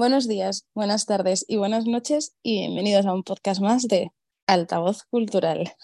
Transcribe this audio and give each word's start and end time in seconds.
Buenos 0.00 0.26
días, 0.26 0.66
buenas 0.74 1.04
tardes 1.04 1.44
y 1.46 1.58
buenas 1.58 1.84
noches 1.84 2.34
y 2.42 2.60
bienvenidos 2.60 3.04
a 3.04 3.12
un 3.12 3.22
podcast 3.22 3.60
más 3.60 3.86
de 3.86 4.10
Altavoz 4.46 5.02
Cultural. 5.10 5.74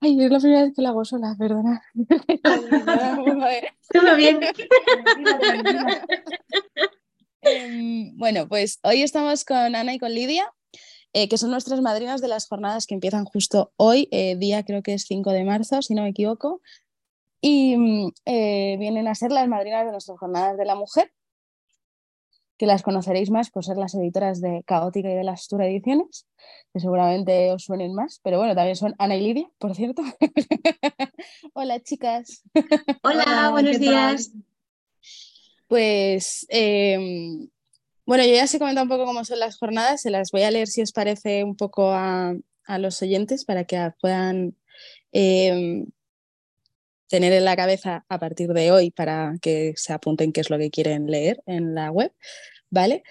Ay, 0.00 0.22
es 0.22 0.30
la 0.30 0.38
primera 0.38 0.62
vez 0.62 0.72
que 0.76 0.82
lo 0.82 0.88
hago 0.90 1.04
sola, 1.04 1.34
perdona. 1.36 1.82
Todo 3.92 4.14
bien. 4.14 4.38
Em, 7.40 8.16
bueno, 8.16 8.46
pues 8.48 8.78
hoy 8.84 9.02
estamos 9.02 9.44
con 9.44 9.74
Ana 9.74 9.92
y 9.92 9.98
con 9.98 10.14
Lidia, 10.14 10.48
eh, 11.12 11.28
que 11.28 11.38
son 11.38 11.50
nuestras 11.50 11.80
madrinas 11.80 12.20
de 12.20 12.28
las 12.28 12.46
jornadas 12.46 12.86
que 12.86 12.94
empiezan 12.94 13.24
justo 13.24 13.72
hoy, 13.78 14.06
eh, 14.12 14.36
día 14.36 14.64
creo 14.64 14.84
que 14.84 14.94
es 14.94 15.06
5 15.08 15.32
de 15.32 15.42
marzo, 15.42 15.82
si 15.82 15.96
no 15.96 16.02
me 16.02 16.10
equivoco, 16.10 16.62
y 17.40 17.76
mm, 17.76 18.12
eh, 18.26 18.76
vienen 18.78 19.08
a 19.08 19.16
ser 19.16 19.32
las 19.32 19.48
madrinas 19.48 19.86
de 19.86 19.90
nuestras 19.90 20.20
jornadas 20.20 20.56
de 20.56 20.66
la 20.66 20.76
mujer, 20.76 21.10
que 22.60 22.66
las 22.66 22.82
conoceréis 22.82 23.30
más 23.30 23.48
por 23.48 23.64
ser 23.64 23.78
las 23.78 23.94
editoras 23.94 24.42
de 24.42 24.62
Caótica 24.66 25.10
y 25.10 25.14
de 25.14 25.24
las 25.24 25.48
Tour 25.48 25.62
Ediciones, 25.62 26.26
que 26.74 26.78
seguramente 26.78 27.50
os 27.52 27.64
suenen 27.64 27.94
más, 27.94 28.20
pero 28.22 28.36
bueno, 28.36 28.54
también 28.54 28.76
son 28.76 28.94
Ana 28.98 29.16
y 29.16 29.22
Lidia, 29.22 29.48
por 29.56 29.74
cierto. 29.74 30.02
Hola, 31.54 31.80
chicas. 31.80 32.42
Hola, 33.02 33.48
buenos 33.50 33.80
días. 33.80 34.32
Pues 35.68 36.44
em, 36.50 37.48
bueno, 38.04 38.24
yo 38.26 38.34
ya 38.34 38.44
os 38.44 38.52
he 38.52 38.58
comentado 38.58 38.84
un 38.84 38.90
poco 38.90 39.06
cómo 39.06 39.24
son 39.24 39.38
las 39.38 39.56
jornadas, 39.56 40.02
se 40.02 40.10
las 40.10 40.30
voy 40.30 40.42
a 40.42 40.50
leer 40.50 40.68
si 40.68 40.82
os 40.82 40.92
parece 40.92 41.44
un 41.44 41.56
poco 41.56 41.92
a, 41.92 42.34
los 42.78 43.00
oyentes 43.00 43.46
para 43.46 43.64
que 43.64 43.90
puedan 44.02 44.54
em, 45.12 45.86
tener 47.10 47.32
en 47.32 47.44
la 47.44 47.56
cabeza 47.56 48.04
a 48.08 48.18
partir 48.20 48.52
de 48.52 48.70
hoy 48.70 48.92
para 48.92 49.34
que 49.42 49.74
se 49.76 49.92
apunten 49.92 50.32
qué 50.32 50.40
es 50.40 50.48
lo 50.48 50.58
que 50.58 50.70
quieren 50.70 51.08
leer 51.08 51.42
en 51.44 51.74
la 51.74 51.90
web, 51.90 52.12
¿vale? 52.70 53.02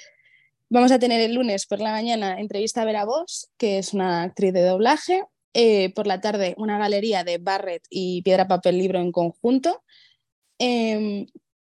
Vamos 0.69 0.91
a 0.93 0.99
tener 0.99 1.19
el 1.19 1.33
lunes 1.33 1.65
por 1.65 1.81
la 1.81 1.91
mañana 1.91 2.39
entrevista 2.39 2.81
a 2.81 2.85
Vera 2.85 3.03
Vos, 3.03 3.49
que 3.57 3.77
es 3.77 3.93
una 3.93 4.23
actriz 4.23 4.53
de 4.53 4.61
doblaje. 4.61 5.25
Eh, 5.53 5.91
por 5.95 6.07
la 6.07 6.21
tarde 6.21 6.53
una 6.57 6.77
galería 6.77 7.23
de 7.23 7.39
Barrett 7.39 7.83
y 7.89 8.21
Piedra, 8.21 8.47
Papel, 8.47 8.77
Libro 8.77 8.99
en 8.99 9.11
conjunto. 9.11 9.83
Em, 10.59 11.25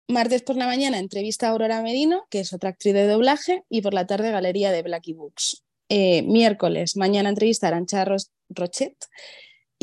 martes 0.07 0.43
por 0.43 0.57
la 0.57 0.67
mañana 0.67 0.99
entrevista 0.99 1.47
a 1.47 1.51
Aurora 1.51 1.81
Medino, 1.81 2.27
que 2.29 2.41
es 2.41 2.53
otra 2.53 2.69
actriz 2.69 2.93
de 2.93 3.07
doblaje. 3.07 3.63
Y 3.69 3.81
por 3.81 3.95
la 3.95 4.05
tarde 4.05 4.29
galería 4.29 4.71
de 4.71 4.83
Blacky 4.83 5.13
Books. 5.13 5.63
Eh, 5.89 6.21
miércoles, 6.21 6.97
mañana 6.97 7.29
entrevista 7.29 7.67
a 7.67 7.69
Arancha 7.69 8.05
Rochet 8.49 8.95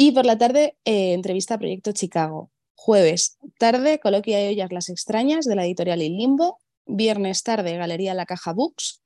y 0.00 0.12
por 0.12 0.24
la 0.24 0.38
tarde, 0.38 0.76
eh, 0.84 1.12
entrevista 1.12 1.54
a 1.54 1.58
Proyecto 1.58 1.90
Chicago. 1.90 2.52
Jueves, 2.76 3.36
tarde, 3.58 3.98
coloquia 3.98 4.40
y 4.44 4.54
ollas 4.54 4.70
las 4.70 4.90
extrañas 4.90 5.44
de 5.44 5.56
la 5.56 5.64
editorial 5.64 6.00
Il 6.00 6.16
Limbo. 6.16 6.60
Viernes, 6.86 7.42
tarde, 7.42 7.76
Galería 7.76 8.14
La 8.14 8.24
Caja 8.24 8.52
Books. 8.52 9.02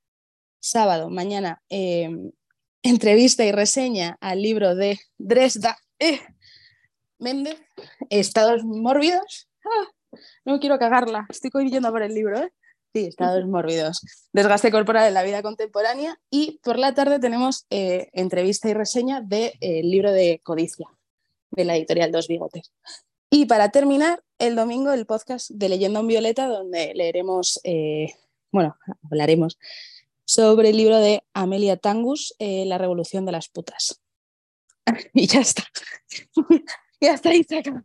Sábado, 0.59 1.09
mañana, 1.09 1.63
em, 1.69 2.31
entrevista 2.83 3.43
y 3.43 3.51
reseña 3.51 4.19
al 4.21 4.43
libro 4.43 4.75
de 4.75 4.99
Dresda 5.17 5.79
eh, 5.97 6.19
Méndez, 7.17 7.59
Estados 8.11 8.63
Mórbidos. 8.63 9.49
Ah, 9.65 10.19
no 10.45 10.59
quiero 10.59 10.77
cagarla, 10.77 11.25
estoy 11.27 11.71
yendo 11.71 11.89
por 11.89 12.03
el 12.03 12.13
libro. 12.13 12.39
¿eh? 12.39 12.53
Sí, 12.93 13.05
estados 13.05 13.47
mórbidos. 13.47 14.01
Desgaste 14.33 14.69
corporal 14.69 15.07
en 15.07 15.15
la 15.15 15.23
vida 15.23 15.41
contemporánea. 15.41 16.19
Y 16.29 16.59
por 16.63 16.77
la 16.77 16.93
tarde 16.93 17.19
tenemos 17.19 17.65
eh, 17.71 18.09
entrevista 18.13 18.69
y 18.69 18.75
reseña 18.75 19.19
del 19.19 19.29
de, 19.29 19.57
eh, 19.61 19.83
libro 19.83 20.11
de 20.11 20.41
Codicia, 20.43 20.87
de 21.49 21.65
la 21.65 21.75
editorial 21.75 22.11
Dos 22.11 22.27
Bigotes. 22.27 22.71
Y 23.31 23.47
para 23.47 23.71
terminar, 23.71 24.23
el 24.37 24.55
domingo 24.55 24.91
el 24.91 25.07
podcast 25.07 25.49
de 25.49 25.69
Leyenda 25.69 26.01
en 26.01 26.07
Violeta, 26.07 26.47
donde 26.47 26.93
leeremos, 26.93 27.59
eh, 27.63 28.13
bueno, 28.51 28.77
hablaremos 29.09 29.57
sobre 30.23 30.69
el 30.69 30.77
libro 30.77 30.99
de 30.99 31.23
Amelia 31.33 31.77
Tangus, 31.77 32.35
La 32.39 32.77
Revolución 32.77 33.25
de 33.25 33.31
las 33.31 33.49
Putas. 33.49 34.01
y 35.15 35.25
ya 35.25 35.41
está. 35.41 35.63
ya 37.01 37.15
está 37.15 37.29
ahí 37.29 37.43
sacado 37.43 37.83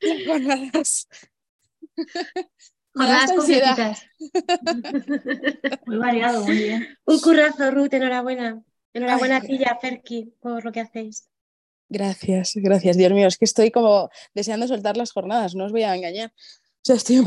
las 0.00 0.26
jornadas. 0.26 1.08
Jornadas 2.94 3.32
completitas. 3.32 4.06
Muy 5.86 5.96
variado, 5.96 6.44
muy 6.44 6.56
bien. 6.56 6.98
Un 7.04 7.20
currazo, 7.20 7.70
Ruth, 7.72 7.92
enhorabuena. 7.92 8.62
Enhorabuena 8.92 9.38
a 9.38 9.40
ti 9.40 9.56
y 9.56 9.64
a 9.64 9.76
Ferki 9.76 10.32
por 10.40 10.64
lo 10.64 10.70
que 10.70 10.80
hacéis. 10.80 11.28
Gracias, 11.88 12.52
gracias. 12.54 12.96
Dios 12.96 13.12
mío, 13.12 13.26
es 13.26 13.36
que 13.36 13.44
estoy 13.44 13.72
como 13.72 14.10
deseando 14.32 14.68
soltar 14.68 14.96
las 14.96 15.12
jornadas, 15.12 15.56
no 15.56 15.64
os 15.64 15.72
voy 15.72 15.82
a 15.82 15.94
engañar. 15.96 16.30
O 16.30 16.80
sea, 16.82 16.94
estoy... 16.96 17.24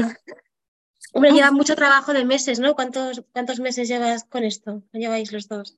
Hombre, 1.14 1.32
lleva 1.32 1.52
mucho 1.52 1.76
trabajo 1.76 2.14
de 2.14 2.24
meses, 2.24 2.60
¿no? 2.60 2.74
¿Cuántos, 2.74 3.24
¿Cuántos 3.34 3.60
meses 3.60 3.90
llevas 3.90 4.24
con 4.24 4.46
esto? 4.46 4.84
lleváis 4.94 5.32
los 5.34 5.48
dos? 5.48 5.78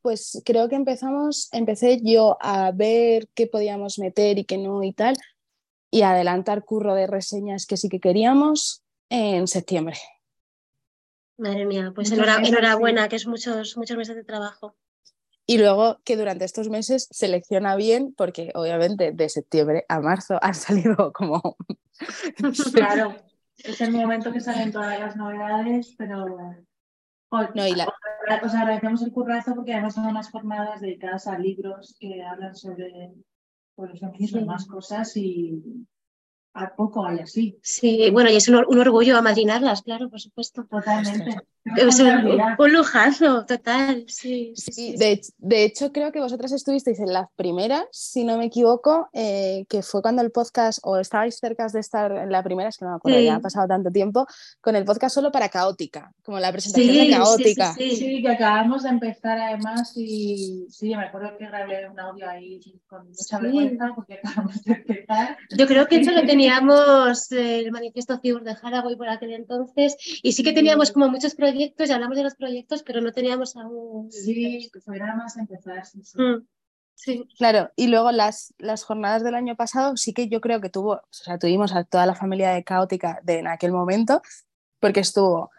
Pues 0.00 0.42
creo 0.44 0.68
que 0.68 0.76
empezamos, 0.76 1.48
empecé 1.52 2.00
yo 2.02 2.36
a 2.40 2.70
ver 2.70 3.28
qué 3.34 3.48
podíamos 3.48 3.98
meter 3.98 4.38
y 4.38 4.44
qué 4.44 4.58
no 4.58 4.84
y 4.84 4.92
tal, 4.92 5.16
y 5.90 6.02
adelantar 6.02 6.64
curro 6.64 6.94
de 6.94 7.08
reseñas 7.08 7.66
que 7.66 7.76
sí 7.76 7.88
que 7.88 7.98
queríamos 7.98 8.84
en 9.10 9.46
septiembre. 9.46 9.96
Madre 11.38 11.66
mía, 11.66 11.92
pues 11.94 12.10
enhorabuena, 12.10 13.08
que 13.08 13.16
es 13.16 13.26
muchos, 13.26 13.76
muchos 13.76 13.96
meses 13.96 14.16
de 14.16 14.24
trabajo. 14.24 14.76
Y 15.46 15.56
luego 15.56 16.00
que 16.04 16.16
durante 16.16 16.44
estos 16.44 16.68
meses 16.68 17.08
selecciona 17.10 17.76
bien, 17.76 18.12
porque 18.14 18.50
obviamente 18.54 19.12
de 19.12 19.28
septiembre 19.28 19.86
a 19.88 20.00
marzo 20.00 20.38
han 20.42 20.54
salido 20.54 21.12
como... 21.12 21.56
claro, 22.74 23.16
es 23.56 23.80
el 23.80 23.92
momento 23.92 24.32
que 24.32 24.40
salen 24.40 24.72
todas 24.72 24.98
las 24.98 25.16
novedades, 25.16 25.94
pero... 25.96 26.26
No, 27.54 27.66
y 27.66 27.74
la... 27.74 27.88
Os 28.42 28.54
agradecemos 28.54 29.02
el 29.02 29.12
currazo 29.12 29.54
porque 29.54 29.72
además 29.72 29.94
son 29.94 30.06
unas 30.06 30.30
jornadas 30.30 30.80
dedicadas 30.82 31.26
a 31.26 31.38
libros 31.38 31.96
que 31.98 32.22
hablan 32.22 32.54
sobre, 32.54 33.14
sobre 33.74 33.92
los 33.92 34.00
feminismo 34.00 34.40
y 34.40 34.44
más 34.44 34.66
cosas 34.66 35.16
y, 35.16 35.62
a 36.54 36.74
poco 36.74 37.06
hay 37.06 37.20
así. 37.20 37.58
Sí, 37.62 38.10
bueno, 38.10 38.30
y 38.30 38.36
es 38.36 38.48
un, 38.48 38.56
orgullo 38.56 39.16
amadrinarlas, 39.16 39.82
claro, 39.82 40.08
por 40.10 40.20
supuesto. 40.20 40.64
Totalmente. 40.64 41.36
Un, 42.58 42.72
lujazo, 42.72 43.44
total, 43.46 44.04
sí. 44.08 44.52
sí, 44.56 44.96
de, 44.96 45.64
hecho, 45.64 45.92
creo 45.92 46.12
que 46.12 46.20
vosotras 46.20 46.52
estuvisteis 46.52 47.00
en 47.00 47.12
las 47.12 47.28
primeras, 47.36 47.84
si 47.92 48.24
no 48.24 48.38
me 48.38 48.46
equivoco, 48.46 49.08
eh, 49.12 49.64
que 49.68 49.82
fue 49.82 50.02
cuando 50.02 50.22
el 50.22 50.30
podcast, 50.30 50.78
o 50.82 50.98
estabais 50.98 51.38
cerca 51.38 51.66
de 51.68 51.80
estar 51.80 52.12
en 52.12 52.30
la 52.30 52.42
primera, 52.42 52.68
es 52.68 52.78
que 52.78 52.84
no 52.84 52.92
me 52.92 52.96
acuerdo, 52.96 53.20
ya 53.20 53.36
ha 53.36 53.40
pasado 53.40 53.68
tanto 53.68 53.90
tiempo, 53.90 54.26
con 54.60 54.76
el 54.76 54.84
podcast 54.84 55.14
solo 55.14 55.30
para 55.30 55.48
Caótica, 55.48 56.12
como 56.22 56.38
la 56.38 56.52
presentación 56.52 56.96
de 56.96 57.10
Caótica. 57.10 57.74
Sí, 57.74 58.22
que 58.22 58.28
acabamos 58.28 58.84
de 58.84 58.90
empezar 58.90 59.38
además 59.38 59.92
y 59.96 60.66
sí, 60.70 60.94
me 60.96 61.04
acuerdo 61.04 61.36
que 61.36 61.46
grabé 61.46 61.88
un 61.88 61.98
audio 61.98 62.28
ahí 62.28 62.60
con 62.86 63.08
mucha 63.08 63.38
vergüenza 63.38 63.92
porque 63.94 64.14
acabamos 64.14 64.62
de 64.64 64.72
empezar. 64.72 65.36
Yo 65.50 65.66
creo 65.66 65.86
que 65.86 66.00
eso 66.00 66.12
lo 66.12 66.22
teníamos 66.26 67.30
el 67.32 67.70
manifiesto 67.72 68.18
Cibur 68.18 68.44
de 68.44 68.56
Haragoy 68.60 68.96
por 68.96 69.08
aquel 69.08 69.32
entonces 69.32 69.96
y 70.22 70.32
sí 70.32 70.42
que 70.42 70.52
teníamos 70.52 70.92
como 70.92 71.08
muchos 71.08 71.34
proyectos 71.34 71.57
proyectos, 71.58 71.88
ya 71.88 71.94
hablamos 71.96 72.16
de 72.16 72.22
los 72.22 72.34
proyectos, 72.36 72.82
pero 72.84 73.00
no 73.00 73.12
teníamos 73.12 73.56
aún. 73.56 74.10
Sí, 74.12 74.70
que 74.72 74.80
fuera 74.80 75.16
más 75.16 75.36
empezar. 75.36 75.82
Mm, 76.14 76.46
sí, 76.94 77.28
Claro, 77.36 77.70
y 77.74 77.88
luego 77.88 78.12
las, 78.12 78.54
las 78.58 78.84
jornadas 78.84 79.24
del 79.24 79.34
año 79.34 79.56
pasado 79.56 79.96
sí 79.96 80.12
que 80.12 80.28
yo 80.28 80.40
creo 80.40 80.60
que 80.60 80.70
tuvo, 80.70 80.92
o 80.92 81.08
sea, 81.10 81.38
tuvimos 81.38 81.74
a 81.74 81.82
toda 81.82 82.06
la 82.06 82.14
familia 82.14 82.50
de 82.50 82.62
Caótica 82.62 83.20
de 83.24 83.40
en 83.40 83.48
aquel 83.48 83.72
momento, 83.72 84.22
porque 84.78 85.00
estuvo 85.00 85.50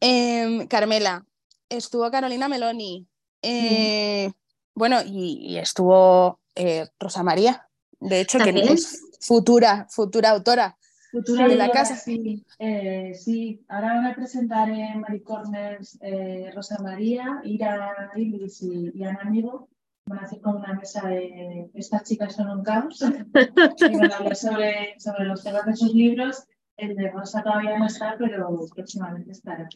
em, 0.00 0.66
Carmela, 0.66 1.24
estuvo 1.68 2.10
Carolina 2.10 2.48
Meloni, 2.48 3.06
eh, 3.42 4.32
bueno, 4.74 4.98
y, 5.06 5.56
estuvo 5.58 6.40
eh, 6.56 6.88
Rosa 6.98 7.22
María, 7.22 7.68
de 8.00 8.20
hecho, 8.20 8.38
que 8.38 8.50
es 8.50 9.00
futura, 9.20 9.86
futura 9.88 10.30
autora 10.30 10.76
Futura 11.14 11.46
de 11.46 11.54
la 11.54 11.70
casa. 11.70 11.94
Sí, 11.94 12.44
eh, 12.58 13.14
sí, 13.14 13.64
ahora 13.68 13.94
van 13.94 14.06
a 14.06 14.16
presentar 14.16 14.68
en 14.68 15.00
Maricorners 15.00 15.96
eh, 16.02 16.50
Rosa 16.52 16.82
María, 16.82 17.40
Ira 17.44 18.10
Ilis 18.16 18.60
y, 18.62 18.90
y 18.92 19.04
Ana 19.04 19.20
Amigo. 19.22 19.68
Van 20.06 20.18
a 20.18 20.22
hacer 20.22 20.40
como 20.40 20.58
una 20.58 20.74
mesa 20.74 21.06
de 21.06 21.70
estas 21.74 22.02
chicas 22.02 22.34
son 22.34 22.50
un 22.50 22.64
caos. 22.64 23.00
y 23.00 23.96
van 23.96 24.10
a 24.10 24.16
hablar 24.16 24.34
sobre, 24.34 24.98
sobre 24.98 25.26
los 25.26 25.44
temas 25.44 25.64
de 25.66 25.76
sus 25.76 25.94
libros. 25.94 26.48
El 26.76 26.96
de 26.96 27.08
Rosa 27.12 27.44
todavía 27.44 27.78
no 27.78 27.86
está, 27.86 28.16
pero 28.18 28.50
próximamente 28.74 29.30
estará. 29.30 29.68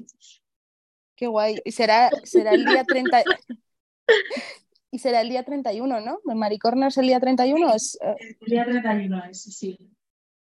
Qué 1.14 1.28
guay. 1.28 1.60
Y 1.64 1.70
será, 1.70 2.10
será 2.24 2.50
el 2.50 2.64
día 2.64 2.82
30. 2.82 3.22
y 4.90 4.98
será 4.98 5.20
el 5.20 5.28
día 5.28 5.44
31, 5.44 6.00
¿no? 6.00 6.18
¿Maricorners 6.24 6.98
el 6.98 7.06
día 7.06 7.20
31? 7.20 7.74
Es, 7.76 7.96
eh, 8.02 8.16
El 8.40 8.50
día 8.50 8.64
31 8.64 9.24
es, 9.26 9.40
sí. 9.40 9.78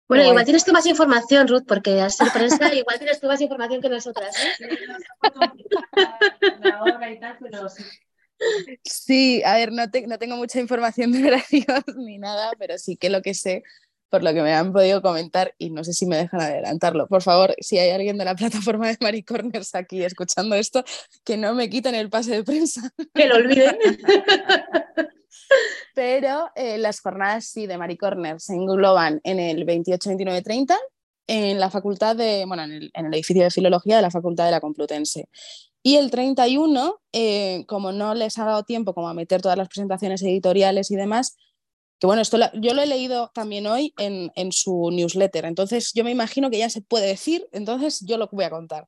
Bueno, 0.08 0.24
igual 0.26 0.46
tienes 0.46 0.64
tú 0.64 0.72
más 0.72 0.86
información, 0.86 1.48
Ruth, 1.48 1.66
porque 1.68 2.00
al 2.00 2.12
ser 2.12 2.30
prensa 2.34 2.74
igual 2.74 2.98
tienes 2.98 3.20
tú 3.20 3.28
más 3.28 3.42
información 3.42 3.82
que 3.82 3.90
nosotras. 3.90 4.36
¿eh? 4.38 4.78
Sí, 8.84 9.42
a 9.44 9.56
ver, 9.56 9.72
no, 9.72 9.84
no, 10.08 10.18
tengo 10.18 10.38
mucha 10.38 10.60
información 10.60 11.12
de 11.12 11.20
operación 11.20 11.84
ni 11.98 12.18
nada, 12.18 12.52
pero 12.58 12.78
sí 12.78 12.96
que 12.96 13.10
lo 13.10 13.22
que 13.22 13.34
sé, 13.34 13.64
por 14.10 14.24
lo 14.24 14.34
que 14.34 14.42
me 14.42 14.54
han 14.54 14.72
podido 14.72 15.02
comentar 15.02 15.54
y 15.58 15.72
no 15.72 15.84
sé 15.84 15.94
si 15.94 16.06
me 16.06 16.18
dejan 16.18 16.42
adelantarlo. 16.42 17.08
Por 17.08 17.22
favor, 17.22 17.56
si 17.60 17.78
hay 17.78 17.90
alguien 17.90 18.18
de 18.18 18.26
la 18.26 18.36
plataforma 18.36 18.88
de 18.88 18.98
Maricorners 19.02 19.76
aquí 19.76 20.04
escuchando 20.04 20.56
esto, 20.56 20.84
que 21.26 21.36
no 21.36 21.54
me 21.54 21.70
quiten 21.70 21.96
el 21.96 22.10
pase 22.10 22.32
de 22.32 22.44
prensa. 22.44 22.90
Que 23.14 23.28
lo 23.28 23.36
olviden. 23.36 23.78
Pero 25.96 26.50
eh, 26.56 26.78
las 26.78 27.00
jornadas 27.00 27.46
sí 27.46 27.68
de 27.68 27.78
Maricorners 27.78 28.46
se 28.46 28.54
engloban 28.54 29.22
en 29.24 29.40
el 29.40 29.64
28, 29.66 30.10
29, 30.10 30.42
30 30.42 30.78
en 31.28 31.60
la 31.60 31.70
facultad 31.70 32.16
de, 32.16 32.46
bueno, 32.46 32.64
en 32.64 32.72
el, 32.72 32.92
en 32.94 33.06
el 33.06 33.14
edificio 33.14 33.44
de 33.44 33.52
filología 33.52 33.98
de 33.98 34.02
la 34.02 34.12
Facultad 34.12 34.46
de 34.46 34.52
la 34.52 34.62
Complutense. 34.62 35.28
Y 35.84 35.98
el 35.98 36.10
31, 36.10 37.02
eh, 37.14 37.66
como 37.68 37.92
no 37.92 38.14
les 38.14 38.38
ha 38.38 38.46
dado 38.46 38.64
tiempo 38.64 38.94
como 38.94 39.10
a 39.10 39.14
meter 39.14 39.42
todas 39.42 39.58
las 39.58 39.68
presentaciones 39.68 40.22
editoriales 40.22 40.90
y 40.92 40.96
demás, 40.96 41.38
que 42.00 42.08
bueno, 42.08 42.22
esto 42.22 42.38
yo 42.56 42.74
lo 42.74 42.82
he 42.82 42.88
leído 42.88 43.32
también 43.34 43.68
hoy 43.68 43.94
en, 43.98 44.32
en, 44.36 44.52
su 44.52 44.90
newsletter, 44.92 45.46
entonces 45.46 45.94
yo 45.94 46.04
me 46.04 46.12
imagino 46.12 46.52
que 46.52 46.60
ya 46.60 46.70
se 46.70 46.82
puede 46.82 47.08
decir, 47.08 47.48
entonces 47.52 48.02
yo 48.06 48.18
lo 48.18 48.30
voy 48.32 48.46
a 48.46 48.50
contar. 48.50 48.88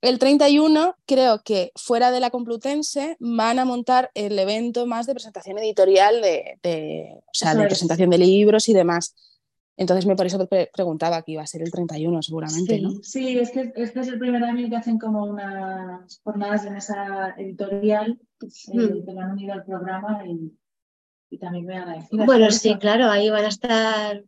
El 0.00 0.18
31 0.18 0.94
creo 1.06 1.42
que 1.42 1.72
fuera 1.74 2.12
de 2.12 2.20
la 2.20 2.30
Complutense 2.30 3.16
van 3.18 3.58
a 3.58 3.64
montar 3.64 4.10
el 4.14 4.38
evento 4.38 4.86
más 4.86 5.06
de 5.06 5.14
presentación 5.14 5.58
editorial, 5.58 6.22
de, 6.22 6.58
de 6.62 7.14
o 7.16 7.30
sea, 7.32 7.54
de 7.54 7.66
presentación 7.66 8.10
de 8.10 8.18
libros 8.18 8.68
y 8.68 8.74
demás. 8.74 9.14
Entonces 9.76 10.06
me 10.06 10.16
por 10.16 10.26
eso 10.26 10.48
preguntaba 10.72 11.22
que 11.22 11.32
iba 11.32 11.42
a 11.42 11.46
ser 11.46 11.62
el 11.62 11.70
31 11.70 12.22
seguramente, 12.22 12.76
sí, 12.76 12.82
¿no? 12.82 12.90
Sí, 13.02 13.38
es 13.38 13.50
que 13.50 13.72
este 13.76 14.00
es 14.00 14.08
el 14.08 14.18
primer 14.18 14.42
año 14.42 14.68
que 14.68 14.76
hacen 14.76 14.98
como 14.98 15.24
unas 15.24 16.20
jornadas 16.24 16.64
en 16.64 16.76
esa 16.76 17.34
editorial 17.36 18.20
mm. 18.40 19.04
que 19.04 19.20
han 19.20 19.30
unido 19.30 19.52
al 19.52 19.64
programa 19.64 20.24
y, 20.26 20.52
y 21.30 21.38
también 21.38 21.66
me 21.66 21.76
agradecida. 21.76 22.24
Bueno, 22.24 22.50
sí, 22.50 22.74
claro, 22.76 23.08
ahí 23.08 23.30
van 23.30 23.44
a 23.44 23.48
estar 23.48 24.24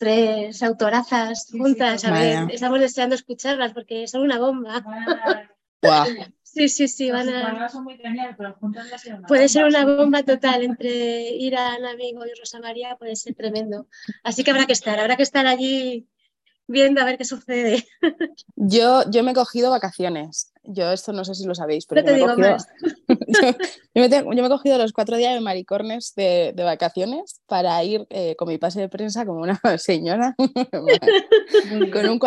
tres 0.00 0.62
autorazas 0.62 1.46
juntas. 1.52 2.00
Sí, 2.00 2.06
sí, 2.06 2.12
a 2.12 2.18
ver, 2.18 2.50
estamos 2.50 2.80
deseando 2.80 3.14
escucharlas 3.14 3.74
porque 3.74 4.08
son 4.08 4.22
una 4.22 4.38
bomba. 4.38 4.82
Wow. 5.82 6.04
Sí, 6.42 6.68
sí, 6.68 6.88
sí, 6.88 7.12
van 7.12 7.28
a... 7.28 7.68
Son 7.68 7.84
muy 7.84 7.96
genial, 7.96 8.34
pero 8.36 8.54
juntas 8.54 8.90
va 8.90 8.96
a 8.96 8.98
ser 8.98 9.14
una 9.14 9.28
puede 9.28 9.42
bomba. 9.42 9.48
ser 9.48 9.64
una 9.66 9.84
bomba 9.86 10.22
total 10.24 10.64
entre 10.64 11.30
Irán, 11.36 11.84
amigo 11.84 12.26
y 12.26 12.36
Rosa 12.36 12.58
María, 12.58 12.96
puede 12.96 13.14
ser 13.14 13.36
tremendo. 13.36 13.86
Así 14.24 14.42
que 14.42 14.50
habrá 14.50 14.66
que 14.66 14.72
estar, 14.72 14.98
habrá 14.98 15.16
que 15.16 15.22
estar 15.22 15.46
allí 15.46 16.08
viendo 16.66 17.00
a 17.00 17.04
ver 17.04 17.18
qué 17.18 17.24
sucede. 17.24 17.86
Yo, 18.56 19.08
yo 19.10 19.22
me 19.22 19.30
he 19.30 19.34
cogido 19.34 19.70
vacaciones. 19.70 20.52
Yo 20.64 20.90
esto 20.90 21.12
no 21.12 21.24
sé 21.24 21.36
si 21.36 21.46
lo 21.46 21.54
sabéis, 21.54 21.86
pero 21.86 22.00
no 22.00 22.04
te 22.04 22.10
yo, 22.12 22.16
digo 22.16 22.36
me 22.36 22.48
he 22.48 22.50
más. 22.50 22.66
yo, 23.42 23.50
yo, 23.94 24.02
me 24.02 24.08
tengo, 24.08 24.32
yo, 24.32 24.42
me 24.42 24.46
he 24.46 24.50
cogido 24.50 24.78
los 24.78 24.92
cuatro 24.92 25.16
días 25.16 25.34
de 25.34 25.40
maricornes 25.40 26.14
de, 26.14 26.52
de 26.54 26.64
vacaciones 26.64 27.40
para 27.46 27.82
ir 27.84 28.06
eh, 28.10 28.36
con 28.36 28.48
mi 28.48 28.58
pase 28.58 28.80
de 28.80 28.88
prensa 28.88 29.26
como 29.26 29.40
una 29.40 29.60
señora 29.78 30.34
con, 31.92 32.08
un, 32.08 32.20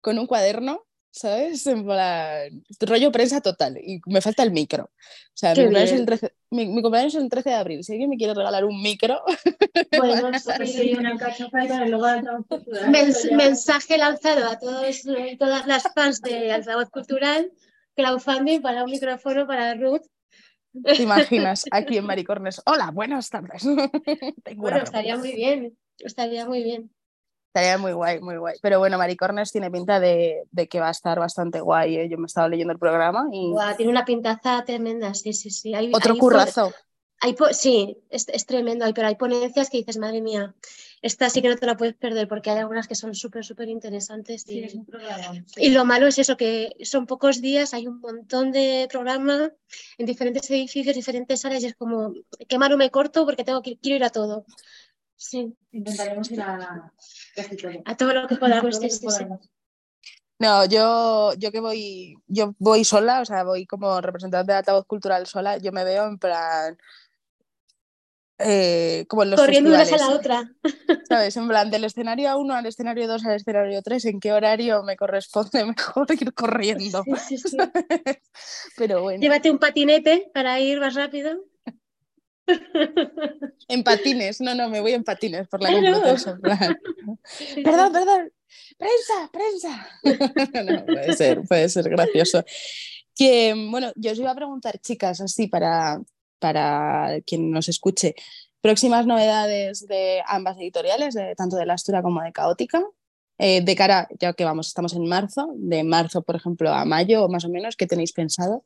con 0.00 0.18
un 0.18 0.26
cuaderno 0.26 0.84
¿sabes? 1.10 1.66
En 1.66 1.84
plan, 1.84 2.62
rollo 2.80 3.12
prensa 3.12 3.40
total. 3.40 3.78
Y 3.78 4.00
me 4.06 4.20
falta 4.20 4.42
el 4.42 4.52
micro. 4.52 4.84
O 4.84 5.34
sea, 5.34 5.54
mi 5.54 5.62
cumpleaños, 5.62 5.92
es 5.92 5.98
el 5.98 6.06
13, 6.06 6.34
mi, 6.50 6.66
mi 6.66 6.82
cumpleaños, 6.82 7.14
es 7.14 7.22
el 7.22 7.28
13, 7.28 7.50
de 7.50 7.54
abril. 7.56 7.84
Si 7.84 7.92
alguien 7.92 8.10
me 8.10 8.16
quiere 8.16 8.34
regalar 8.34 8.64
un 8.64 8.80
micro. 8.80 9.22
Bueno, 9.96 10.30
sí, 10.66 10.94
una 10.96 11.16
cachofa 11.16 11.64
y 11.64 11.88
luego 11.88 12.06
Mens 12.90 13.30
mensaje 13.32 13.98
lanzado 13.98 14.46
a 14.46 14.58
todos, 14.58 15.02
todas 15.38 15.66
las 15.66 15.82
fans 15.94 16.20
de 16.22 16.52
Altavoz 16.52 16.90
Cultural, 16.90 17.50
crowdfunding 17.96 18.60
para 18.60 18.84
un 18.84 18.90
micrófono 18.90 19.46
para 19.46 19.74
Ruth. 19.74 20.02
¿Te 20.84 21.02
imaginas? 21.02 21.64
Aquí 21.70 21.98
en 21.98 22.06
Maricornes. 22.06 22.62
Hola, 22.66 22.90
buenas 22.90 23.28
tardes. 23.30 23.64
bueno, 24.56 24.78
estaría 24.78 25.16
muy 25.16 25.32
bien. 25.32 25.76
Estaría 25.98 26.46
muy 26.46 26.62
bien. 26.62 26.90
Estaría 27.48 27.78
muy 27.78 27.92
guay, 27.92 28.20
muy 28.20 28.36
guay. 28.36 28.56
Pero 28.62 28.78
bueno, 28.78 28.96
Maricornes 28.96 29.50
tiene 29.50 29.70
pinta 29.72 29.98
de, 29.98 30.44
de 30.52 30.68
que 30.68 30.78
va 30.78 30.88
a 30.88 30.92
estar 30.92 31.18
bastante 31.18 31.60
guay. 31.60 31.96
¿eh? 31.96 32.08
Yo 32.08 32.16
me 32.16 32.24
he 32.24 32.26
estado 32.26 32.48
leyendo 32.48 32.72
el 32.72 32.78
programa 32.78 33.26
y. 33.32 33.50
Guau, 33.50 33.76
tiene 33.76 33.90
una 33.90 34.04
pintaza 34.04 34.64
tremenda, 34.64 35.12
sí, 35.14 35.32
sí, 35.32 35.50
sí. 35.50 35.74
Hay, 35.74 35.90
Otro 35.92 36.14
hay 36.14 36.18
currazo. 36.20 36.72
Hay 37.22 37.36
sí, 37.52 37.98
es, 38.08 38.28
es, 38.28 38.46
tremendo, 38.46 38.86
pero 38.94 39.08
hay 39.08 39.16
ponencias 39.16 39.68
que 39.68 39.78
dices, 39.78 39.98
madre 39.98 40.22
mía, 40.22 40.54
esta 41.02 41.30
sí 41.30 41.40
que 41.40 41.48
no 41.48 41.56
te 41.56 41.66
la 41.66 41.76
puedes 41.76 41.94
perder 41.94 42.28
porque 42.28 42.50
hay 42.50 42.58
algunas 42.58 42.86
que 42.86 42.94
son 42.94 43.14
súper, 43.14 43.44
súper 43.44 43.68
interesantes. 43.68 44.44
Y, 44.48 44.68
sí, 44.68 44.80
programa, 44.80 45.34
sí. 45.46 45.62
y, 45.62 45.70
lo 45.70 45.84
malo 45.84 46.06
es 46.06 46.18
eso, 46.18 46.36
que 46.36 46.76
son 46.82 47.06
pocos 47.06 47.40
días, 47.40 47.72
hay 47.72 47.86
un 47.86 48.00
montón 48.00 48.52
de 48.52 48.86
programa 48.90 49.50
en 49.98 50.06
diferentes 50.06 50.50
edificios, 50.50 50.94
diferentes 50.94 51.44
áreas 51.44 51.62
y 51.62 51.66
es 51.66 51.74
como, 51.74 52.12
qué 52.48 52.58
malo 52.58 52.76
me 52.76 52.90
corto 52.90 53.24
porque 53.24 53.44
tengo 53.44 53.62
que 53.62 53.78
quiero 53.78 53.96
ir 53.96 54.04
a 54.04 54.10
todo. 54.10 54.44
Sí. 55.16 55.54
Intentaremos 55.72 56.30
ir 56.30 56.40
a 56.40 56.92
casi 57.34 57.56
todo. 57.56 57.72
A 57.84 57.96
todo 57.96 58.14
lo 58.14 58.26
que 58.26 58.36
podamos. 58.36 58.76
Todo 58.76 58.80
lo 58.80 58.80
que 58.80 58.90
sí, 58.90 58.98
sí, 58.98 59.06
podamos. 59.06 59.50
No, 60.40 60.64
yo, 60.64 61.34
yo 61.34 61.52
que 61.52 61.60
voy, 61.60 62.16
yo 62.26 62.54
voy 62.58 62.82
sola, 62.82 63.20
o 63.20 63.26
sea, 63.26 63.44
voy 63.44 63.66
como 63.66 64.00
representante 64.00 64.52
de 64.52 64.58
altavoz 64.58 64.86
cultural 64.86 65.26
sola, 65.26 65.58
yo 65.58 65.70
me 65.70 65.84
veo 65.84 66.06
en 66.06 66.18
plan. 66.18 66.78
Eh, 68.42 69.04
como 69.08 69.22
en 69.22 69.30
los 69.30 69.40
Corriendo 69.40 69.70
una 69.70 69.82
a 69.82 69.84
la 69.84 70.10
otra. 70.10 70.50
¿Sabes? 71.08 71.36
En 71.36 71.48
plan, 71.48 71.70
del 71.70 71.84
escenario 71.84 72.38
1 72.38 72.54
al 72.54 72.66
escenario 72.66 73.06
2 73.06 73.24
al 73.26 73.36
escenario 73.36 73.82
3, 73.82 74.04
¿en 74.06 74.20
qué 74.20 74.32
horario 74.32 74.82
me 74.82 74.96
corresponde 74.96 75.64
mejor 75.76 76.06
ir 76.18 76.32
corriendo? 76.32 77.04
Sí, 77.04 77.36
sí, 77.36 77.48
sí. 77.50 77.56
Pero 78.76 79.02
bueno. 79.02 79.20
Llévate 79.20 79.50
un 79.50 79.58
patinete 79.58 80.30
para 80.32 80.58
ir 80.60 80.80
más 80.80 80.94
rápido. 80.94 81.38
En 83.68 83.84
patines, 83.84 84.40
no, 84.40 84.54
no, 84.54 84.68
me 84.68 84.80
voy 84.80 84.92
en 84.92 85.04
patines 85.04 85.46
por 85.46 85.62
la 85.62 85.68
Claro. 85.68 86.40
Plan. 86.40 86.78
Sí, 87.24 87.62
Perdón, 87.62 87.92
perdón. 87.92 88.32
Prensa, 88.76 89.30
prensa. 89.30 89.88
No, 90.64 90.84
puede 90.86 91.12
ser, 91.12 91.42
puede 91.42 91.68
ser 91.68 91.88
gracioso. 91.88 92.44
Que, 93.14 93.54
bueno, 93.70 93.92
yo 93.94 94.10
os 94.10 94.18
iba 94.18 94.32
a 94.32 94.34
preguntar, 94.34 94.80
chicas, 94.80 95.20
así 95.20 95.46
para, 95.46 96.00
para 96.40 97.20
quien 97.26 97.50
nos 97.50 97.68
escuche, 97.68 98.14
próximas 98.60 99.06
novedades 99.06 99.86
de 99.86 100.22
ambas 100.26 100.58
editoriales, 100.58 101.14
de, 101.14 101.34
tanto 101.36 101.56
de 101.56 101.66
la 101.66 101.74
Astura 101.74 102.02
como 102.02 102.22
de 102.22 102.32
Caótica, 102.32 102.82
eh, 103.38 103.62
de 103.62 103.74
cara, 103.74 104.08
ya 104.18 104.32
que 104.34 104.44
vamos, 104.44 104.66
estamos 104.66 104.94
en 104.94 105.06
marzo, 105.06 105.50
de 105.56 105.82
marzo, 105.84 106.22
por 106.22 106.36
ejemplo, 106.36 106.70
a 106.70 106.84
mayo, 106.84 107.28
más 107.28 107.44
o 107.44 107.48
menos, 107.48 107.76
¿qué 107.76 107.86
tenéis 107.86 108.12
pensado? 108.12 108.64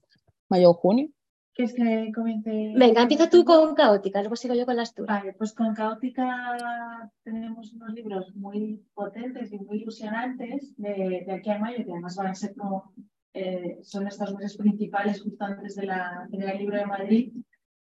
¿Mayo 0.48 0.70
o 0.70 0.74
junio? 0.74 1.10
¿Quieres 1.54 1.74
que 1.74 2.10
comience? 2.12 2.72
Venga, 2.74 3.02
empieza 3.02 3.30
tú 3.30 3.44
con 3.44 3.76
Caótica, 3.76 4.20
luego 4.20 4.34
sigo 4.34 4.54
yo 4.54 4.66
con 4.66 4.76
las 4.76 4.92
tuyas. 4.92 5.08
Vale, 5.08 5.34
pues 5.34 5.52
con 5.52 5.72
Caótica 5.72 7.08
tenemos 7.22 7.72
unos 7.74 7.92
libros 7.94 8.34
muy 8.34 8.84
potentes 8.92 9.52
y 9.52 9.58
muy 9.58 9.82
ilusionantes 9.82 10.74
de, 10.76 11.22
de 11.24 11.32
aquí 11.32 11.50
a 11.50 11.58
mayo, 11.60 11.84
que 11.84 11.92
además 11.92 12.16
van 12.16 12.26
a 12.26 12.34
ser 12.34 12.56
como, 12.56 12.92
eh, 13.32 13.78
son 13.82 14.08
estos 14.08 14.34
meses 14.34 14.56
principales 14.56 15.22
justo 15.22 15.44
antes 15.44 15.76
de 15.76 15.86
la 15.86 16.26
Feria 16.28 16.48
del 16.48 16.58
Libro 16.58 16.78
de 16.78 16.86
Madrid. 16.86 17.32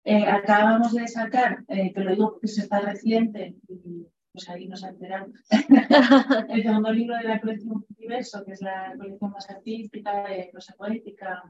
Eh, 0.04 0.24
acabamos 0.26 0.94
de 0.94 1.06
sacar, 1.06 1.62
eh, 1.68 1.92
te 1.92 2.00
lo 2.00 2.10
digo 2.12 2.32
porque 2.32 2.48
se 2.48 2.62
está 2.62 2.80
reciente 2.80 3.56
y 3.68 4.06
pues 4.32 4.48
ahí 4.48 4.66
nos 4.68 4.82
enteramos, 4.82 5.32
el 6.48 6.62
segundo 6.62 6.92
libro 6.92 7.16
de 7.16 7.24
la 7.24 7.40
colección 7.40 7.84
Universo, 7.98 8.44
que 8.44 8.52
es 8.52 8.62
la 8.62 8.94
colección 8.96 9.30
más 9.30 9.50
artística, 9.50 10.28
de 10.28 10.48
prosa 10.52 10.74
poética, 10.76 11.42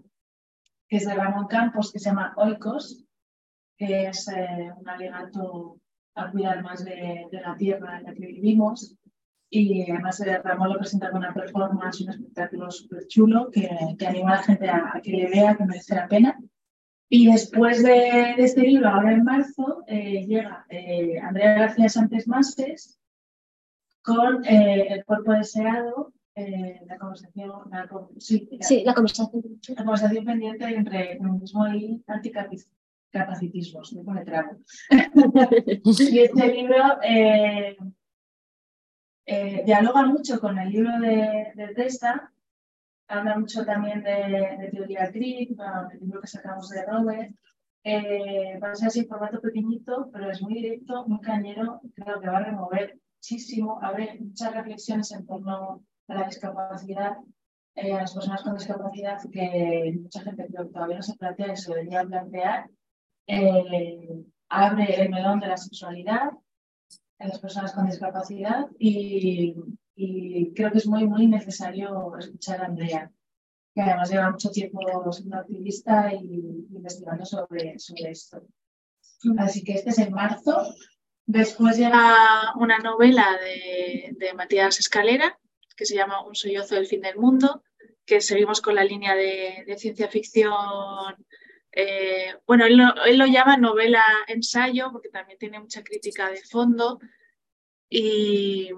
que 0.89 0.97
es 0.97 1.07
de 1.07 1.15
Ramón 1.15 1.47
Campos, 1.47 1.93
que 1.93 1.99
se 1.99 2.09
llama 2.09 2.33
Oikos, 2.37 3.05
que 3.77 4.09
es 4.09 4.29
eh, 4.29 4.71
un 4.77 4.89
alegato 4.89 5.79
a 6.15 6.31
cuidar 6.31 6.63
más 6.63 6.85
de, 6.85 7.27
de, 7.31 7.41
la 7.41 7.57
tierra 7.57 7.99
en 7.99 8.05
la 8.05 8.15
que 8.15 8.27
vivimos. 8.27 8.97
Y 9.49 9.91
además 9.91 10.21
eh, 10.21 10.39
Ramón 10.39 10.71
lo 10.71 10.79
presenta 10.79 11.11
con 11.11 11.21
una 11.21 11.33
performance, 11.33 12.01
un 12.03 12.11
espectáculo 12.11 12.71
súper 12.71 13.07
chulo 13.07 13.51
que, 13.51 13.69
que, 13.99 14.07
anima 14.07 14.33
a 14.33 14.37
la 14.37 14.43
gente 14.43 14.69
a, 14.69 14.93
a, 14.95 15.01
que 15.01 15.13
le 15.13 15.31
vea, 15.31 15.57
que 15.57 15.65
merece 15.65 15.95
la 15.95 16.09
pena. 16.09 16.39
Y 17.13 17.27
después 17.31 17.83
de, 17.83 18.35
de 18.37 18.45
este 18.45 18.61
libro, 18.63 18.89
ahora 18.89 19.13
en 19.13 19.25
marzo, 19.25 19.83
eh, 19.89 20.25
llega 20.27 20.65
eh, 20.69 21.19
Andrea 21.19 21.55
García 21.55 21.89
Sánchez 21.89 22.29
Mastes 22.29 23.01
con 24.01 24.45
eh, 24.45 24.87
El 24.91 25.05
cuerpo 25.05 25.33
deseado, 25.33 26.13
la 26.37 26.97
conversación, 26.99 27.51
la, 27.71 27.89
sí, 28.19 28.49
la, 28.53 28.65
Sí, 28.65 28.85
la 28.87 28.95
conversación. 28.95 29.43
la 29.77 29.85
conversación 29.85 30.25
pendiente 30.25 30.65
entre 30.67 31.19
feminismo 31.19 31.67
y 31.75 32.03
anticapacitismos, 32.07 33.93
me 33.93 34.05
pone 34.05 34.25
trabo. 34.25 34.57
y 35.85 36.19
este 36.21 36.47
libro 36.47 36.77
dialoga 39.67 40.07
mucho 40.07 40.41
con 40.41 40.59
el 40.61 40.71
libro 40.71 40.99
de, 41.01 41.53
de 41.57 41.75
Testa, 41.75 42.33
habla 43.11 43.39
mucho 43.39 43.65
también 43.65 44.03
de, 44.03 44.57
de 44.59 44.71
teoría 44.73 45.11
crítica, 45.11 45.89
el 45.93 46.01
libro 46.01 46.21
que 46.21 46.27
sacamos 46.27 46.69
de 46.71 46.85
Robert. 46.87 47.35
Eh, 47.83 48.59
va 48.63 48.73
a 48.73 48.75
ser 48.75 48.89
así 48.89 49.07
formato 49.07 49.41
pequeñito, 49.41 50.11
pero 50.13 50.31
es 50.31 50.43
muy 50.43 50.55
directo, 50.55 51.07
muy 51.07 51.21
cañero, 51.21 51.81
creo 51.95 52.21
que 52.21 52.29
va 52.29 52.39
a 52.39 52.45
remover 52.45 52.99
muchísimo, 53.17 53.79
abre 53.83 54.19
muchas 54.21 54.55
reflexiones 54.55 55.13
en 55.13 55.27
torno 55.27 55.83
a 56.09 56.15
la 56.15 56.27
discapacidad, 56.27 57.17
eh, 57.75 57.95
a 57.95 58.03
las 58.03 58.13
personas 58.13 58.43
con 58.43 58.55
discapacidad 58.55 59.19
que 59.33 59.99
mucha 60.03 60.21
gente 60.21 60.47
creo 60.47 60.67
que 60.67 60.73
todavía 60.73 60.97
no 60.97 61.03
se 61.03 61.17
plantea 61.17 61.53
y 61.53 61.57
se 61.57 61.75
debería 61.75 62.05
plantear. 62.05 62.71
Eh, 63.27 64.25
abre 64.51 65.01
el 65.01 65.09
melón 65.09 65.41
de 65.41 65.49
la 65.49 65.57
sexualidad, 65.57 66.31
en 67.19 67.29
las 67.29 67.39
personas 67.39 67.73
con 67.73 67.87
discapacidad 67.87 68.67
y, 68.79 69.55
creo 69.95 70.71
que 70.71 70.79
es 70.79 70.87
muy, 70.87 71.07
muy 71.07 71.27
necesario 71.27 72.17
escuchar 72.19 72.61
a 72.61 72.67
Andrea, 72.67 73.11
que 73.75 73.81
además 73.81 74.11
lleva 74.11 74.31
mucho 74.31 74.51
tiempo 74.51 74.81
siendo 75.13 75.37
activista 75.37 76.13
y 76.15 76.67
investigando 76.71 77.25
sobre, 77.25 77.79
sobre 77.79 78.11
esto. 78.11 78.43
Así 79.39 79.63
que 79.63 79.75
este 79.75 79.91
es 79.91 79.99
en 79.99 80.13
marzo. 80.13 80.75
Después 81.27 81.77
llega 81.77 82.55
una 82.57 82.79
novela 82.79 83.39
de, 83.43 84.15
de 84.19 84.35
Matías 84.35 84.81
Escalera, 84.81 85.39
que 85.77 85.87
se 85.87 85.95
llama 85.95 86.27
Un 86.27 86.35
sollozo 86.35 86.75
del 86.75 86.87
fin 86.87 87.03
del 87.03 87.17
mundo, 87.17 87.63
que 88.05 88.21
seguimos 88.21 88.61
con 88.61 88.75
la 88.75 88.85
línea 88.85 89.15
de, 89.15 89.65
de 89.67 89.79
ciencia 89.79 90.09
ficción 90.09 90.53
eh, 91.73 92.35
bueno, 92.47 92.65
él 92.67 92.77
lo, 92.77 93.27
llama 93.27 93.57
novela 93.57 94.03
ensayo 94.27 94.91
porque 94.93 95.09
también 95.09 95.39
tiene 95.39 95.61
mucha 95.61 95.83
crítica 95.83 96.31
de 96.31 96.43
fondo. 96.43 96.99
Y 97.89 98.71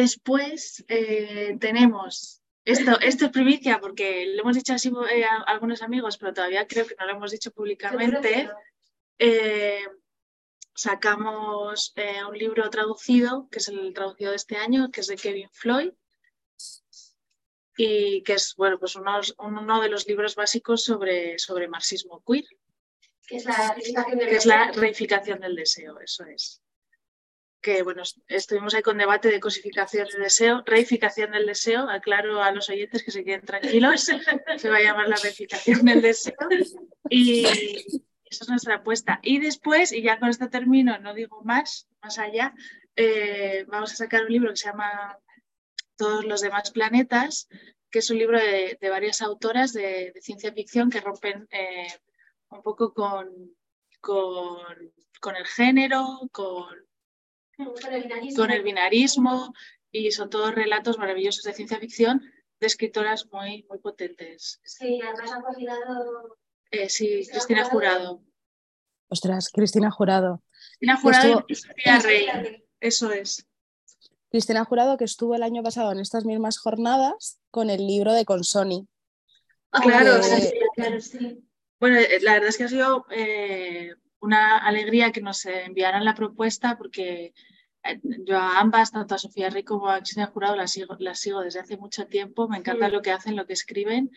después 0.00 0.84
eh, 0.88 1.56
tenemos, 1.60 2.42
esto, 2.64 3.00
esto 3.00 3.26
es 3.26 3.30
primicia 3.30 3.78
porque 3.80 4.26
lo 4.34 4.42
hemos 4.42 4.56
dicho 4.56 4.74
así 4.74 4.92
eh, 5.12 5.24
a, 5.24 5.42
algunos 5.42 5.82
amigos, 5.82 6.18
pero 6.18 6.32
todavía 6.32 6.66
creo 6.66 6.86
que 6.86 6.94
no 6.98 7.06
lo 7.06 7.12
hemos 7.12 7.30
dicho 7.30 7.50
públicamente. 7.50 8.48
sacamos 10.74 11.94
un 12.28 12.38
libro 12.38 12.70
traducido, 12.70 13.48
que 13.50 13.58
es 13.58 13.68
el 13.68 13.92
traducido 13.92 14.30
de 14.30 14.36
este 14.36 14.56
año, 14.56 14.90
que 14.90 15.00
es 15.00 15.08
de 15.08 15.16
Kevin 15.16 15.50
Floyd, 15.52 15.90
y 17.76 18.22
que 18.22 18.34
es 18.34 18.54
bueno, 18.56 18.78
pues 18.78 18.96
uno, 18.96 19.20
uno 19.38 19.80
de 19.80 19.88
los 19.88 20.06
libros 20.06 20.34
básicos 20.34 20.82
sobre, 20.82 21.38
sobre 21.38 21.68
marxismo 21.68 22.22
queer. 22.26 22.44
Que 23.26 23.36
es 23.36 24.46
la 24.46 24.72
reificación 24.72 25.40
del 25.40 25.54
deseo, 25.54 26.00
eso 26.00 26.24
es. 26.24 26.60
Que 27.60 27.82
bueno, 27.82 28.02
estuvimos 28.28 28.74
ahí 28.74 28.82
con 28.82 28.98
debate 28.98 29.30
de 29.30 29.40
cosificación 29.40 30.06
del 30.08 30.22
deseo, 30.22 30.62
reificación 30.64 31.32
del 31.32 31.46
deseo, 31.46 31.88
aclaro 31.88 32.42
a 32.42 32.52
los 32.52 32.68
oyentes 32.68 33.02
que 33.02 33.10
se 33.10 33.24
queden 33.24 33.44
tranquilos, 33.44 34.02
se 34.58 34.68
va 34.70 34.76
a 34.76 34.82
llamar 34.82 35.08
la 35.08 35.16
reificación 35.16 35.84
del 35.84 36.00
deseo. 36.00 36.34
Y 37.10 37.44
esa 38.30 38.44
es 38.44 38.48
nuestra 38.48 38.76
apuesta. 38.76 39.20
Y 39.22 39.40
después, 39.40 39.92
y 39.92 40.02
ya 40.02 40.18
con 40.18 40.28
esto 40.28 40.48
termino, 40.50 40.98
no 40.98 41.14
digo 41.14 41.42
más, 41.42 41.88
más 42.00 42.18
allá, 42.18 42.54
eh, 42.94 43.64
vamos 43.68 43.92
a 43.92 43.96
sacar 43.96 44.24
un 44.24 44.32
libro 44.32 44.50
que 44.50 44.56
se 44.56 44.66
llama 44.66 45.18
todos 45.96 46.24
los 46.24 46.40
demás 46.40 46.70
planetas, 46.70 47.48
que 47.90 48.00
es 48.00 48.10
un 48.10 48.18
libro 48.18 48.38
de, 48.38 48.78
varias 48.82 49.22
autoras 49.22 49.72
de, 49.72 50.12
ciencia 50.20 50.52
ficción 50.52 50.90
que 50.90 51.00
rompen 51.00 51.48
eh, 51.50 51.88
un 52.50 52.62
poco 52.62 52.92
con, 52.92 53.56
con, 54.00 55.36
el 55.36 55.46
género, 55.46 56.28
con, 56.32 56.87
con 58.36 58.50
el, 58.50 58.62
binarismo, 58.62 59.52
y 59.90 60.10
son 60.12 60.30
todos 60.30 60.54
relatos 60.54 60.98
maravillosos 60.98 61.44
de 61.44 61.52
ciencia 61.52 61.78
ficción 61.78 62.22
de 62.60 62.66
escritoras 62.66 63.26
muy, 63.32 63.64
muy 63.68 63.78
potentes. 63.78 64.60
Sí, 64.64 65.00
además 65.02 65.32
han 65.32 65.42
coordinado... 65.42 66.38
Eh, 66.70 66.88
sí, 66.88 67.26
Cristina 67.30 67.64
Jurado. 67.64 68.22
Ostras, 69.08 69.48
Cristina 69.50 69.90
Jurado. 69.90 70.42
Cristina 70.78 70.96
Jurado 71.00 71.44
y 71.48 71.54
Sofía 71.54 71.98
Rey. 72.00 72.64
Eso 72.80 73.10
es. 73.10 73.46
Cristina 74.30 74.64
Jurado, 74.64 74.98
que 74.98 75.04
estuvo 75.04 75.34
el 75.34 75.42
año 75.42 75.62
pasado 75.62 75.92
en 75.92 76.00
estas 76.00 76.24
mismas 76.24 76.58
jornadas 76.58 77.38
con 77.50 77.70
el 77.70 77.86
libro 77.86 78.12
de 78.12 78.24
Consoni. 78.24 78.86
Ah, 79.72 79.80
claro, 79.80 80.22
sí, 80.22 81.42
Bueno, 81.80 81.96
eh, 81.98 82.18
la 82.20 82.34
verdad 82.34 82.48
es 82.48 82.58
que 82.58 82.64
ha 82.64 82.68
sido 82.68 83.06
eh, 83.10 83.94
una 84.20 84.58
alegría 84.58 85.12
que 85.12 85.20
nos 85.20 85.44
enviaran 85.46 86.04
la 86.04 86.14
propuesta 86.14 86.76
porque 86.76 87.34
eh, 87.84 88.00
yo 88.24 88.38
a 88.38 88.60
ambas, 88.60 88.92
tanto 88.92 89.14
a 89.14 89.18
Sofía 89.18 89.50
Rico 89.50 89.78
como 89.78 89.90
a 89.90 89.98
Cristina 89.98 90.26
Jurado, 90.26 90.56
las 90.56 90.72
sigo, 90.72 90.96
las 90.98 91.20
sigo 91.20 91.40
desde 91.40 91.60
hace 91.60 91.76
mucho 91.76 92.06
tiempo. 92.06 92.48
Me 92.48 92.58
encanta 92.58 92.88
lo 92.88 93.02
que 93.02 93.12
hacen, 93.12 93.36
lo 93.36 93.46
que 93.46 93.52
escriben. 93.54 94.10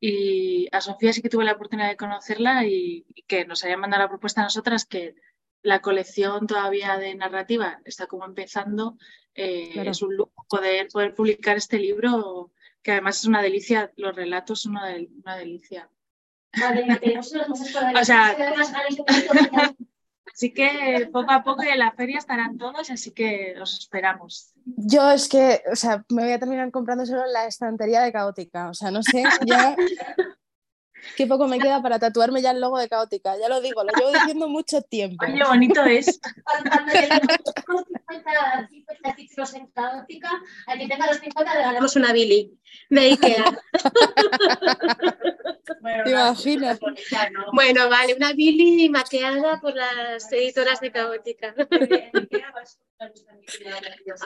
Y 0.00 0.68
a 0.72 0.80
Sofía 0.80 1.12
sí 1.12 1.22
que 1.22 1.28
tuve 1.28 1.44
la 1.44 1.52
oportunidad 1.52 1.88
de 1.88 1.96
conocerla 1.96 2.66
y, 2.66 3.04
y 3.14 3.22
que 3.22 3.44
nos 3.44 3.64
hayan 3.64 3.80
mandado 3.80 4.04
la 4.04 4.08
propuesta 4.08 4.40
a 4.40 4.44
nosotras 4.44 4.84
que 4.84 5.14
la 5.62 5.80
colección 5.80 6.46
todavía 6.46 6.96
de 6.98 7.14
narrativa 7.14 7.80
está 7.84 8.06
como 8.06 8.24
empezando. 8.24 8.96
Eh, 9.34 9.82
es 9.86 10.02
un 10.02 10.16
lujo 10.16 10.32
poder, 10.48 10.88
poder 10.88 11.14
publicar 11.14 11.56
este 11.56 11.78
libro, 11.78 12.52
que 12.82 12.92
además 12.92 13.20
es 13.20 13.26
una 13.26 13.42
delicia, 13.42 13.92
los 13.96 14.14
relatos 14.14 14.62
son 14.62 14.72
una, 14.72 14.94
una 15.22 15.36
delicia. 15.36 15.90
O 18.00 18.04
sea, 18.04 18.36
así 20.32 20.52
que 20.52 21.08
poco 21.12 21.32
a 21.32 21.42
poco 21.42 21.62
en 21.62 21.78
la 21.78 21.92
feria 21.92 22.18
estarán 22.18 22.58
todos, 22.58 22.90
así 22.90 23.12
que 23.12 23.54
los 23.56 23.78
esperamos. 23.78 24.52
Yo 24.64 25.10
es 25.10 25.28
que, 25.28 25.62
o 25.70 25.76
sea, 25.76 26.04
me 26.10 26.22
voy 26.22 26.32
a 26.32 26.38
terminar 26.38 26.70
comprando 26.70 27.06
solo 27.06 27.26
la 27.26 27.46
estantería 27.46 28.02
de 28.02 28.12
Caótica, 28.12 28.70
o 28.70 28.74
sea, 28.74 28.90
no 28.90 29.02
sé, 29.02 29.24
ya 29.46 29.76
Qué 31.16 31.26
poco 31.26 31.46
me 31.46 31.58
queda 31.58 31.82
para 31.82 31.98
tatuarme 31.98 32.42
ya 32.42 32.50
el 32.50 32.60
logo 32.60 32.78
de 32.78 32.88
Caótica. 32.88 33.36
Ya 33.38 33.48
lo 33.48 33.60
digo, 33.60 33.82
lo 33.84 33.92
llevo 33.92 34.12
diciendo 34.12 34.48
mucho 34.48 34.82
tiempo. 34.82 35.24
Qué 35.26 35.44
bonito 35.44 35.84
es. 35.84 36.20
Cuando 36.44 36.92
lleguemos 36.92 37.38
con 37.66 37.84
50, 37.84 38.68
50 38.68 39.14
títulos 39.16 39.54
en 39.54 39.66
Caótica, 39.68 40.30
al 40.66 40.78
que 40.78 40.88
tenga 40.88 41.06
los 41.06 41.18
50 41.18 41.52
le 41.52 41.58
regalamos 41.58 41.96
una 41.96 42.12
Billy 42.12 42.57
de 42.88 43.00
Ikea. 43.00 43.44
bueno, 45.80 46.04
¿Te 46.04 46.10
imaginas? 46.10 46.78
Bueno, 47.52 47.88
vale, 47.88 48.14
una 48.14 48.32
Billy 48.32 48.88
maqueada 48.88 49.60
por 49.60 49.74
las 49.74 50.32
editoras 50.32 50.80
de 50.80 50.92
Caótica. 50.92 51.54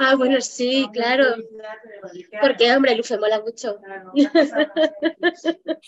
ah, 0.01 0.15
bueno, 0.17 0.41
sí, 0.41 0.89
claro. 0.93 1.37
Porque, 2.41 2.75
hombre, 2.75 2.97
Lufe 2.97 3.19
mola 3.19 3.41
mucho. 3.41 3.79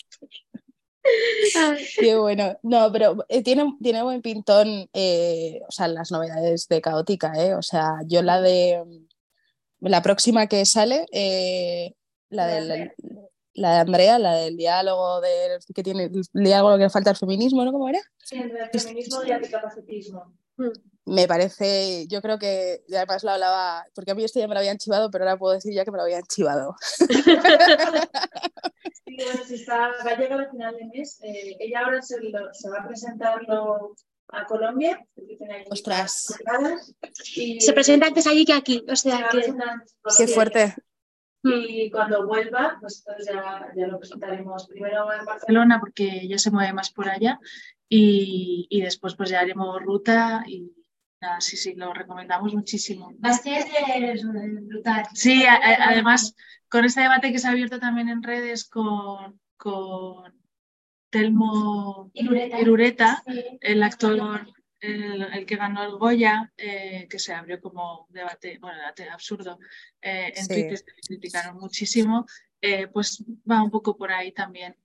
Qué 1.98 2.16
bueno. 2.16 2.58
No, 2.62 2.90
pero 2.90 3.24
eh, 3.28 3.42
tiene, 3.42 3.76
tiene 3.82 4.02
buen 4.02 4.22
pintón, 4.22 4.88
eh, 4.92 5.60
o 5.68 5.70
sea, 5.70 5.88
las 5.88 6.10
novedades 6.10 6.66
de 6.68 6.80
Caótica, 6.80 7.32
¿eh? 7.36 7.54
O 7.54 7.62
sea, 7.62 7.98
yo 8.06 8.22
la 8.22 8.40
de 8.40 8.82
la 9.80 10.02
próxima 10.02 10.46
que 10.46 10.64
sale, 10.64 11.06
eh, 11.12 11.94
la, 12.34 12.46
de, 12.46 12.92
la, 13.54 13.74
de 13.74 13.78
Andrea, 13.80 14.18
la 14.18 14.34
del 14.34 14.56
diálogo 14.56 15.20
de, 15.20 15.58
que 15.74 15.82
tiene 15.82 16.04
el 16.04 16.24
diálogo 16.32 16.78
que 16.78 16.90
falta 16.90 17.10
al 17.10 17.16
feminismo, 17.16 17.64
¿no? 17.64 17.72
¿Cómo 17.72 17.88
era? 17.88 18.00
Sí, 18.18 18.36
el 18.36 18.80
feminismo 18.80 19.24
y 19.24 19.32
anticapacitismo. 19.32 20.34
Mm 20.56 20.70
me 21.06 21.28
parece, 21.28 22.06
yo 22.08 22.22
creo 22.22 22.38
que 22.38 22.82
ya 22.88 22.98
además 22.98 23.24
lo 23.24 23.30
hablaba, 23.32 23.84
porque 23.94 24.12
a 24.12 24.14
mí 24.14 24.24
esto 24.24 24.40
ya 24.40 24.48
me 24.48 24.54
lo 24.54 24.60
habían 24.60 24.78
chivado, 24.78 25.10
pero 25.10 25.24
ahora 25.24 25.38
puedo 25.38 25.54
decir 25.54 25.74
ya 25.74 25.84
que 25.84 25.90
me 25.90 25.98
lo 25.98 26.04
habían 26.04 26.22
chivado. 26.24 26.76
Sí, 29.06 29.16
bueno, 29.16 29.44
si 29.46 29.54
está, 29.56 29.92
va 30.04 30.10
a 30.12 30.16
llegar 30.16 30.40
al 30.40 30.50
final 30.50 30.74
de 30.76 30.86
mes, 30.86 31.20
eh, 31.22 31.56
ella 31.60 31.80
ahora 31.80 32.00
se, 32.00 32.16
se, 32.52 32.70
va 32.70 32.78
a 32.78 32.88
presentarlo 32.88 33.94
a 34.28 34.46
Colombia. 34.46 35.06
Ostras. 35.70 36.34
Y, 37.36 37.60
se 37.60 37.72
presenta 37.74 38.06
antes 38.06 38.26
allí 38.26 38.46
que 38.46 38.54
aquí, 38.54 38.84
o 38.88 38.96
sea, 38.96 39.28
que... 39.30 39.54
Qué 40.16 40.26
fuerte. 40.26 40.74
Y 41.44 41.90
cuando 41.90 42.26
vuelva, 42.26 42.78
pues 42.80 43.04
ya, 43.26 43.68
ya, 43.76 43.86
lo 43.86 43.98
presentaremos 43.98 44.66
primero 44.66 45.12
en 45.12 45.24
Barcelona 45.24 45.78
porque 45.78 46.20
ella 46.22 46.38
se 46.38 46.50
mueve 46.50 46.72
más 46.72 46.90
por 46.90 47.08
allá 47.08 47.38
y, 47.88 48.66
y 48.70 48.80
después 48.80 49.14
pues 49.14 49.30
ya 49.30 49.40
haremos 49.40 49.82
ruta 49.82 50.42
y 50.46 50.72
sí, 51.40 51.56
sí, 51.56 51.74
lo 51.74 51.92
recomendamos 51.92 52.54
muchísimo. 52.54 53.12
Va 53.24 53.30
a 53.30 53.32
ser 53.34 53.64
brutal. 54.62 55.04
Sí, 55.14 55.44
además, 55.46 56.34
con 56.68 56.84
este 56.84 57.02
debate 57.02 57.32
que 57.32 57.38
se 57.38 57.48
ha 57.48 57.50
abierto 57.50 57.78
también 57.78 58.08
en 58.08 58.22
redes 58.22 58.68
con, 58.68 59.40
con 59.56 60.32
Telmo 61.10 62.10
Irureta, 62.14 63.22
el 63.60 63.82
actor, 63.82 64.46
el, 64.84 65.46
que 65.46 65.56
ganó 65.56 65.82
el 65.84 65.96
Goya, 65.96 66.52
eh, 66.56 67.06
que 67.08 67.18
se 67.18 67.32
abrió 67.32 67.60
como 67.60 68.06
debate, 68.10 68.58
bueno, 68.60 68.78
debate 68.78 69.08
absurdo, 69.08 69.58
eh, 70.00 70.32
en 70.36 70.46
Twitter 70.46 70.78
se 70.78 70.84
criticaron 71.06 71.58
muchísimo, 71.58 72.26
eh, 72.60 72.86
pues 72.88 73.24
va 73.50 73.62
un 73.62 73.70
poco 73.70 73.96
por 73.96 74.12
ahí 74.12 74.32
también. 74.32 74.76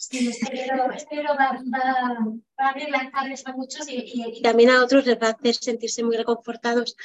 Sí, 0.00 0.28
espero, 0.28 0.92
espero 0.92 1.30
va, 1.30 1.60
va, 1.74 2.18
va, 2.60 3.00
a 3.00 3.10
cabeza 3.10 3.50
a 3.50 3.56
muchos 3.56 3.88
y, 3.88 3.96
y, 4.14 4.42
también 4.42 4.70
a 4.70 4.84
otros 4.84 5.04
les 5.04 5.18
va 5.20 5.26
a 5.26 5.30
hacer 5.32 5.56
sentirse 5.56 6.04
muy 6.04 6.16
reconfortados 6.16 6.96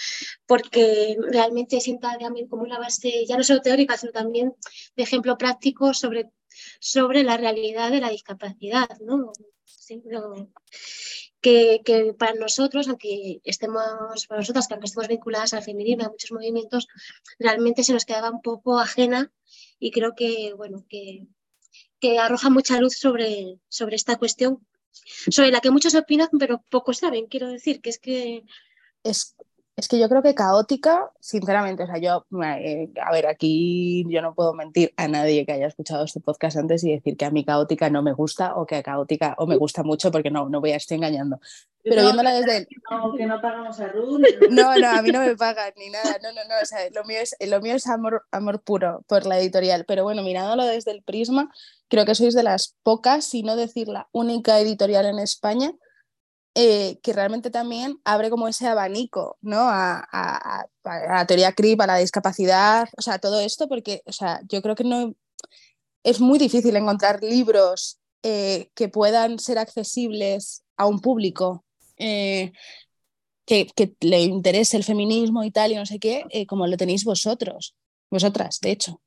porque 0.46 1.18
realmente 1.32 1.82
sienta 1.82 2.16
también 2.20 2.48
como 2.48 2.62
una 2.62 2.78
base, 2.78 3.26
ya 3.26 3.36
no 3.36 3.44
solo 3.44 3.62
teórica, 3.62 3.98
sino 3.98 4.12
también 4.12 4.54
de 4.96 5.04
ejemplo 5.04 5.40
práctico 5.40 5.96
sobre, 5.96 6.30
sobre 6.80 7.24
la 7.24 7.36
realidad 7.36 7.90
de 7.90 8.00
la 8.00 8.12
discapacidad. 8.12 8.88
¿no? 9.00 9.34
Sí, 9.66 10.04
que, 11.44 12.16
para 12.18 12.34
nosotros, 12.34 12.88
aunque 12.88 13.42
estemos, 13.44 14.26
para 14.28 14.42
nosotras, 14.42 14.68
que 14.68 14.74
aunque 14.74 14.88
estemos 14.88 15.08
vinculadas 15.08 15.54
al 15.54 15.62
feminismo, 15.62 16.06
a 16.06 16.10
muchos 16.10 16.32
movimientos, 16.32 16.88
realmente 17.38 17.84
se 17.84 17.94
nos 17.94 18.06
quedaba 18.06 18.32
un 18.32 18.42
poco 18.42 18.80
ajena 18.80 19.32
y 19.78 19.92
creo 19.92 20.16
que, 20.16 20.54
bueno, 20.56 20.86
que 20.90 21.28
que 22.04 22.20
arroja 22.20 22.50
mucha 22.50 22.82
luz 22.82 22.98
sobre, 22.98 23.60
sobre 23.70 23.96
esta 23.96 24.18
cuestión, 24.18 24.68
sobre 24.92 25.52
la 25.52 25.62
que 25.62 25.72
muchos 25.72 25.96
opinan, 25.96 26.28
pero 26.38 26.62
pocos 26.70 26.98
saben, 26.98 27.28
quiero 27.28 27.48
decir, 27.48 27.80
que 27.80 27.90
es 27.92 27.98
que... 27.98 28.44
Es, 29.04 29.38
es 29.76 29.88
que 29.88 29.98
yo 29.98 30.08
creo 30.08 30.22
que 30.22 30.36
caótica, 30.36 31.12
sinceramente, 31.20 31.84
o 31.84 31.88
sea, 31.88 31.98
yo, 31.98 32.28
eh, 32.44 32.92
a 33.04 33.12
ver, 33.12 33.26
aquí 33.26 34.06
yo 34.08 34.22
no 34.22 34.36
puedo 34.36 34.54
mentir 34.54 34.94
a 34.98 35.08
nadie 35.08 35.46
que 35.46 35.54
haya 35.54 35.66
escuchado 35.66 36.06
este 36.06 36.20
podcast 36.20 36.58
antes 36.58 36.84
y 36.84 36.92
decir 36.92 37.18
que 37.18 37.26
a 37.26 37.32
mí 37.32 37.44
caótica 37.44 37.90
no 37.90 38.04
me 38.04 38.14
gusta 38.14 38.56
o 38.56 38.68
que 38.68 38.76
a 38.76 38.84
caótica 38.84 39.34
o 39.40 39.48
me 39.48 39.58
gusta 39.58 39.82
mucho 39.82 40.12
porque 40.12 40.30
no, 40.30 40.48
no 40.48 40.62
voy 40.62 40.72
a 40.74 40.76
estar 40.76 40.96
engañando. 40.96 41.40
Pero 41.82 42.04
viéndola 42.04 42.34
desde... 42.34 42.68
No, 42.92 43.14
que 43.18 43.26
no 43.26 43.42
pagamos 43.42 43.80
a 43.80 43.88
Ruth. 43.88 44.22
No, 44.52 44.78
no, 44.78 44.90
a 44.90 45.02
mí 45.02 45.12
no 45.12 45.22
me 45.22 45.36
pagan 45.36 45.74
ni 45.78 45.90
nada, 45.90 46.18
no, 46.22 46.32
no, 46.34 46.44
no, 46.48 46.56
o 46.62 46.66
sea, 46.66 46.80
lo 46.94 47.04
mío 47.06 47.18
es, 47.20 47.36
lo 47.40 47.60
mío 47.60 47.74
es 47.74 47.88
amor, 47.88 48.24
amor 48.32 48.62
puro 48.62 49.04
por 49.08 49.26
la 49.26 49.40
editorial, 49.40 49.86
pero 49.86 50.04
bueno, 50.04 50.22
mirándolo 50.22 50.66
desde 50.66 50.92
el 50.92 51.02
prisma, 51.02 51.52
creo 51.88 52.06
que 52.06 52.14
sois 52.14 52.36
de 52.36 52.44
las 52.44 52.78
pocas, 52.84 53.26
si 53.26 53.42
no 53.42 53.56
decir 53.56 53.88
la 53.88 54.08
única 54.12 54.60
editorial 54.60 55.08
en 55.08 55.18
España 55.18 55.74
eh, 56.56 57.00
que 57.02 57.14
realmente 57.14 57.50
también 57.50 58.00
abre 58.04 58.30
como 58.30 58.48
ese 58.48 58.68
abanico 58.68 59.38
¿no? 59.42 59.62
a, 59.62 60.08
a, 60.12 60.68
la 60.84 61.26
teoría 61.26 61.54
CRIP, 61.54 61.82
a 61.82 61.88
la 61.88 61.98
discapacidad, 61.98 62.88
o 62.98 63.02
sea, 63.02 63.18
todo 63.18 63.40
esto, 63.40 63.68
porque 63.68 64.04
o 64.06 64.12
sea, 64.12 64.40
yo 64.48 64.62
creo 64.62 64.76
que 64.76 64.84
no 64.84 65.16
es 66.04 66.20
muy 66.20 66.38
difícil 66.38 66.76
encontrar 66.76 67.24
libros 67.24 68.00
eh, 68.22 68.70
que 68.76 68.88
puedan 68.88 69.40
ser 69.40 69.58
accesibles 69.58 70.64
a 70.78 70.86
un 70.86 71.00
público 71.00 71.66
eh, 71.98 72.52
que, 73.46 73.68
que, 73.76 73.96
le 74.02 74.22
interese 74.22 74.78
el 74.78 74.84
feminismo 74.84 75.44
y 75.44 75.52
tal, 75.52 75.72
y 75.72 75.76
no 75.76 75.86
sé 75.86 76.00
qué, 76.00 76.24
como 76.48 76.68
lo 76.68 76.78
tenéis 76.78 77.04
vosotros, 77.04 77.76
vosotras, 78.12 78.60
de 78.62 78.72
hecho. 78.72 79.02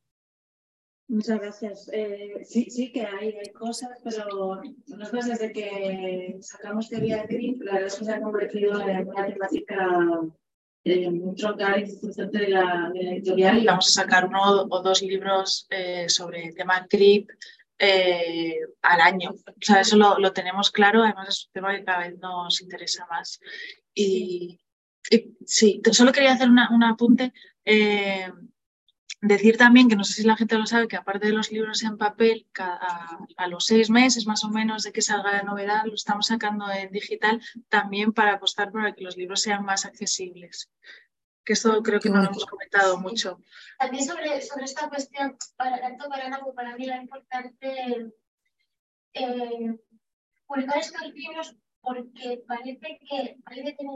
Muchas 1.08 1.40
gracias. 1.40 1.88
Eh, 1.92 2.42
sí, 2.44 2.68
sí 2.68 2.92
que 2.92 3.02
hay, 3.02 3.34
hay, 3.34 3.52
cosas, 3.52 4.00
pero 4.02 4.60
nosotros 4.88 5.26
desde 5.26 5.52
que 5.52 6.36
sacamos 6.40 6.88
teoría 6.88 7.22
de 7.22 7.28
CRIP, 7.28 7.62
la 7.62 7.75
verdad 7.75 7.86
es 7.86 7.94
que 7.96 8.04
se 8.04 8.12
ha 8.12 8.20
convertido 8.20 8.80
en 8.80 9.08
una 9.08 9.26
temática 9.26 9.88
eh, 10.82 11.10
muy 11.10 11.34
troncal 11.36 11.80
y 11.80 11.84
de 11.84 12.48
la, 12.48 12.90
de 12.92 13.02
la 13.02 13.10
editorial 13.12 13.58
y 13.58 13.66
vamos 13.66 13.88
a 13.88 14.02
sacar 14.02 14.26
uno 14.26 14.66
o 14.68 14.82
dos 14.82 15.02
libros 15.02 15.66
eh, 15.70 16.08
sobre 16.08 16.46
el 16.46 16.54
tema 16.54 16.86
CRIP 16.88 17.30
eh, 17.78 18.58
al 18.82 19.00
año. 19.00 19.30
O 19.30 19.52
sea, 19.60 19.80
eso 19.80 19.96
lo, 19.96 20.18
lo, 20.18 20.32
tenemos 20.32 20.70
claro, 20.70 21.02
además 21.02 21.28
es 21.28 21.46
un 21.46 21.52
tema 21.52 21.76
que 21.76 21.84
cada 21.84 22.06
vez 22.06 22.18
nos 22.18 22.60
interesa 22.62 23.06
más. 23.10 23.40
Y, 23.94 24.60
y 25.10 25.36
sí, 25.44 25.80
solo 25.92 26.12
quería 26.12 26.32
hacer 26.32 26.48
una, 26.48 26.68
un 26.72 26.82
apunte. 26.82 27.32
Decir 29.23 29.56
también 29.56 29.88
que 29.88 29.96
no 29.96 30.04
sé 30.04 30.12
si 30.12 30.25
la 30.25 30.37
gente 30.37 30.58
lo 30.58 30.66
sabe, 30.66 30.88
que 30.88 30.96
aparte 30.96 31.28
de 31.28 31.32
los 31.32 31.50
libros 31.50 31.82
en 31.82 31.96
papel, 31.96 32.46
cada, 32.52 33.18
a 33.37 33.49
los 33.49 33.64
seis 33.64 33.88
meses 33.88 34.26
más 34.26 34.44
o 34.44 34.50
menos 34.50 34.82
de 34.82 34.92
que 34.92 35.00
salga 35.00 35.32
la 35.32 35.42
novedad, 35.42 35.85
lo 35.87 35.94
estamos 35.94 36.26
sacando 36.26 36.70
en 36.70 36.92
digital 36.92 37.40
también 37.68 38.12
para 38.12 38.35
apostar 38.35 38.70
por 38.70 38.94
que 38.94 39.04
los 39.04 39.16
libros 39.16 39.40
sean 39.40 39.64
más 39.64 39.87
accesibles. 39.87 40.70
Que 41.44 41.54
esto 41.54 41.82
creo 41.82 41.99
que 41.99 42.11
no 42.11 42.23
lo 42.23 42.28
hemos 42.28 42.44
comentado 42.44 42.99
mucho. 42.99 43.40
También 43.78 44.04
sobre, 44.04 44.42
sobre 44.42 44.64
esta 44.64 44.88
cuestión, 44.88 45.37
para, 45.56 45.80
tanto 45.80 46.08
para 46.08 46.26
Ana 46.26 46.40
como 46.40 46.54
para 46.54 46.76
mí, 46.76 46.85
era 46.85 47.00
importante 47.00 48.12
eh, 49.14 49.78
publicar 50.46 50.78
estos 50.78 51.14
libros 51.14 51.56
porque 51.80 52.42
parece 52.46 52.99
que, 53.08 53.38
parece 53.44 53.76
que 53.76 53.87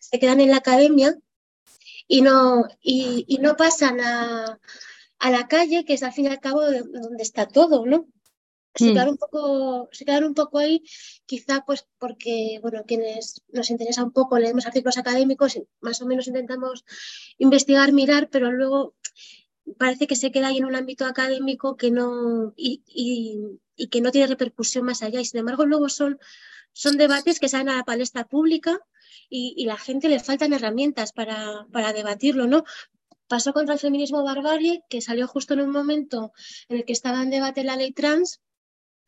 se 0.00 0.18
quedan 0.18 0.40
en 0.40 0.50
la 0.50 0.58
academia 0.58 1.14
y 2.08 2.22
no, 2.22 2.64
y, 2.80 3.24
y 3.28 3.38
no 3.38 3.56
pasan 3.56 4.00
a, 4.00 4.58
a, 5.18 5.30
la 5.30 5.48
calle, 5.48 5.84
que 5.84 5.94
es 5.94 6.02
al 6.02 6.12
fin 6.12 6.26
y 6.26 6.28
al 6.28 6.40
cabo 6.40 6.62
donde 6.62 7.22
está 7.22 7.46
todo, 7.46 7.86
¿no? 7.86 8.08
Se, 8.74 8.90
mm. 8.90 8.92
quedan 8.92 9.08
un 9.08 9.16
poco, 9.16 9.88
se 9.92 10.04
quedan 10.04 10.24
un 10.24 10.34
poco 10.34 10.58
ahí, 10.58 10.82
quizá 11.24 11.64
pues 11.66 11.86
porque, 11.98 12.58
bueno, 12.62 12.84
quienes 12.86 13.42
nos 13.48 13.70
interesa 13.70 14.04
un 14.04 14.12
poco, 14.12 14.38
leemos 14.38 14.66
artículos 14.66 14.98
académicos, 14.98 15.58
más 15.80 16.00
o 16.02 16.06
menos 16.06 16.28
intentamos 16.28 16.84
investigar, 17.38 17.92
mirar, 17.92 18.28
pero 18.30 18.52
luego 18.52 18.94
parece 19.78 20.06
que 20.06 20.14
se 20.14 20.30
queda 20.30 20.48
ahí 20.48 20.58
en 20.58 20.66
un 20.66 20.76
ámbito 20.76 21.06
académico 21.06 21.76
que 21.76 21.90
no, 21.90 22.52
y, 22.56 22.82
y, 22.86 23.58
y 23.74 23.88
que 23.88 24.00
no 24.00 24.12
tiene 24.12 24.28
repercusión 24.28 24.84
más 24.84 25.02
allá. 25.02 25.20
Y 25.20 25.24
sin 25.24 25.40
embargo, 25.40 25.66
luego 25.66 25.88
son, 25.88 26.18
son 26.72 26.96
debates 26.96 27.40
que 27.40 27.48
salen 27.48 27.70
a 27.70 27.76
la 27.76 27.84
palestra 27.84 28.24
pública 28.24 28.78
y, 29.28 29.54
y 29.56 29.66
la 29.66 29.76
gente 29.76 30.08
le 30.08 30.20
faltan 30.20 30.52
herramientas 30.52 31.12
para, 31.12 31.66
para 31.72 31.92
debatirlo, 31.92 32.46
¿no? 32.46 32.64
Pasó 33.28 33.52
contra 33.52 33.74
el 33.74 33.80
feminismo 33.80 34.22
barbarie, 34.22 34.82
que 34.88 35.00
salió 35.00 35.26
justo 35.26 35.54
en 35.54 35.60
un 35.60 35.70
momento 35.70 36.32
en 36.68 36.78
el 36.78 36.84
que 36.84 36.92
estaba 36.92 37.22
en 37.22 37.30
debate 37.30 37.64
la 37.64 37.76
ley 37.76 37.92
trans, 37.92 38.40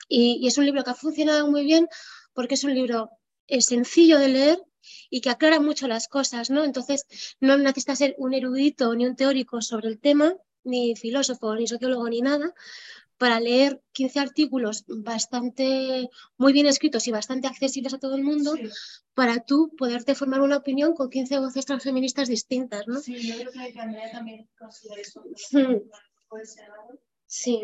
y, 0.08 0.46
es 0.46 0.58
un 0.58 0.64
libro 0.64 0.82
que 0.84 0.90
ha 0.90 0.94
funcionado 0.94 1.50
muy 1.50 1.64
bien 1.64 1.88
porque 2.32 2.54
es 2.54 2.64
un 2.64 2.74
libro 2.74 3.10
es 3.46 3.66
sencillo 3.66 4.18
de 4.18 4.28
leer 4.28 4.62
y 5.10 5.20
que 5.20 5.30
aclara 5.30 5.60
mucho 5.60 5.88
las 5.88 6.08
cosas, 6.08 6.50
¿no? 6.50 6.64
Entonces, 6.64 7.06
no 7.40 7.56
necesita 7.58 7.96
ser 7.96 8.14
un 8.18 8.34
erudito 8.34 8.94
ni 8.94 9.06
un 9.06 9.16
teórico 9.16 9.60
sobre 9.60 9.88
el 9.88 9.98
tema, 9.98 10.34
ni 10.64 10.96
filósofo, 10.96 11.54
ni 11.54 11.66
sociólogo, 11.66 12.08
ni 12.08 12.20
nada, 12.20 12.54
para 13.18 13.40
leer 13.40 13.82
15 13.92 14.20
artículos 14.20 14.84
bastante 14.86 16.08
muy 16.36 16.52
bien 16.52 16.66
escritos 16.66 17.06
y 17.08 17.10
bastante 17.10 17.48
accesibles 17.48 17.92
a 17.94 17.98
todo 17.98 18.14
el 18.14 18.22
mundo, 18.22 18.54
sí. 18.54 18.68
para 19.14 19.44
tú 19.44 19.74
poderte 19.76 20.14
formar 20.14 20.40
una 20.40 20.56
opinión 20.56 20.94
con 20.94 21.10
15 21.10 21.38
voces 21.38 21.66
transfeministas 21.66 22.28
distintas, 22.28 22.86
¿no? 22.86 23.00
Sí, 23.00 23.16
yo 23.28 23.50
creo 23.50 23.72
que 23.72 23.80
Andrea 23.80 24.10
también 24.12 24.48
considera 24.58 25.00
eso 25.00 25.22
puede 26.28 26.46
ser 26.46 26.70
algo. 26.70 27.00
Sí, 27.26 27.62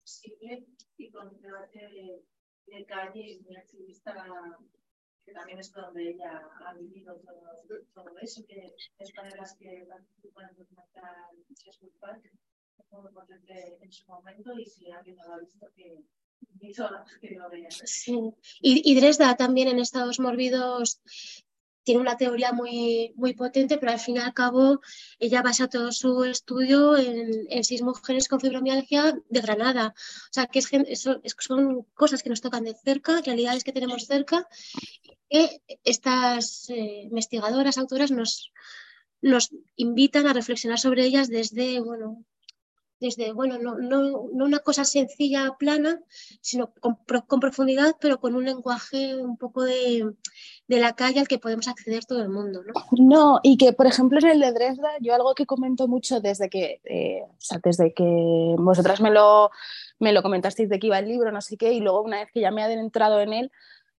accesible 0.00 0.66
y 0.96 1.10
con 1.10 1.28
un 1.28 1.40
debate 1.42 1.78
de, 1.78 2.22
de 2.66 2.84
calle 2.86 3.32
y 3.32 3.40
muy 3.40 3.56
activista 3.56 4.14
que 5.24 5.32
también 5.32 5.58
es 5.58 5.72
donde 5.72 6.10
ella 6.10 6.48
ha 6.64 6.72
vivido 6.74 7.16
todo, 7.16 7.82
todo 7.92 8.18
eso, 8.20 8.46
que 8.46 8.72
es 8.98 9.12
de 9.12 9.36
las 9.36 9.56
que 9.56 9.84
participan 9.88 10.50
en 10.50 10.56
documental 10.56 11.14
fue 11.56 11.72
muy 11.80 11.90
potente 11.98 12.30
y. 17.84 18.34
Y, 18.60 18.94
Dresda 18.94 19.36
también 19.36 19.68
en 19.68 19.78
estados 19.78 20.18
mórbidos 20.20 21.00
tiene 21.86 22.00
una 22.00 22.16
teoría 22.16 22.52
muy, 22.52 23.12
muy 23.14 23.34
potente, 23.34 23.78
pero 23.78 23.92
al 23.92 24.00
fin 24.00 24.16
y 24.16 24.18
al 24.18 24.34
cabo 24.34 24.80
ella 25.20 25.40
basa 25.42 25.68
todo 25.68 25.92
su 25.92 26.24
estudio 26.24 26.96
en, 26.96 27.46
en 27.48 27.62
seis 27.62 27.80
mujeres 27.82 28.26
con 28.26 28.40
fibromialgia 28.40 29.16
de 29.28 29.40
Granada. 29.40 29.94
O 29.96 30.32
sea, 30.32 30.46
que 30.46 30.58
es, 30.58 30.68
es, 30.72 31.36
son 31.38 31.84
cosas 31.94 32.24
que 32.24 32.30
nos 32.30 32.40
tocan 32.40 32.64
de 32.64 32.74
cerca, 32.74 33.20
realidades 33.20 33.62
que 33.62 33.72
tenemos 33.72 34.04
cerca, 34.06 34.48
que 35.30 35.60
estas 35.84 36.68
eh, 36.70 37.02
investigadoras, 37.02 37.78
autoras 37.78 38.10
nos, 38.10 38.52
nos 39.20 39.50
invitan 39.76 40.26
a 40.26 40.32
reflexionar 40.32 40.80
sobre 40.80 41.04
ellas 41.04 41.28
desde, 41.28 41.80
bueno, 41.80 42.24
desde, 43.00 43.32
bueno, 43.32 43.58
no, 43.58 43.76
no, 43.76 44.28
no, 44.32 44.44
una 44.44 44.60
cosa 44.60 44.84
sencilla, 44.84 45.54
plana, 45.58 46.00
sino 46.40 46.72
con, 46.80 46.96
con, 47.26 47.40
profundidad, 47.40 47.96
pero 48.00 48.18
con 48.18 48.34
un 48.34 48.44
lenguaje 48.44 49.16
un 49.16 49.36
poco 49.36 49.64
de, 49.64 50.12
de, 50.66 50.80
la 50.80 50.94
calle 50.94 51.20
al 51.20 51.28
que 51.28 51.38
podemos 51.38 51.68
acceder 51.68 52.04
todo 52.06 52.22
el 52.22 52.30
mundo. 52.30 52.62
¿no? 52.64 52.72
no, 52.98 53.40
y 53.42 53.58
que, 53.58 53.72
por 53.72 53.86
ejemplo, 53.86 54.18
en 54.18 54.28
el 54.28 54.40
de 54.40 54.52
Dresda, 54.52 54.88
yo 55.00 55.14
algo 55.14 55.34
que 55.34 55.46
comento 55.46 55.88
mucho 55.88 56.20
desde 56.20 56.48
que, 56.48 56.80
eh, 56.84 57.22
o 57.22 57.40
sea, 57.40 57.60
desde 57.62 57.92
que 57.92 58.54
vosotras 58.58 59.00
me 59.00 59.10
lo, 59.10 59.50
me 59.98 60.12
lo 60.12 60.22
comentasteis 60.22 60.68
de 60.68 60.78
que 60.78 60.86
iba 60.86 60.98
el 60.98 61.08
libro, 61.08 61.30
no 61.32 61.40
sé 61.40 61.56
qué, 61.56 61.72
y 61.72 61.80
luego 61.80 62.02
una 62.02 62.20
vez 62.20 62.30
que 62.32 62.40
ya 62.40 62.50
me 62.50 62.62
he 62.62 62.64
adentrado 62.64 63.20
en 63.20 63.32
él, 63.32 63.52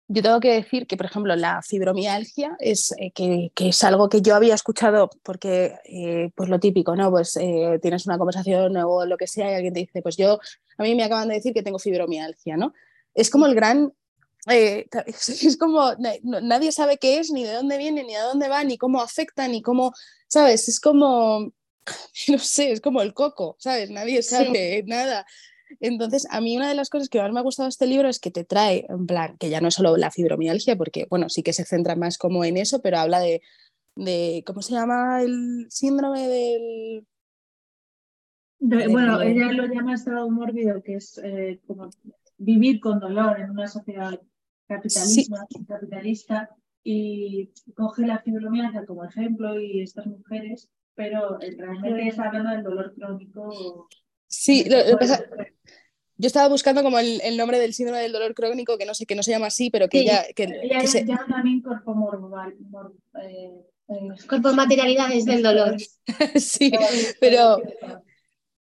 yo 0.10 0.22
tengo 0.22 0.39
que 0.39 0.54
decir 0.54 0.88
que, 0.88 0.96
por 0.96 1.06
ejemplo, 1.06 1.36
la 1.36 1.62
fibromialgia 1.62 2.56
es, 2.60 2.93
eh, 2.98 3.12
que, 3.12 3.52
que, 3.54 3.70
es 3.70 3.84
algo 3.84 4.08
que 4.08 4.22
yo 4.22 4.36
había 4.36 4.56
escuchado 4.56 5.10
porque, 5.22 5.76
eh, 5.84 6.32
pues 6.34 6.50
lo 6.50 6.60
típico, 6.60 6.96
¿no? 6.96 7.12
Pues 7.12 7.36
eh, 7.38 7.78
tienes 7.82 8.06
una 8.06 8.17
conversación 8.17 8.78
o 8.78 9.06
lo 9.06 9.17
que 9.17 9.28
sea 9.28 9.52
y 9.52 9.56
alguien 9.56 9.74
te 9.74 9.82
dice, 9.82 10.02
pues 10.02 10.15
yo, 10.15 10.39
a 10.78 10.84
mí 10.84 10.96
me 10.96 11.04
acaban 11.04 11.28
de 11.28 11.36
decir 11.36 11.54
que 11.54 11.63
tengo 11.63 11.78
fibromialgia, 11.78 12.56
¿no? 12.56 12.74
Es 13.13 13.30
como 13.30 13.46
el 13.46 13.56
gran... 13.56 13.93
es 14.48 15.58
como 15.60 15.91
no, 15.96 16.39
nadie 16.39 16.72
sabe 16.72 16.98
qué 16.98 17.20
es, 17.20 17.32
ni 17.32 17.43
de 17.43 17.52
dónde 17.52 17.78
viene, 17.78 18.06
ni 18.06 18.15
a 18.15 18.24
dónde 18.24 18.48
va, 18.48 18.63
ni 18.63 18.78
cómo 18.78 19.02
afecta, 19.02 19.46
ni 19.50 19.62
cómo, 19.62 19.93
¿sabes? 20.30 20.70
Es 20.70 20.80
como, 20.80 21.52
no 22.30 22.39
sé, 22.39 22.72
es 22.72 22.80
como 22.80 23.02
el 23.02 23.13
coco, 23.13 23.58
¿sabes? 23.60 23.89
Nadie 23.89 24.24
sabe 24.24 24.84
sí. 24.84 24.89
nada. 24.89 25.26
Entonces, 25.80 26.27
a 26.30 26.41
mí 26.41 26.58
una 26.58 26.69
de 26.69 26.75
las 26.75 26.89
cosas 26.89 27.10
que 27.10 27.21
más 27.21 27.32
me 27.32 27.39
ha 27.39 27.43
gustado 27.43 27.65
de 27.67 27.71
este 27.71 27.88
libro 27.88 28.10
es 28.10 28.19
que 28.19 28.32
te 28.32 28.43
trae, 28.43 28.86
en 28.89 29.06
plan, 29.06 29.38
que 29.38 29.49
ya 29.49 29.62
no 29.62 29.67
es 29.67 29.75
solo 29.75 29.97
la 29.97 30.12
fibromialgia, 30.12 30.77
porque, 30.77 31.08
bueno, 31.10 31.30
sí 31.30 31.43
que 31.43 31.53
se 31.53 31.65
centra 31.65 31.95
más 31.95 32.17
como 32.17 32.43
en 32.45 32.58
eso, 32.58 32.82
pero 32.82 32.97
habla 32.97 33.19
de, 33.19 33.41
de 33.95 34.43
¿cómo 34.45 34.62
se 34.62 34.73
llama 34.73 35.21
el 35.21 35.67
síndrome 35.69 36.27
del... 36.27 37.08
De, 38.60 38.88
bueno, 38.88 39.21
ella 39.21 39.51
lo 39.51 39.67
llama 39.67 39.93
estado 39.93 40.30
mórbido, 40.32 40.82
que 40.82 40.95
es 40.95 41.19
eh, 41.23 41.60
como 41.67 41.89
vivir 42.38 42.80
con 42.80 42.99
dolor 42.99 43.39
en 43.39 43.51
una 43.51 43.67
sociedad 43.67 44.19
capitalista, 44.67 45.45
sí. 45.49 45.65
capitalista 45.65 46.49
y 46.84 47.51
coge 47.75 48.08
la 48.08 48.19
fibromialgia 48.19 48.86
como 48.86 49.03
ejemplo 49.03 49.60
y 49.60 49.82
estas 49.82 50.08
mujeres, 50.08 50.69
pero 50.95 51.38
realmente 51.38 52.08
está 52.08 52.25
hablando 52.25 52.51
del 52.51 52.63
dolor 52.63 52.95
crónico 52.95 53.88
Sí, 54.27 54.65
lo, 54.69 54.77
lo, 54.89 54.97
pasa, 54.97 55.23
Yo 56.17 56.27
estaba 56.27 56.49
buscando 56.49 56.83
como 56.83 56.99
el, 56.99 57.21
el, 57.21 57.37
nombre 57.37 57.59
del 57.59 57.73
síndrome 57.73 58.01
del 58.01 58.11
dolor 58.11 58.33
crónico, 58.33 58.77
que 58.77 58.85
no 58.85 58.93
sé, 58.93 59.05
que 59.05 59.15
no 59.15 59.23
se 59.23 59.31
llama 59.31 59.47
así, 59.47 59.69
pero 59.69 59.87
que 59.87 60.05
ya... 60.05 60.25
Que, 60.35 60.43
ella 60.43 60.81
que 60.81 60.87
se... 60.87 61.05
llama 61.05 61.25
también 61.27 61.61
cuerpo 61.61 61.93
morbo, 61.93 62.31
eh, 63.21 63.51
eh, 63.89 64.09
cuerpo 64.27 64.53
materialidades 64.53 65.25
del 65.25 65.43
dolor. 65.43 65.77
sí, 66.35 66.71
pero... 67.19 67.61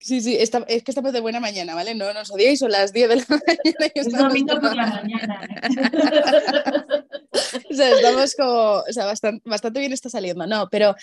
Sí, 0.05 0.21
sí, 0.21 0.37
es 0.37 0.51
que 0.51 0.91
estamos 0.91 1.13
de 1.13 1.19
buena 1.19 1.39
mañana, 1.39 1.73
¿vale? 1.73 1.95
No 1.95 2.13
nos 2.13 2.29
odiéis, 2.29 2.59
son 2.59 2.69
las 2.69 2.93
10 2.93 3.09
de 3.09 3.15
la 3.15 3.25
mañana. 3.27 3.91
Y 3.95 3.99
es 3.99 4.11
domingo 4.11 4.53
por 4.61 4.75
la 4.75 4.85
mañana. 4.85 5.41
¿eh? 5.41 5.63
o 7.71 7.73
sea, 7.73 7.89
estamos 7.89 8.35
como, 8.35 8.83
o 8.87 8.93
sea, 8.93 9.07
bastante, 9.07 9.49
bastante 9.49 9.79
bien 9.79 9.93
está 9.93 10.11
saliendo, 10.11 10.45
no, 10.45 10.69
pero 10.69 10.93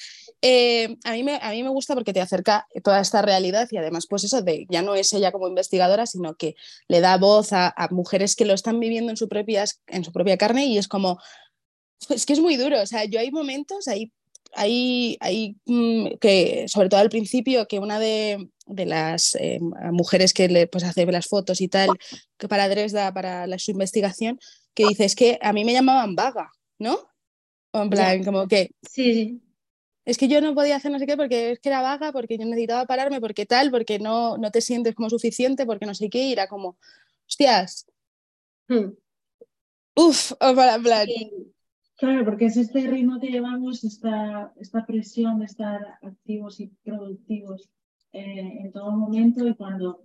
eh, 0.40 0.96
a, 1.02 1.14
mí 1.14 1.24
me, 1.24 1.40
a 1.42 1.50
mí 1.50 1.64
me 1.64 1.70
gusta 1.70 1.94
porque 1.94 2.12
te 2.12 2.20
acerca 2.20 2.68
toda 2.84 3.00
esta 3.00 3.22
realidad 3.22 3.66
y 3.72 3.76
además, 3.76 4.06
pues 4.08 4.22
eso, 4.22 4.40
de 4.40 4.66
ya 4.70 4.82
no 4.82 4.94
es 4.94 5.12
ella 5.12 5.32
como 5.32 5.48
investigadora, 5.48 6.06
sino 6.06 6.36
que 6.36 6.54
le 6.86 7.00
da 7.00 7.16
voz 7.16 7.52
a, 7.52 7.74
a 7.76 7.88
mujeres 7.88 8.36
que 8.36 8.44
lo 8.44 8.54
están 8.54 8.78
viviendo 8.78 9.10
en 9.10 9.16
su, 9.16 9.28
propia, 9.28 9.64
en 9.88 10.04
su 10.04 10.12
propia 10.12 10.36
carne 10.36 10.66
y 10.66 10.78
es 10.78 10.86
como, 10.86 11.18
es 12.08 12.24
que 12.24 12.34
es 12.34 12.40
muy 12.40 12.56
duro, 12.56 12.80
o 12.80 12.86
sea, 12.86 13.04
yo 13.06 13.18
hay 13.18 13.32
momentos, 13.32 13.88
hay 13.88 14.12
hay, 14.54 15.16
hay 15.20 15.56
mm, 15.66 16.18
que, 16.20 16.66
sobre 16.68 16.88
todo 16.88 17.00
al 17.00 17.10
principio, 17.10 17.66
que 17.66 17.78
una 17.78 17.98
de, 17.98 18.50
de 18.66 18.86
las 18.86 19.34
eh, 19.36 19.58
mujeres 19.92 20.32
que 20.32 20.48
le 20.48 20.66
pues, 20.66 20.84
hace 20.84 21.06
las 21.06 21.26
fotos 21.26 21.60
y 21.60 21.68
tal, 21.68 21.90
que 22.38 22.48
para 22.48 22.68
Dresda, 22.68 23.12
para 23.12 23.46
la, 23.46 23.58
su 23.58 23.70
investigación, 23.70 24.38
que 24.74 24.86
dice, 24.86 25.04
es 25.04 25.14
que 25.14 25.38
a 25.42 25.52
mí 25.52 25.64
me 25.64 25.72
llamaban 25.72 26.14
vaga, 26.14 26.50
¿no? 26.78 26.98
En 27.72 27.90
plan, 27.90 28.22
como 28.24 28.46
que... 28.48 28.70
Sí. 28.82 29.40
Es 30.04 30.18
que 30.18 30.26
yo 30.26 30.40
no 30.40 30.54
podía 30.54 30.76
hacer 30.76 30.90
no 30.90 30.98
sé 30.98 31.06
qué 31.06 31.16
porque 31.16 31.52
es 31.52 31.60
que 31.60 31.68
era 31.68 31.80
vaga, 31.80 32.10
porque 32.12 32.36
yo 32.36 32.44
necesitaba 32.44 32.86
pararme, 32.86 33.20
porque 33.20 33.46
tal, 33.46 33.70
porque 33.70 34.00
no, 34.00 34.36
no 34.36 34.50
te 34.50 34.60
sientes 34.60 34.96
como 34.96 35.08
suficiente, 35.08 35.64
porque 35.64 35.86
no 35.86 35.94
sé 35.94 36.10
qué, 36.10 36.24
y 36.24 36.32
era 36.32 36.48
como, 36.48 36.76
hostias. 37.26 37.86
Hmm. 38.68 38.94
Uf, 39.94 40.32
para 40.38 40.74
en 40.74 40.82
plan... 40.82 41.06
Claro, 42.02 42.24
porque 42.24 42.46
es 42.46 42.56
este 42.56 42.84
ritmo 42.88 43.20
que 43.20 43.28
llevamos, 43.28 43.84
esta, 43.84 44.52
esta 44.56 44.84
presión 44.84 45.38
de 45.38 45.44
estar 45.44 46.00
activos 46.02 46.58
y 46.58 46.66
productivos 46.82 47.70
eh, 48.12 48.58
en 48.58 48.72
todo 48.72 48.90
momento 48.90 49.46
y 49.46 49.54
cuando 49.54 50.02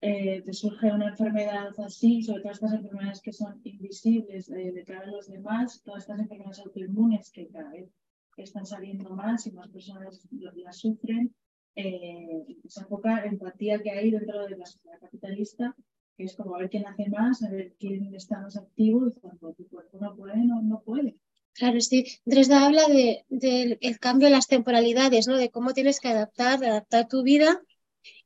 eh, 0.00 0.42
te 0.42 0.52
surge 0.52 0.92
una 0.92 1.08
enfermedad 1.08 1.72
así, 1.84 2.22
sobre 2.22 2.42
todo 2.42 2.52
estas 2.52 2.74
enfermedades 2.74 3.20
que 3.20 3.32
son 3.32 3.60
invisibles 3.64 4.50
eh, 4.50 4.70
de 4.70 4.84
cara 4.84 5.02
a 5.02 5.10
los 5.10 5.26
demás, 5.26 5.82
todas 5.82 6.04
estas 6.04 6.20
enfermedades 6.20 6.60
autoinmunes 6.60 7.32
que 7.32 7.48
cada 7.48 7.70
vez 7.70 7.90
están 8.36 8.64
saliendo 8.64 9.10
más 9.10 9.44
y 9.48 9.50
más 9.50 9.68
personas 9.68 10.24
las 10.30 10.76
sufren, 10.76 11.34
esa 11.74 12.86
poca 12.86 13.24
empatía 13.24 13.82
que 13.82 13.90
hay 13.90 14.12
dentro 14.12 14.46
de 14.46 14.58
la 14.58 14.66
sociedad 14.66 15.00
capitalista, 15.00 15.74
que 16.16 16.22
es 16.22 16.36
como 16.36 16.54
a 16.54 16.60
ver 16.60 16.70
quién 16.70 16.86
hace 16.86 17.08
más, 17.08 17.42
a 17.42 17.50
ver 17.50 17.74
quién 17.80 18.14
está 18.14 18.40
más 18.40 18.56
activo 18.56 19.08
y 19.08 19.12
cuando 19.14 19.52
tu 19.54 19.66
cuerpo 19.66 19.98
no 19.98 20.14
puede, 20.14 20.44
no, 20.44 20.62
no 20.62 20.80
puede. 20.82 21.16
Claro, 21.54 21.80
sí. 21.80 22.06
Dresda 22.24 22.64
habla 22.64 22.86
del 22.86 23.24
de, 23.28 23.78
el 23.82 23.98
cambio 23.98 24.26
en 24.28 24.32
las 24.32 24.48
temporalidades, 24.48 25.26
¿no? 25.28 25.36
De 25.36 25.50
cómo 25.50 25.74
tienes 25.74 26.00
que 26.00 26.08
adaptar, 26.08 26.64
adaptar 26.64 27.08
tu 27.08 27.22
vida 27.22 27.60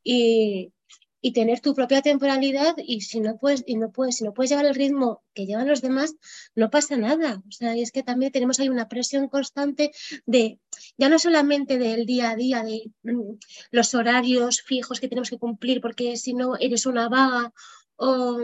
y, 0.05 0.73
y, 1.21 1.33
tener 1.33 1.61
tu 1.61 1.75
propia 1.75 2.03
temporalidad 2.03 2.77
y 2.79 3.01
si 3.03 3.21
no 3.21 3.39
puedes, 3.39 3.65
y 3.67 3.77
no 3.77 3.91
puedes, 3.93 4.17
si 4.17 4.25
no 4.25 4.33
puedes 4.35 4.51
llevar 4.51 4.67
el 4.67 4.77
ritmo 4.77 5.25
que 5.35 5.47
llevan 5.47 5.69
los 5.69 5.83
demás, 5.83 6.15
no 6.55 6.71
pasa 6.71 6.97
nada. 6.97 7.43
O 7.49 7.53
sea, 7.53 7.77
y 7.77 7.83
es 7.83 7.93
que 7.93 8.05
también 8.05 8.33
tenemos 8.33 8.61
ahí 8.61 8.69
una 8.69 8.89
presión 8.89 9.29
constante 9.29 9.91
de, 10.27 10.61
ya 10.99 11.09
no 11.09 11.19
solamente 11.19 11.79
del 11.79 12.07
día 12.07 12.31
a 12.31 12.37
día, 12.37 12.63
de 12.65 12.93
mm, 13.03 13.39
los 13.73 13.95
horarios 13.95 14.63
fijos 14.63 15.01
que 15.01 15.09
tenemos 15.09 15.31
que 15.31 15.39
cumplir, 15.39 15.81
porque 15.81 16.17
si 16.17 16.35
no 16.35 16.57
eres 16.59 16.87
una 16.87 17.09
vaga 17.09 17.53
o, 17.97 18.39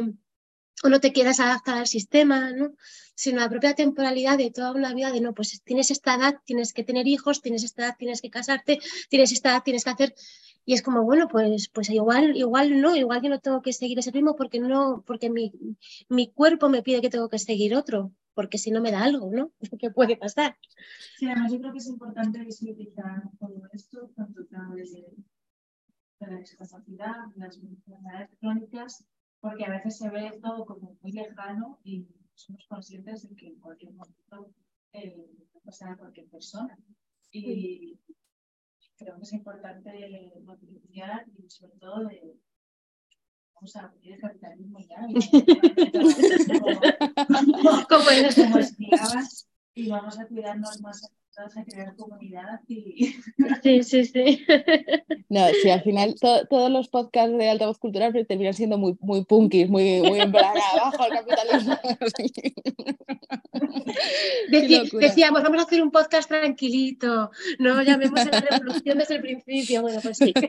o 0.83 0.89
no 0.89 1.01
te 1.01 1.13
quieras 1.13 1.41
adaptar 1.41 1.79
al 1.79 1.87
sistema, 1.87 2.53
¿no? 2.53 2.75
sino 3.15 3.41
la 3.41 3.49
propia 3.49 3.75
temporalidad 3.75 4.39
de 4.39 4.51
toda 4.51 4.73
una 4.73 4.95
vida 4.95 5.13
de 5.13 5.21
no, 5.21 5.35
pues 5.35 5.63
tienes 5.65 5.91
esta 5.91 6.15
edad, 6.15 6.37
tienes 6.45 6.73
que 6.73 6.85
tener 6.85 7.07
hijos, 7.07 7.41
tienes 7.43 7.65
esta 7.65 7.85
edad, 7.85 7.97
tienes 7.99 8.21
que 8.21 8.31
casarte, 8.31 8.81
tienes 9.09 9.33
esta 9.33 9.51
edad, 9.51 9.63
tienes 9.63 9.85
que 9.85 9.91
hacer. 9.91 10.15
Y 10.65 10.75
es 10.75 10.83
como, 10.83 11.03
bueno, 11.03 11.29
pues, 11.29 11.69
pues 11.69 11.91
igual, 11.91 12.37
igual 12.37 12.81
no, 12.81 12.97
igual 12.97 13.23
yo 13.23 13.29
no 13.29 13.41
tengo 13.41 13.63
que 13.63 13.73
seguir 13.73 13.99
ese 13.99 14.11
ritmo 14.11 14.37
porque 14.37 14.61
no, 14.61 15.03
porque 15.07 15.29
mi, 15.29 15.53
mi 16.09 16.33
cuerpo 16.33 16.69
me 16.69 16.83
pide 16.83 17.01
que 17.01 17.11
tengo 17.11 17.29
que 17.29 17.39
seguir 17.39 17.75
otro, 17.75 18.13
porque 18.35 18.59
si 18.59 18.71
no 18.71 18.81
me 18.81 18.93
da 18.93 19.03
algo, 19.03 19.31
¿no? 19.31 19.53
¿Qué 19.79 19.91
puede 19.91 20.17
pasar? 20.17 20.57
Sí, 21.17 21.27
además 21.27 21.53
yo 21.53 21.61
creo 21.61 21.73
que 21.73 21.79
es 21.79 21.89
importante 21.89 22.45
visibilizar 22.45 23.23
todo 23.39 23.69
esto, 23.73 24.11
tanto 24.17 24.43
de, 24.43 24.83
de 26.21 26.27
la 26.27 26.39
discapacidad, 26.39 27.17
las 27.37 27.57
enfermedades 27.57 28.31
crónicas, 28.41 29.05
porque 29.43 29.65
a 29.65 29.71
veces 29.71 29.99
se 29.99 30.09
ve 30.09 30.39
todo 30.41 30.65
como 30.65 30.97
muy 31.03 31.11
lejano 31.11 31.81
y 31.83 32.07
somos 32.33 32.65
conscientes 32.69 33.29
de 33.29 33.35
que 33.35 33.49
en 33.49 33.59
cualquier 33.59 33.93
momento 33.93 34.55
eh, 34.93 35.29
puede 35.53 35.65
pasar 35.65 35.91
a 35.91 35.97
cualquier 35.97 36.29
persona. 36.29 36.79
Y 37.33 37.99
creo 38.97 39.17
que 39.17 39.23
es 39.23 39.33
importante 39.33 40.33
noticiar 40.45 41.27
y 41.37 41.51
sobre 41.51 41.77
todo 41.79 42.05
de 42.05 42.37
vamos 43.55 43.77
a 43.77 43.87
abrir 43.87 44.13
el 44.13 44.21
capitalismo 44.21 44.79
ya 44.79 45.01
como, 47.89 47.89
como 47.89 48.11
esclavas 48.59 49.49
y 49.75 49.89
vamos 49.89 50.21
a 50.21 50.29
cuidarnos 50.29 50.81
más 50.83 51.11
a 51.39 51.65
crear 51.65 51.97
comunidad 51.97 52.61
y... 52.69 53.17
Sí, 53.63 53.83
sí, 53.83 54.05
sí. 54.05 54.45
No, 55.29 55.47
sí, 55.63 55.71
al 55.71 55.83
final 55.83 56.15
todos 56.21 56.71
los 56.71 56.89
podcasts 56.89 57.37
de 57.39 57.49
altavoz 57.49 57.79
cultural 57.79 58.13
terminan 58.27 58.53
siendo 58.53 58.77
muy, 58.77 58.99
muy 59.01 59.25
punkis, 59.25 59.71
muy, 59.71 60.03
muy 60.03 60.21
en 60.21 60.31
plan 60.31 60.53
abajo 60.75 61.07
el 61.07 61.13
capitalismo. 61.13 61.79
decíamos, 65.01 65.43
vamos 65.43 65.63
a 65.63 65.65
hacer 65.65 65.83
un 65.83 65.91
podcast 65.91 66.29
tranquilito, 66.29 67.31
no 67.59 67.83
llamemos 67.83 68.21
a 68.21 68.25
la 68.27 68.41
revolución 68.41 68.99
desde 68.99 69.15
el 69.15 69.23
principio. 69.23 69.81
Bueno, 69.83 70.01
pues 70.03 70.19
sí. 70.19 70.35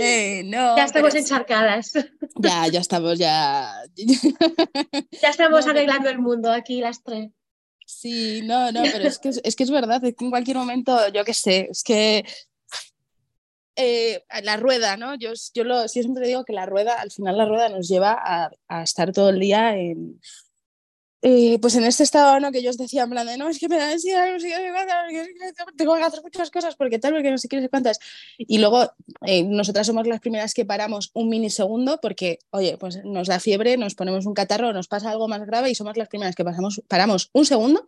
Eh, 0.00 0.42
no, 0.44 0.76
ya 0.76 0.84
estamos 0.84 1.14
encharcadas. 1.14 1.92
Ya, 2.36 2.66
ya 2.68 2.80
estamos, 2.80 3.18
ya. 3.18 3.72
Ya 5.22 5.28
estamos 5.28 5.66
arreglando 5.66 6.08
el 6.08 6.18
mundo 6.18 6.50
aquí 6.50 6.80
las 6.80 7.02
tres. 7.02 7.30
Sí, 7.90 8.42
no, 8.44 8.70
no, 8.70 8.82
pero 8.82 9.08
es 9.08 9.18
que 9.18 9.30
es, 9.30 9.56
que 9.56 9.62
es 9.62 9.70
verdad, 9.70 10.04
es 10.04 10.14
que 10.14 10.22
en 10.22 10.30
cualquier 10.30 10.58
momento, 10.58 11.08
yo 11.08 11.24
qué 11.24 11.32
sé, 11.32 11.68
es 11.70 11.82
que 11.82 12.22
eh, 13.76 14.22
la 14.42 14.58
rueda, 14.58 14.98
¿no? 14.98 15.14
Yo, 15.14 15.30
yo, 15.54 15.64
lo, 15.64 15.88
siempre 15.88 16.28
digo 16.28 16.44
que 16.44 16.52
la 16.52 16.66
rueda, 16.66 17.00
al 17.00 17.10
final 17.10 17.38
la 17.38 17.46
rueda 17.46 17.70
nos 17.70 17.88
lleva 17.88 18.12
a, 18.12 18.50
a 18.68 18.82
estar 18.82 19.10
todo 19.10 19.30
el 19.30 19.40
día 19.40 19.74
en, 19.74 20.20
eh, 21.22 21.58
pues 21.60 21.74
en 21.74 21.84
este 21.84 22.04
estado 22.04 22.38
¿no? 22.38 22.52
que 22.52 22.62
yo 22.62 22.70
os 22.70 22.78
decía 22.78 23.02
en 23.02 23.10
plan 23.10 23.26
de 23.26 23.36
no, 23.36 23.48
es 23.48 23.58
que 23.58 23.68
me 23.68 23.76
da 23.76 23.90
ansiedad, 23.90 24.32
no 24.32 24.38
sé 24.38 24.48
qué, 24.48 25.52
tengo 25.76 25.96
que 25.96 26.02
hacer 26.02 26.22
muchas 26.22 26.50
cosas 26.50 26.76
porque 26.76 26.98
tal, 26.98 27.12
porque 27.12 27.30
no 27.30 27.38
sé 27.38 27.48
qué, 27.48 27.56
no 27.56 27.62
sé 27.62 27.68
cuántas. 27.68 27.98
Y 28.38 28.58
luego 28.58 28.92
eh, 29.26 29.42
nosotras 29.42 29.86
somos 29.86 30.06
las 30.06 30.20
primeras 30.20 30.54
que 30.54 30.64
paramos 30.64 31.10
un 31.14 31.28
minisegundo 31.28 31.98
porque, 32.00 32.38
oye, 32.50 32.76
pues 32.78 33.04
nos 33.04 33.26
da 33.26 33.40
fiebre, 33.40 33.76
nos 33.76 33.94
ponemos 33.94 34.26
un 34.26 34.34
catarro, 34.34 34.72
nos 34.72 34.86
pasa 34.86 35.10
algo 35.10 35.26
más 35.26 35.44
grave 35.44 35.70
y 35.70 35.74
somos 35.74 35.96
las 35.96 36.08
primeras 36.08 36.36
que 36.36 36.44
pasamos, 36.44 36.82
paramos 36.86 37.30
un 37.32 37.44
segundo 37.44 37.86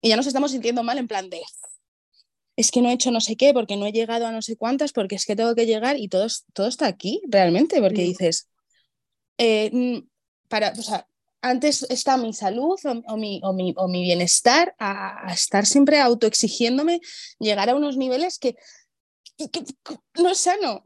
y 0.00 0.08
ya 0.08 0.16
nos 0.16 0.26
estamos 0.26 0.50
sintiendo 0.50 0.82
mal 0.82 0.98
en 0.98 1.06
plan 1.06 1.30
de 1.30 1.42
es 2.56 2.70
que 2.70 2.82
no 2.82 2.90
he 2.90 2.92
hecho 2.92 3.10
no 3.10 3.20
sé 3.20 3.36
qué 3.36 3.52
porque 3.54 3.76
no 3.76 3.86
he 3.86 3.92
llegado 3.92 4.26
a 4.26 4.32
no 4.32 4.42
sé 4.42 4.56
cuántas 4.56 4.92
porque 4.92 5.14
es 5.14 5.24
que 5.24 5.36
tengo 5.36 5.54
que 5.54 5.66
llegar 5.66 5.96
y 5.98 6.08
todo, 6.08 6.26
todo 6.52 6.66
está 6.66 6.86
aquí 6.86 7.22
realmente 7.28 7.80
porque 7.80 8.02
dices, 8.02 8.48
eh, 9.38 9.70
mm, 9.72 10.06
para, 10.48 10.72
o 10.72 10.82
sea, 10.82 11.06
antes 11.42 11.82
está 11.90 12.16
mi 12.16 12.32
salud 12.32 12.78
o, 12.84 13.16
mi, 13.16 13.40
o, 13.42 13.52
mi, 13.52 13.74
o 13.76 13.88
mi, 13.88 14.02
bienestar 14.02 14.74
a, 14.78 15.32
estar 15.32 15.66
siempre 15.66 16.00
autoexigiéndome, 16.00 17.00
llegar 17.38 17.68
a 17.68 17.74
unos 17.74 17.96
niveles 17.96 18.38
que, 18.38 18.56
no 20.14 20.30
es 20.30 20.38
sano, 20.38 20.84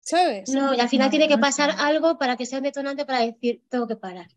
¿sabes? 0.00 0.50
No, 0.50 0.74
y 0.74 0.80
al 0.80 0.88
final 0.88 1.10
tiene 1.10 1.28
que 1.28 1.38
pasar 1.38 1.74
algo 1.78 2.18
para 2.18 2.36
que 2.36 2.46
sea 2.46 2.58
un 2.58 2.64
detonante 2.64 3.06
para 3.06 3.20
decir, 3.20 3.62
tengo 3.68 3.86
que 3.86 3.96
parar. 3.96 4.28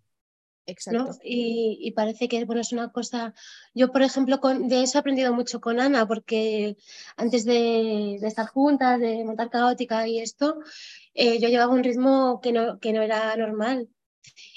Exacto. 0.67 1.17
Y, 1.23 1.91
parece 1.91 2.28
que 2.28 2.43
bueno, 2.45 2.62
es 2.62 2.71
una 2.71 2.91
cosa. 2.91 3.34
Yo, 3.73 3.91
por 3.91 4.01
ejemplo, 4.01 4.39
con, 4.39 4.67
de 4.67 4.84
eso 4.84 4.97
he 4.97 4.99
aprendido 4.99 5.34
mucho 5.34 5.62
con 5.62 5.80
Ana, 5.80 6.08
porque 6.08 6.78
antes 7.17 7.45
de, 7.45 8.15
estar 8.15 8.47
juntas, 8.47 8.99
de 8.99 9.23
montar 9.23 9.49
caótica 9.49 10.08
y 10.08 10.19
esto, 10.19 10.60
eh, 11.13 11.39
yo 11.39 11.49
llevaba 11.49 11.73
un 11.73 11.84
ritmo 11.84 12.39
que 12.41 12.51
no, 12.51 12.80
que 12.80 12.93
no 12.93 13.01
era 13.01 13.36
normal. 13.38 13.89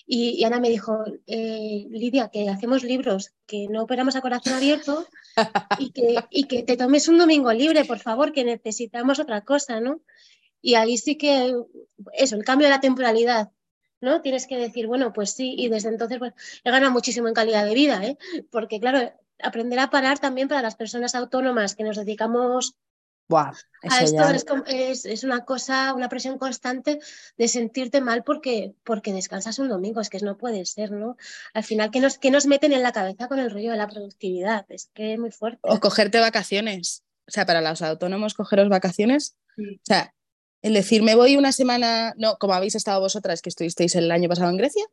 Y, 0.06 0.42
Ana 0.44 0.60
me 0.60 0.70
dijo, 0.70 1.04
eh, 1.26 1.86
Lidia, 1.90 2.30
que 2.30 2.48
hacemos 2.48 2.82
libros, 2.82 3.32
que 3.46 3.68
no 3.68 3.82
operamos 3.82 4.16
a 4.16 4.22
corazón 4.22 4.54
abierto 4.54 5.06
y 5.78 5.90
que, 5.90 6.16
y 6.30 6.44
que 6.44 6.62
te 6.62 6.76
tomes 6.76 7.08
un 7.08 7.18
domingo 7.18 7.52
libre, 7.52 7.84
por 7.84 7.98
favor, 7.98 8.32
que 8.32 8.44
necesitamos 8.44 9.18
otra 9.18 9.42
cosa, 9.42 9.80
¿no? 9.80 10.00
Y 10.62 10.74
ahí 10.74 10.96
sí 10.96 11.16
que, 11.16 11.54
eso, 12.14 12.36
el 12.36 12.44
cambio 12.44 12.68
de 12.68 12.74
la 12.74 12.80
temporalidad, 12.80 13.50
¿no? 14.00 14.22
Tienes 14.22 14.46
que 14.46 14.56
decir, 14.56 14.86
bueno, 14.86 15.12
pues 15.12 15.32
sí, 15.32 15.54
y 15.58 15.68
desde 15.68 15.90
entonces 15.90 16.18
pues, 16.18 16.32
he 16.64 16.70
ganado 16.70 16.92
muchísimo 16.92 17.28
en 17.28 17.34
calidad 17.34 17.64
de 17.64 17.74
vida, 17.74 18.02
¿eh? 18.04 18.16
Porque 18.50 18.80
claro, 18.80 19.12
aprender 19.42 19.78
a 19.78 19.90
parar 19.90 20.18
también 20.18 20.48
para 20.48 20.62
las 20.62 20.76
personas 20.76 21.14
autónomas 21.14 21.74
que 21.74 21.84
nos 21.84 21.96
dedicamos 21.96 22.76
Buah, 23.28 23.52
a 23.82 23.86
eso 23.86 24.04
esto 24.04 24.16
ya- 24.16 24.30
es, 24.34 24.44
como- 24.44 24.64
es- 24.66 25.04
es 25.04 25.22
una 25.22 25.44
cosa, 25.44 25.92
una 25.94 26.08
presión 26.08 26.38
constante 26.38 26.98
de 27.36 27.48
sentirte 27.48 28.00
mal 28.00 28.24
porque, 28.24 28.72
porque 28.84 29.12
descansas 29.12 29.58
un 29.58 29.68
domingo, 29.68 30.00
es 30.00 30.08
que 30.08 30.18
no 30.20 30.38
puede 30.38 30.64
ser, 30.64 30.90
¿no? 30.92 31.16
Al 31.52 31.62
final, 31.64 31.90
¿qué 31.90 32.00
nos, 32.00 32.16
qué 32.18 32.30
nos 32.30 32.46
meten 32.46 32.72
en 32.72 32.82
la 32.82 32.92
cabeza 32.92 33.28
con 33.28 33.38
el 33.38 33.50
rollo 33.50 33.70
de 33.70 33.76
la 33.76 33.86
productividad? 33.86 34.64
Es 34.70 34.90
que 34.94 35.12
es 35.14 35.18
muy 35.18 35.30
fuerte. 35.30 35.60
O 35.62 35.78
cogerte 35.78 36.18
vacaciones. 36.20 37.02
O 37.26 37.30
sea, 37.30 37.44
para 37.44 37.60
los 37.60 37.82
autónomos, 37.82 38.32
cogeros 38.32 38.70
vacaciones. 38.70 39.36
Sí. 39.56 39.74
O 39.76 39.80
sea, 39.84 40.14
el 40.62 40.72
decir, 40.72 41.02
me 41.02 41.14
voy 41.14 41.36
una 41.36 41.52
semana, 41.52 42.14
no, 42.16 42.36
como 42.38 42.54
habéis 42.54 42.74
estado 42.74 43.00
vosotras, 43.00 43.42
que 43.42 43.50
estuvisteis 43.50 43.94
el 43.94 44.10
año 44.10 44.28
pasado 44.30 44.48
en 44.50 44.56
Grecia, 44.56 44.84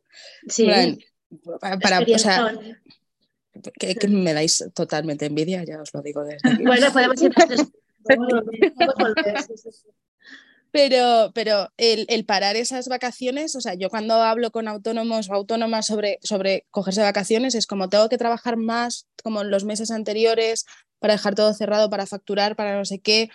Sí, 0.46 0.64
plan, 0.66 0.98
para, 1.60 1.78
para- 1.78 1.98
o 2.00 2.18
sea, 2.18 2.52
que, 3.78 3.94
que 3.94 4.08
me 4.08 4.34
dais 4.34 4.62
totalmente 4.74 5.24
envidia, 5.26 5.64
ya 5.64 5.80
os 5.80 5.92
lo 5.94 6.02
digo 6.02 6.22
desde 6.22 6.46
aquí. 6.50 6.62
Bueno, 6.62 6.92
podemos 6.92 7.20
ir 7.22 7.32
tres. 7.34 7.62
Pero, 10.72 11.30
pero 11.32 11.70
el, 11.78 12.04
el 12.10 12.26
parar 12.26 12.54
esas 12.56 12.88
vacaciones, 12.88 13.54
o 13.56 13.60
sea, 13.62 13.74
yo 13.74 13.88
cuando 13.88 14.14
hablo 14.14 14.50
con 14.50 14.68
autónomos 14.68 15.30
o 15.30 15.34
autónomas 15.34 15.86
sobre, 15.86 16.18
sobre 16.22 16.66
cogerse 16.70 17.00
vacaciones, 17.00 17.54
es 17.54 17.66
como 17.66 17.88
tengo 17.88 18.08
que 18.10 18.18
trabajar 18.18 18.58
más 18.58 19.06
como 19.22 19.40
en 19.40 19.50
los 19.50 19.64
meses 19.64 19.90
anteriores 19.90 20.66
para 20.98 21.14
dejar 21.14 21.34
todo 21.34 21.54
cerrado, 21.54 21.88
para 21.88 22.04
facturar, 22.06 22.56
para 22.56 22.76
no 22.76 22.84
sé 22.84 22.98
qué, 22.98 23.30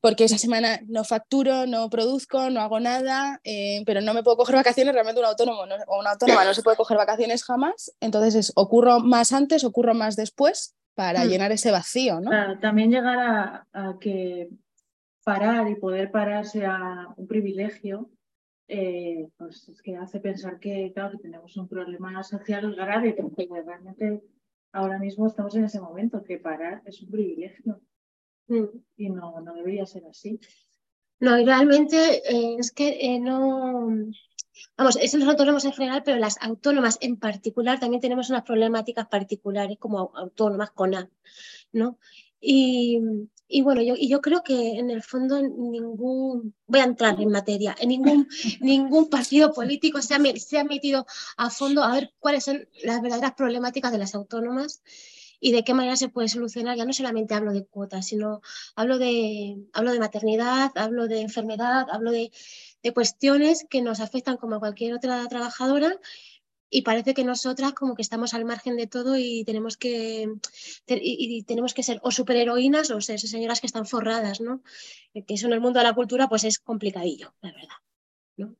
porque 0.00 0.24
esa 0.24 0.38
semana 0.38 0.80
no 0.86 1.02
facturo, 1.04 1.66
no 1.66 1.88
produzco, 1.90 2.48
no 2.50 2.60
hago 2.60 2.78
nada, 2.78 3.40
eh, 3.42 3.82
pero 3.84 4.00
no 4.00 4.14
me 4.14 4.22
puedo 4.22 4.36
coger 4.36 4.54
vacaciones, 4.54 4.94
realmente 4.94 5.20
un 5.20 5.26
autónomo 5.26 5.66
no- 5.66 5.76
o 5.88 5.98
una 5.98 6.10
autónoma 6.12 6.44
no 6.44 6.54
se 6.54 6.62
puede 6.62 6.76
coger 6.76 6.96
vacaciones 6.96 7.42
jamás, 7.44 7.92
entonces 8.00 8.34
es, 8.36 8.52
ocurro 8.54 9.00
más 9.00 9.32
antes, 9.32 9.64
ocurro 9.64 9.94
más 9.94 10.14
después 10.14 10.74
para 10.94 11.24
Mm. 11.24 11.28
llenar 11.28 11.52
ese 11.52 11.70
vacío, 11.70 12.20
¿no? 12.20 12.30
Claro, 12.30 12.58
también 12.58 12.90
llegar 12.90 13.18
a, 13.18 13.66
a 13.72 13.98
que 13.98 14.48
parar 15.24 15.68
y 15.68 15.76
poder 15.76 16.10
parar 16.10 16.44
sea 16.46 17.08
un 17.16 17.26
privilegio, 17.26 18.10
eh, 18.68 19.28
pues 19.36 19.68
es 19.68 19.82
que 19.82 19.96
hace 19.96 20.20
pensar 20.20 20.58
que, 20.58 20.92
claro, 20.94 21.12
que 21.12 21.18
tenemos 21.22 21.56
un 21.56 21.68
problema 21.68 22.22
social 22.22 22.74
grave, 22.74 23.14
porque 23.20 23.48
realmente 23.64 24.22
ahora 24.72 24.98
mismo 24.98 25.26
estamos 25.26 25.54
en 25.56 25.64
ese 25.64 25.80
momento, 25.80 26.22
que 26.24 26.38
parar 26.38 26.82
es 26.86 27.02
un 27.02 27.10
privilegio 27.10 27.80
Mm. 28.48 28.64
y 28.96 29.08
no, 29.10 29.40
no 29.40 29.54
debería 29.54 29.86
ser 29.86 30.04
así. 30.06 30.40
No, 31.20 31.38
y 31.38 31.44
realmente 31.44 31.96
eh, 32.28 32.56
es 32.58 32.72
que 32.72 32.98
eh, 33.00 33.20
no. 33.20 33.88
Vamos, 34.76 34.96
es 34.96 35.12
en 35.14 35.20
los 35.20 35.28
autónomos 35.28 35.64
en 35.64 35.72
general, 35.72 36.02
pero 36.04 36.18
las 36.18 36.36
autónomas 36.40 36.98
en 37.00 37.16
particular 37.16 37.78
también 37.78 38.00
tenemos 38.00 38.30
unas 38.30 38.42
problemáticas 38.42 39.06
particulares 39.06 39.78
como 39.78 39.98
au- 39.98 40.10
autónomas 40.14 40.70
con 40.72 40.94
A, 40.94 41.08
¿no? 41.72 41.98
Y, 42.40 43.00
y 43.48 43.62
bueno, 43.62 43.82
yo, 43.82 43.94
y 43.96 44.08
yo 44.08 44.20
creo 44.20 44.42
que 44.42 44.78
en 44.78 44.90
el 44.90 45.02
fondo 45.02 45.42
ningún, 45.42 46.54
voy 46.66 46.80
a 46.80 46.84
entrar 46.84 47.20
en 47.20 47.30
materia, 47.30 47.76
en 47.80 47.90
ningún, 47.90 48.28
ningún 48.60 49.10
partido 49.10 49.52
político 49.52 50.02
se 50.02 50.14
ha, 50.14 50.20
se 50.36 50.58
ha 50.58 50.64
metido 50.64 51.06
a 51.36 51.50
fondo 51.50 51.82
a 51.84 51.92
ver 51.94 52.12
cuáles 52.18 52.44
son 52.44 52.68
las 52.84 53.02
verdaderas 53.02 53.34
problemáticas 53.34 53.92
de 53.92 53.98
las 53.98 54.14
autónomas 54.14 54.82
y 55.40 55.52
de 55.52 55.64
qué 55.64 55.74
manera 55.74 55.96
se 55.96 56.08
puede 56.08 56.28
solucionar. 56.28 56.76
Ya 56.76 56.84
no 56.84 56.92
solamente 56.92 57.34
hablo 57.34 57.52
de 57.52 57.64
cuotas, 57.66 58.06
sino 58.06 58.40
hablo 58.76 58.98
de, 58.98 59.56
hablo 59.72 59.92
de 59.92 59.98
maternidad, 60.00 60.70
hablo 60.76 61.08
de 61.08 61.20
enfermedad, 61.20 61.86
hablo 61.90 62.12
de, 62.12 62.30
de 62.82 62.92
cuestiones 62.92 63.66
que 63.70 63.82
nos 63.82 64.00
afectan 64.00 64.36
como 64.36 64.56
a 64.56 64.60
cualquier 64.60 64.94
otra 64.94 65.26
trabajadora 65.28 65.96
y 66.74 66.82
parece 66.82 67.12
que 67.12 67.22
nosotras 67.22 67.74
como 67.74 67.94
que 67.94 68.00
estamos 68.02 68.32
al 68.34 68.44
margen 68.46 68.76
de 68.76 68.86
todo 68.86 69.16
y 69.18 69.44
tenemos 69.44 69.76
que, 69.76 70.26
y, 70.86 71.36
y 71.38 71.42
tenemos 71.42 71.74
que 71.74 71.82
ser 71.82 72.00
o 72.02 72.10
superheroínas 72.10 72.90
o 72.90 73.00
ser 73.02 73.20
señoras 73.20 73.60
que 73.60 73.66
están 73.66 73.84
forradas, 73.86 74.40
¿no? 74.40 74.62
Que 75.12 75.34
eso 75.34 75.46
en 75.48 75.52
el 75.52 75.60
mundo 75.60 75.80
de 75.80 75.84
la 75.84 75.92
cultura 75.94 76.28
pues 76.28 76.44
es 76.44 76.58
complicadillo, 76.58 77.34
la 77.42 77.52
verdad. 77.52 77.76
¿no? 78.38 78.56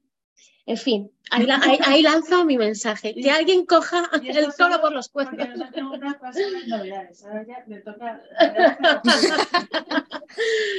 En 0.66 0.76
fin, 0.76 1.10
ahí, 1.30 1.46
la- 1.46 1.56
ahí- 1.62 1.78
ahí 1.86 2.02
lanzo 2.02 2.44
mi 2.44 2.58
mensaje. 2.58 3.14
Que 3.14 3.30
alguien 3.30 3.64
coja 3.64 4.08
el 4.22 4.52
solo 4.52 4.80
por 4.82 4.92
los 4.92 5.08
cuernos. 5.08 5.48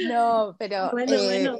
No, 0.08 0.56
pero 0.58 0.90
Bueno, 0.92 1.12
eh, 1.14 1.24
bueno. 1.24 1.58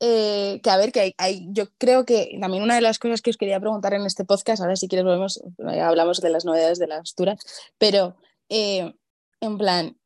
Eh, 0.00 0.60
que 0.62 0.70
a 0.70 0.76
ver, 0.76 0.92
que 0.92 1.00
hay, 1.00 1.14
hay- 1.18 1.46
yo 1.50 1.64
creo 1.78 2.04
que 2.04 2.36
también 2.40 2.62
una 2.62 2.74
de 2.74 2.80
las 2.80 2.98
cosas 2.98 3.20
que 3.22 3.30
os 3.30 3.36
quería 3.36 3.60
preguntar 3.60 3.94
en 3.94 4.06
este 4.06 4.24
podcast, 4.24 4.62
ahora 4.62 4.76
si 4.76 4.88
quieres 4.88 5.04
volvemos, 5.04 5.38
eh, 5.72 5.80
hablamos 5.80 6.20
de 6.20 6.30
las 6.30 6.44
novedades 6.44 6.78
de 6.78 6.86
las 6.86 7.14
turas, 7.14 7.38
pero 7.78 8.16
eh, 8.48 8.92
en 9.40 9.58
plan, 9.58 9.96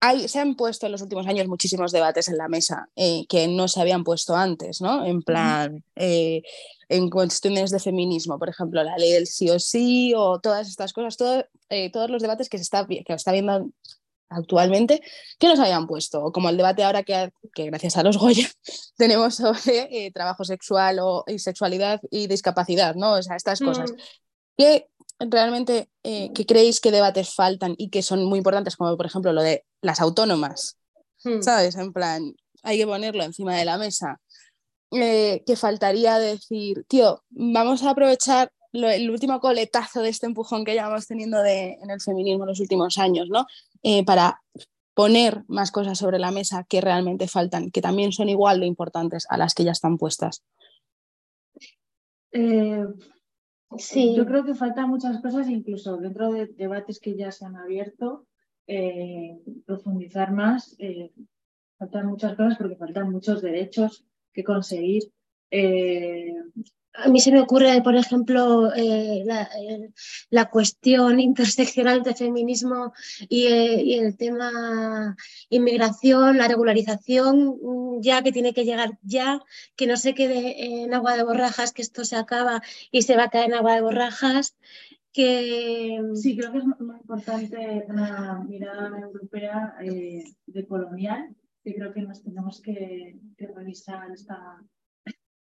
hay, 0.00 0.28
se 0.28 0.38
han 0.38 0.56
puesto 0.56 0.86
en 0.86 0.92
los 0.92 1.02
últimos 1.02 1.26
años 1.26 1.48
muchísimos 1.48 1.90
debates 1.92 2.28
en 2.28 2.36
la 2.36 2.48
mesa 2.48 2.88
eh, 2.96 3.24
que 3.28 3.48
no 3.48 3.66
se 3.66 3.80
habían 3.80 4.04
puesto 4.04 4.36
antes, 4.36 4.80
¿no? 4.80 5.04
En 5.06 5.22
plan, 5.22 5.82
en 5.96 7.10
cuestiones 7.10 7.70
de 7.70 7.80
feminismo, 7.80 8.38
por 8.38 8.48
ejemplo, 8.48 8.82
la 8.84 8.96
ley 8.98 9.12
del 9.12 9.26
sí 9.26 9.48
o 9.50 9.58
sí 9.58 10.12
o 10.14 10.38
todas 10.38 10.68
estas 10.68 10.92
cosas, 10.92 11.16
todo, 11.16 11.44
todos 11.92 12.10
los 12.10 12.22
debates 12.22 12.48
que 12.48 12.58
se 12.58 12.62
está, 12.62 12.86
que 12.86 13.04
está 13.08 13.32
viendo 13.32 13.70
actualmente 14.28 15.00
que 15.38 15.46
nos 15.48 15.58
habían 15.58 15.86
puesto, 15.86 16.32
como 16.32 16.48
el 16.48 16.56
debate 16.56 16.82
ahora 16.84 17.02
que, 17.02 17.30
que 17.54 17.66
gracias 17.66 17.96
a 17.96 18.02
los 18.02 18.18
Goya 18.18 18.48
tenemos 18.96 19.36
sobre 19.36 20.06
eh, 20.06 20.10
trabajo 20.12 20.44
sexual 20.44 20.98
o 21.00 21.24
y 21.26 21.38
sexualidad 21.38 22.00
y 22.10 22.26
discapacidad, 22.26 22.94
¿no? 22.94 23.12
O 23.12 23.22
sea, 23.22 23.36
estas 23.36 23.60
cosas. 23.60 23.92
Mm. 23.92 23.96
¿Qué 24.58 24.88
realmente 25.18 25.88
eh, 26.02 26.30
qué 26.34 26.44
creéis 26.46 26.80
que 26.80 26.90
debates 26.90 27.34
faltan 27.34 27.74
y 27.78 27.88
que 27.90 28.02
son 28.02 28.24
muy 28.24 28.38
importantes, 28.38 28.76
como 28.76 28.96
por 28.96 29.06
ejemplo 29.06 29.32
lo 29.32 29.42
de 29.42 29.64
las 29.82 30.00
autónomas? 30.00 30.76
Mm. 31.24 31.42
¿Sabes? 31.42 31.76
En 31.76 31.92
plan, 31.92 32.34
hay 32.62 32.78
que 32.78 32.86
ponerlo 32.86 33.22
encima 33.22 33.54
de 33.56 33.64
la 33.64 33.78
mesa. 33.78 34.20
Eh, 34.92 35.42
que 35.46 35.56
faltaría 35.56 36.18
decir, 36.18 36.84
tío, 36.88 37.22
vamos 37.30 37.82
a 37.82 37.90
aprovechar 37.90 38.52
lo- 38.72 38.88
el 38.88 39.10
último 39.10 39.40
coletazo 39.40 40.00
de 40.00 40.10
este 40.10 40.26
empujón 40.26 40.64
que 40.64 40.74
llevamos 40.74 41.06
teniendo 41.06 41.42
de, 41.42 41.76
en 41.82 41.90
el 41.90 42.00
feminismo 42.00 42.44
en 42.44 42.48
los 42.50 42.60
últimos 42.60 42.96
años, 42.98 43.28
¿no? 43.28 43.46
Eh, 43.88 44.04
para 44.04 44.42
poner 44.94 45.44
más 45.46 45.70
cosas 45.70 45.96
sobre 45.96 46.18
la 46.18 46.32
mesa 46.32 46.64
que 46.68 46.80
realmente 46.80 47.28
faltan, 47.28 47.70
que 47.70 47.80
también 47.80 48.10
son 48.10 48.28
igual 48.28 48.58
de 48.58 48.66
importantes 48.66 49.26
a 49.30 49.36
las 49.36 49.54
que 49.54 49.62
ya 49.62 49.70
están 49.70 49.96
puestas. 49.96 50.42
Eh, 52.32 52.84
Sí. 53.78 54.14
Yo 54.16 54.26
creo 54.26 54.44
que 54.44 54.54
faltan 54.54 54.88
muchas 54.88 55.20
cosas, 55.20 55.48
incluso 55.48 55.96
dentro 55.98 56.32
de 56.32 56.46
debates 56.46 57.00
que 57.00 57.16
ya 57.16 57.30
se 57.30 57.44
han 57.44 57.56
abierto, 57.56 58.26
eh, 58.66 59.38
profundizar 59.64 60.32
más. 60.32 60.74
eh, 60.78 61.12
faltan 61.78 62.06
muchas 62.06 62.34
cosas 62.36 62.56
porque 62.56 62.76
faltan 62.76 63.10
muchos 63.10 63.42
derechos 63.42 64.04
que 64.32 64.42
conseguir. 64.42 65.02
A 66.98 67.08
mí 67.08 67.20
se 67.20 67.30
me 67.32 67.40
ocurre, 67.40 67.82
por 67.82 67.94
ejemplo, 67.94 68.72
eh, 68.74 69.24
la, 70.30 70.50
cuestión 70.50 71.20
interseccional 71.30 72.02
de 72.02 72.14
feminismo 72.14 72.92
y, 73.28 73.46
eh, 73.46 73.82
y 73.82 73.94
el 73.98 74.16
tema 74.16 75.16
inmigración, 75.50 76.38
la 76.38 76.48
regularización, 76.48 77.58
mm, 77.62 78.00
ya 78.00 78.22
que 78.22 78.32
tiene 78.32 78.54
que 78.54 78.64
llegar 78.64 78.98
ya, 79.02 79.40
que 79.76 79.86
no 79.86 79.96
se 79.96 80.14
quede 80.14 80.82
en 80.84 80.94
agua 80.94 81.16
de 81.16 81.24
borrajas, 81.24 81.72
que 81.72 81.82
esto 81.82 82.04
se 82.04 82.16
acaba 82.16 82.62
y 82.90 83.02
se 83.02 83.16
va 83.16 83.24
a 83.24 83.30
caer 83.30 83.46
en 83.46 83.54
agua 83.54 83.74
de 83.74 83.82
borrajas, 83.82 84.56
que 85.12 85.98
sí, 86.14 86.36
creo 86.36 86.52
que 86.52 86.58
es 86.58 86.64
muy 86.66 86.96
importante 86.96 87.84
una 87.88 88.44
mirada 88.46 88.98
europea 88.98 89.74
eh, 89.82 90.24
de 90.46 90.66
colonial, 90.66 91.34
que 91.64 91.74
creo 91.74 91.92
que 91.92 92.02
nos 92.02 92.22
tenemos 92.22 92.60
que, 92.60 93.18
que 93.36 93.46
revisar 93.46 94.10
esta 94.12 94.62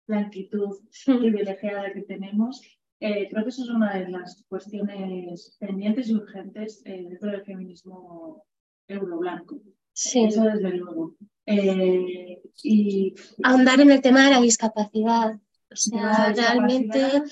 blanquitud 0.07 0.79
privilegiada 1.05 1.93
que 1.93 2.03
tenemos. 2.03 2.63
Eh, 3.01 3.29
creo 3.31 3.43
que 3.43 3.51
eso 3.51 3.63
es 3.63 3.71
una 3.71 3.95
de 3.95 4.09
las 4.09 4.43
cuestiones 4.49 5.57
pendientes 5.61 6.09
y 6.09 6.15
urgentes 6.15 6.83
eh, 6.85 7.05
dentro 7.09 7.31
del 7.31 7.45
feminismo 7.45 8.45
euroblanco. 8.89 9.61
sí, 9.93 10.25
Eso 10.25 10.45
desde 10.45 10.71
luego. 10.71 11.15
Eh, 11.45 12.41
y 12.63 13.15
ahondar 13.43 13.81
en 13.81 13.91
el 13.91 14.01
tema 14.01 14.25
de 14.25 14.31
la 14.31 14.41
discapacidad. 14.41 15.35
O 15.71 15.77
sea, 15.77 16.33
realmente 16.33 17.23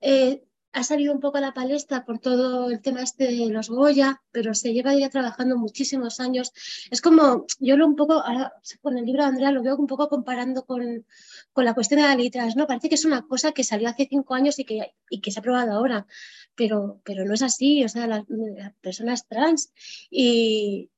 eh, 0.00 0.45
ha 0.76 0.82
salido 0.82 1.14
un 1.14 1.20
poco 1.20 1.38
a 1.38 1.40
la 1.40 1.54
palestra 1.54 2.04
por 2.04 2.18
todo 2.18 2.68
el 2.70 2.82
tema 2.82 3.00
este 3.00 3.24
de 3.32 3.48
los 3.48 3.70
Goya, 3.70 4.20
pero 4.30 4.52
se 4.52 4.74
lleva 4.74 4.94
ya 4.94 5.08
trabajando 5.08 5.56
muchísimos 5.56 6.20
años. 6.20 6.52
Es 6.90 7.00
como, 7.00 7.46
yo 7.58 7.78
lo 7.78 7.86
un 7.86 7.96
poco, 7.96 8.12
ahora 8.12 8.52
con 8.82 8.98
el 8.98 9.06
libro 9.06 9.22
de 9.22 9.30
Andrea 9.30 9.50
lo 9.52 9.62
veo 9.62 9.74
un 9.76 9.86
poco 9.86 10.10
comparando 10.10 10.66
con, 10.66 11.06
con 11.54 11.64
la 11.64 11.72
cuestión 11.72 12.02
de 12.02 12.06
la 12.06 12.14
ley 12.14 12.28
trans, 12.28 12.56
¿no? 12.56 12.66
Parece 12.66 12.90
que 12.90 12.96
es 12.96 13.06
una 13.06 13.26
cosa 13.26 13.52
que 13.52 13.64
salió 13.64 13.88
hace 13.88 14.06
cinco 14.06 14.34
años 14.34 14.58
y 14.58 14.66
que, 14.66 14.92
y 15.08 15.22
que 15.22 15.30
se 15.30 15.38
ha 15.38 15.40
aprobado 15.40 15.72
ahora, 15.72 16.06
pero, 16.54 17.00
pero 17.04 17.24
no 17.24 17.32
es 17.32 17.40
así, 17.40 17.82
o 17.82 17.88
sea, 17.88 18.06
las, 18.06 18.24
las 18.28 18.74
personas 18.74 19.26
trans 19.26 19.72
y, 20.10 20.90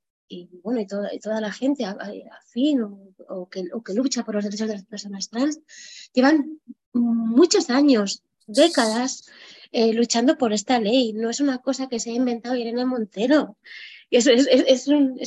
bueno, 0.64 0.80
y, 0.80 0.88
toda, 0.88 1.14
y 1.14 1.20
toda 1.20 1.40
la 1.40 1.52
gente 1.52 1.84
afín 1.84 2.82
o, 2.82 3.14
o 3.28 3.48
que, 3.48 3.62
o 3.72 3.80
que 3.84 3.94
lucha 3.94 4.24
por 4.24 4.34
los 4.34 4.42
derechos 4.42 4.66
de 4.66 4.74
las 4.74 4.86
personas 4.86 5.30
trans, 5.30 5.60
llevan 6.12 6.58
muchos 6.92 7.70
años, 7.70 8.24
décadas, 8.48 9.28
eh, 9.72 9.92
luchando 9.92 10.36
por 10.38 10.52
esta 10.52 10.78
ley. 10.80 11.12
No 11.12 11.30
es 11.30 11.40
una 11.40 11.58
cosa 11.58 11.88
que 11.88 12.00
se 12.00 12.10
ha 12.10 12.14
inventado 12.14 12.56
Irene 12.56 12.84
Montero. 12.84 13.56
Es, 14.10 14.88
un, 14.88 15.18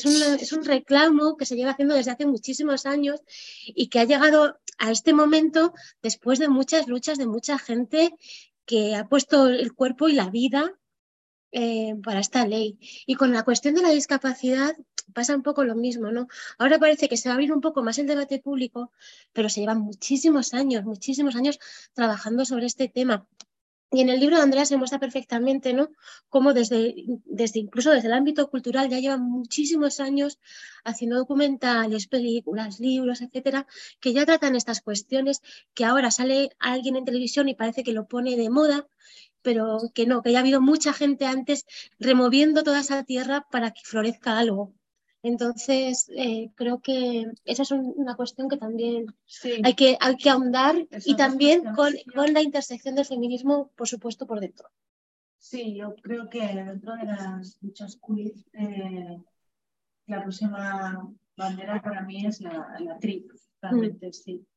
reclamo 0.63 1.37
que 1.37 1.45
se 1.45 1.55
lleva 1.55 1.71
haciendo 1.71 1.93
desde 1.95 2.11
hace 2.11 2.25
muchísimos 2.25 2.85
años 2.87 3.21
y 3.67 3.87
que 3.89 3.99
ha 3.99 4.05
llegado 4.05 4.59
a 4.79 4.91
este 4.91 5.13
momento 5.13 5.73
después 6.01 6.39
de 6.39 6.49
muchas 6.49 6.87
luchas 6.87 7.19
de 7.19 7.27
mucha 7.27 7.59
gente 7.59 8.15
que 8.65 8.95
ha 8.95 9.07
puesto 9.07 9.47
el 9.47 9.73
cuerpo 9.73 10.09
y 10.09 10.13
la 10.13 10.29
vida 10.29 10.73
eh, 11.51 11.95
para 12.03 12.21
esta 12.21 12.47
ley. 12.47 12.79
Y 13.05 13.15
con 13.15 13.33
la 13.33 13.43
cuestión 13.43 13.75
de 13.75 13.83
la 13.83 13.89
discapacidad 13.89 14.75
pasa 15.13 15.35
un 15.35 15.43
poco 15.43 15.63
lo 15.63 15.75
mismo, 15.75 16.11
¿no? 16.11 16.27
Ahora 16.57 16.79
parece 16.79 17.09
que 17.09 17.17
se 17.17 17.29
va 17.29 17.33
a 17.33 17.35
abrir 17.35 17.51
un 17.53 17.61
poco 17.61 17.83
más 17.83 17.97
el 17.99 18.07
debate 18.07 18.39
público, 18.39 18.91
pero 19.33 19.49
se 19.49 19.59
llevan 19.59 19.79
muchísimos 19.81 20.53
años, 20.53 20.85
muchísimos 20.85 21.35
años 21.35 21.59
trabajando 21.93 22.45
sobre 22.45 22.65
este 22.65 22.87
tema. 22.87 23.27
Y 23.93 23.99
en 24.01 24.09
el 24.09 24.21
libro 24.21 24.37
de 24.37 24.43
Andrea 24.43 24.65
se 24.65 24.77
muestra 24.77 24.99
perfectamente, 24.99 25.73
¿no? 25.73 25.89
Cómo 26.29 26.53
desde, 26.53 26.95
desde, 27.25 27.59
incluso 27.59 27.91
desde 27.91 28.07
el 28.07 28.13
ámbito 28.13 28.49
cultural 28.49 28.89
ya 28.89 28.99
llevan 28.99 29.21
muchísimos 29.23 29.99
años 29.99 30.39
haciendo 30.85 31.17
documentales, 31.17 32.07
películas, 32.07 32.79
libros, 32.79 33.21
etcétera, 33.21 33.67
que 33.99 34.13
ya 34.13 34.25
tratan 34.25 34.55
estas 34.55 34.79
cuestiones, 34.81 35.41
que 35.73 35.83
ahora 35.83 36.09
sale 36.09 36.51
alguien 36.59 36.95
en 36.95 37.05
televisión 37.05 37.49
y 37.49 37.55
parece 37.55 37.83
que 37.83 37.91
lo 37.91 38.07
pone 38.07 38.37
de 38.37 38.49
moda, 38.49 38.87
pero 39.41 39.79
que 39.93 40.05
no, 40.05 40.21
que 40.21 40.31
ya 40.31 40.37
ha 40.39 40.41
habido 40.41 40.61
mucha 40.61 40.93
gente 40.93 41.25
antes 41.25 41.65
removiendo 41.99 42.63
toda 42.63 42.79
esa 42.79 43.03
tierra 43.03 43.45
para 43.51 43.71
que 43.71 43.81
florezca 43.83 44.37
algo. 44.37 44.73
Entonces, 45.23 46.09
eh, 46.15 46.51
creo 46.55 46.79
que 46.79 47.31
esa 47.45 47.61
es 47.61 47.71
una 47.71 48.15
cuestión 48.15 48.49
que 48.49 48.57
también 48.57 49.05
hay, 49.63 49.75
que, 49.75 49.97
hay 49.99 50.15
que 50.17 50.29
ahondar 50.29 50.75
y 51.05 51.15
también 51.15 51.63
con, 51.75 51.93
con, 52.13 52.33
la 52.33 52.41
intersección 52.41 52.95
del 52.95 53.05
feminismo, 53.05 53.69
por 53.75 53.87
supuesto, 53.87 54.25
por 54.25 54.39
dentro. 54.39 54.67
Sí, 55.37 55.75
yo 55.75 55.95
creo 56.01 56.29
que 56.29 56.39
dentro 56.39 56.95
de 56.95 57.05
las 57.05 57.57
luchas 57.61 57.99
queer, 58.05 58.33
eh, 58.53 59.21
la 60.07 60.21
próxima 60.23 61.07
bandera 61.37 61.81
para 61.81 62.01
mí 62.01 62.25
es 62.25 62.41
la, 62.41 62.75
la 62.79 62.97
TRIP, 62.97 63.31
realmente, 63.61 64.07
mm. 64.07 64.13
sí. 64.13 64.47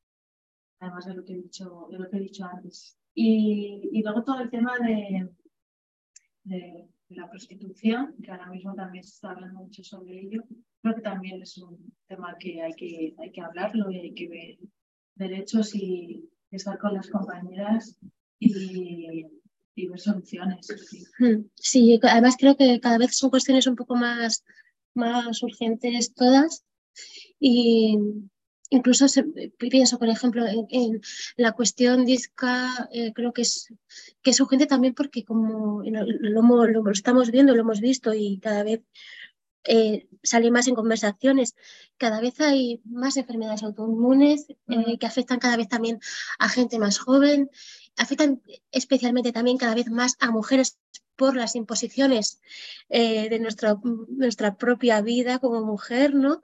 Además 0.79 1.05
de 1.05 1.13
lo 1.13 1.23
que 1.23 1.33
he 1.33 1.37
dicho, 1.37 1.87
de 1.91 1.99
lo 1.99 2.09
que 2.09 2.17
he 2.17 2.21
dicho 2.21 2.45
antes. 2.45 2.97
Y, 3.13 3.89
y 3.91 4.03
luego 4.03 4.23
todo 4.23 4.39
el 4.41 4.49
tema 4.49 4.77
de, 4.79 5.29
de 6.43 6.89
la 7.09 7.29
prostitución, 7.29 8.15
que 8.23 8.31
ahora 8.31 8.47
mismo 8.47 8.73
también 8.73 9.03
se 9.03 9.11
está 9.11 9.31
hablando 9.31 9.59
mucho 9.59 9.83
sobre 9.83 10.19
ello. 10.19 10.43
Creo 10.81 10.95
que 10.95 11.01
también 11.01 11.41
es 11.41 11.57
un 11.57 11.93
tema 12.07 12.35
que 12.39 12.61
hay 12.61 12.73
que, 12.73 13.15
hay 13.17 13.31
que 13.31 13.41
hablarlo 13.41 13.91
y 13.91 13.99
hay 13.99 14.13
que 14.13 14.27
ver 14.27 14.57
derechos 15.15 15.75
y 15.75 16.29
estar 16.51 16.77
con 16.77 16.93
las 16.93 17.09
compañeras 17.09 17.97
y, 18.39 19.25
y 19.75 19.87
ver 19.87 19.99
soluciones. 19.99 20.67
Hmm. 21.19 21.45
Sí. 21.55 21.99
además 22.01 22.35
creo 22.39 22.55
que 22.55 22.79
cada 22.79 22.97
vez 22.97 23.15
son 23.15 23.29
cuestiones 23.29 23.67
un 23.67 23.75
poco 23.75 23.95
más, 23.95 24.43
más 24.93 25.43
urgentes 25.43 26.13
todas 26.13 26.65
y, 27.39 27.97
Incluso 28.69 29.05
pienso, 29.57 29.99
por 29.99 30.09
ejemplo, 30.09 30.43
en, 30.47 31.01
la 31.37 31.51
cuestión 31.51 32.03
disca, 32.03 32.89
eh, 32.91 33.13
creo 33.13 33.31
que 33.31 33.43
es, 33.43 33.71
que 34.23 34.31
es 34.31 34.39
urgente 34.39 34.65
también 34.65 34.95
porque 34.95 35.23
como 35.23 35.83
lo, 35.83 36.65
lo, 36.67 36.91
estamos 36.91 37.29
viendo, 37.29 37.53
lo 37.53 37.61
hemos 37.61 37.79
visto 37.79 38.13
y 38.13 38.39
cada 38.39 38.63
vez 38.63 38.81
eh, 39.65 40.07
sale 40.23 40.49
más 40.49 40.67
en 40.67 40.73
conversaciones, 40.73 41.55
cada 41.97 42.19
vez 42.21 42.39
hay 42.41 42.81
más 42.85 43.17
enfermedades 43.17 43.61
autoinmunes 43.61 44.47
eh, 44.49 44.97
que 44.99 45.05
afectan 45.05 45.39
cada 45.39 45.57
vez 45.57 45.67
también 45.67 45.99
a 46.39 46.49
gente 46.49 46.79
más 46.79 46.97
joven, 46.97 47.51
afectan 47.97 48.41
especialmente 48.71 49.31
también 49.31 49.57
cada 49.57 49.75
vez 49.75 49.91
más 49.91 50.15
a 50.19 50.31
mujeres 50.31 50.79
por 51.15 51.35
las 51.35 51.55
imposiciones 51.55 52.41
de 52.89 53.39
nuestra, 53.39 53.77
nuestra 54.09 54.57
propia 54.57 54.99
vida 55.01 55.39
como 55.39 55.63
mujer, 55.63 56.13
¿no? 56.13 56.41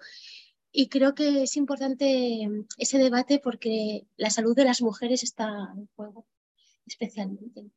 Y 0.72 0.88
creo 0.88 1.14
que 1.14 1.44
es 1.44 1.58
importante 1.58 2.48
ese 2.78 2.98
debate 2.98 3.40
porque 3.40 4.06
la 4.18 4.30
salud 4.30 4.56
de 4.56 4.66
las 4.66 4.82
mujeres 4.82 5.24
está 5.24 5.74
en 5.76 5.88
juego, 5.96 6.26
especialmente. 6.86 7.72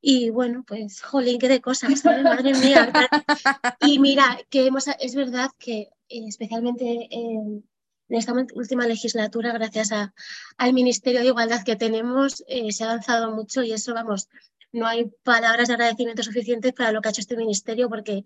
Y 0.00 0.30
bueno, 0.30 0.62
pues, 0.66 1.00
jolín, 1.00 1.38
qué 1.38 1.48
de 1.48 1.60
cosas, 1.60 2.04
madre 2.04 2.52
mía. 2.54 2.92
Y 3.80 3.98
mira, 3.98 4.38
que 4.50 4.66
hemos, 4.66 4.86
es 5.00 5.14
verdad 5.14 5.50
que 5.58 5.90
eh, 6.08 6.26
especialmente 6.28 7.08
en 7.10 7.64
esta 8.08 8.32
última 8.54 8.86
legislatura, 8.86 9.52
gracias 9.52 9.92
a, 9.92 10.14
al 10.58 10.72
Ministerio 10.72 11.20
de 11.20 11.26
Igualdad 11.26 11.64
que 11.64 11.76
tenemos, 11.76 12.44
eh, 12.46 12.70
se 12.72 12.84
ha 12.84 12.90
avanzado 12.90 13.34
mucho 13.34 13.62
y 13.62 13.72
eso, 13.72 13.94
vamos, 13.94 14.28
no 14.72 14.86
hay 14.86 15.10
palabras 15.22 15.68
de 15.68 15.74
agradecimiento 15.74 16.22
suficientes 16.22 16.72
para 16.72 16.92
lo 16.92 17.00
que 17.00 17.08
ha 17.08 17.10
hecho 17.10 17.20
este 17.20 17.36
ministerio 17.36 17.88
porque 17.88 18.24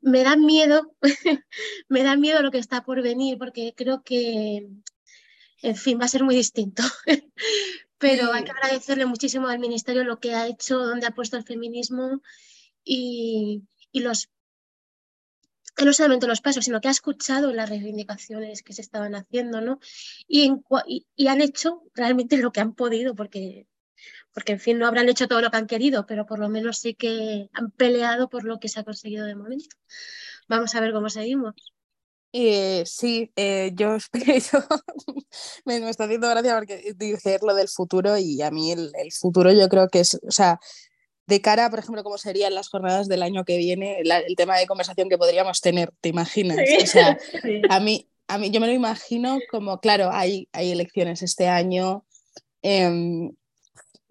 me 0.00 0.22
da 0.22 0.36
miedo, 0.36 0.94
me 1.88 2.02
da 2.02 2.16
miedo 2.16 2.42
lo 2.42 2.50
que 2.50 2.58
está 2.58 2.84
por 2.84 3.02
venir 3.02 3.38
porque 3.38 3.74
creo 3.76 4.02
que, 4.02 4.68
en 5.62 5.76
fin, 5.76 5.98
va 6.00 6.04
a 6.06 6.08
ser 6.08 6.24
muy 6.24 6.34
distinto. 6.34 6.82
Pero 7.98 8.32
hay 8.32 8.42
que 8.44 8.50
agradecerle 8.50 9.06
muchísimo 9.06 9.46
al 9.46 9.60
ministerio 9.60 10.02
lo 10.02 10.18
que 10.18 10.34
ha 10.34 10.48
hecho, 10.48 10.78
donde 10.78 11.06
ha 11.06 11.12
puesto 11.12 11.36
el 11.36 11.44
feminismo 11.44 12.20
y, 12.84 13.62
y 13.92 14.00
los 14.00 14.28
no 15.84 15.92
solamente 15.92 16.26
los 16.26 16.40
pasos, 16.40 16.64
sino 16.64 16.80
que 16.80 16.88
ha 16.88 16.92
escuchado 16.92 17.52
las 17.52 17.68
reivindicaciones 17.68 18.62
que 18.62 18.72
se 18.72 18.82
estaban 18.82 19.14
haciendo, 19.14 19.60
¿no? 19.60 19.78
Y, 20.28 20.52
y, 21.16 21.26
han 21.28 21.40
hecho 21.40 21.82
realmente 21.94 22.36
lo 22.36 22.52
que 22.52 22.60
han 22.60 22.74
podido, 22.74 23.14
porque 23.14 23.66
porque 24.34 24.52
en 24.52 24.60
fin, 24.60 24.78
no 24.78 24.86
habrán 24.86 25.08
hecho 25.08 25.28
todo 25.28 25.40
lo 25.40 25.50
que 25.50 25.56
han 25.56 25.66
querido, 25.66 26.06
pero 26.06 26.26
por 26.26 26.38
lo 26.38 26.48
menos 26.48 26.78
sí 26.78 26.94
que 26.94 27.48
han 27.52 27.70
peleado 27.70 28.28
por 28.28 28.44
lo 28.44 28.58
que 28.58 28.68
se 28.68 28.80
ha 28.80 28.84
conseguido 28.84 29.26
de 29.26 29.34
momento. 29.34 29.76
Vamos 30.48 30.74
a 30.74 30.80
ver 30.80 30.92
cómo 30.92 31.08
seguimos. 31.10 31.54
Eh, 32.32 32.82
sí, 32.86 33.30
eh, 33.36 33.72
yo, 33.74 33.98
me, 35.66 35.80
me, 35.80 35.90
está 35.90 36.04
haciendo 36.04 36.30
gracia 36.30 36.56
porque 36.56 36.94
dices 36.96 37.42
lo 37.42 37.54
del 37.54 37.68
futuro 37.68 38.16
y 38.16 38.40
a 38.40 38.50
mí 38.50 38.72
el, 38.72 38.90
futuro 39.12 39.52
yo 39.52 39.68
creo 39.68 39.88
que 39.88 40.00
es, 40.00 40.18
o 40.26 40.30
sea, 40.30 40.58
de 41.26 41.42
cara, 41.42 41.68
por 41.68 41.80
ejemplo, 41.80 42.02
cómo 42.02 42.16
serían 42.16 42.54
las 42.54 42.70
jornadas 42.70 43.06
del 43.06 43.22
año 43.22 43.44
que 43.44 43.58
viene, 43.58 44.00
el 44.00 44.36
tema 44.36 44.56
de 44.56 44.66
conversación 44.66 45.10
que 45.10 45.18
podríamos 45.18 45.60
tener, 45.60 45.92
¿te 46.00 46.08
imaginas? 46.08 46.58
O 46.82 46.86
sea, 46.86 47.18
a 47.68 47.80
mí, 47.80 48.08
a 48.28 48.38
mí 48.38 48.50
yo 48.50 48.60
me 48.60 48.66
lo 48.66 48.72
imagino 48.72 49.38
como, 49.50 49.78
claro, 49.80 50.08
hay, 50.10 50.48
hay 50.52 50.72
elecciones 50.72 51.22
este 51.22 51.48
año, 51.48 52.06
eh, 52.62 53.30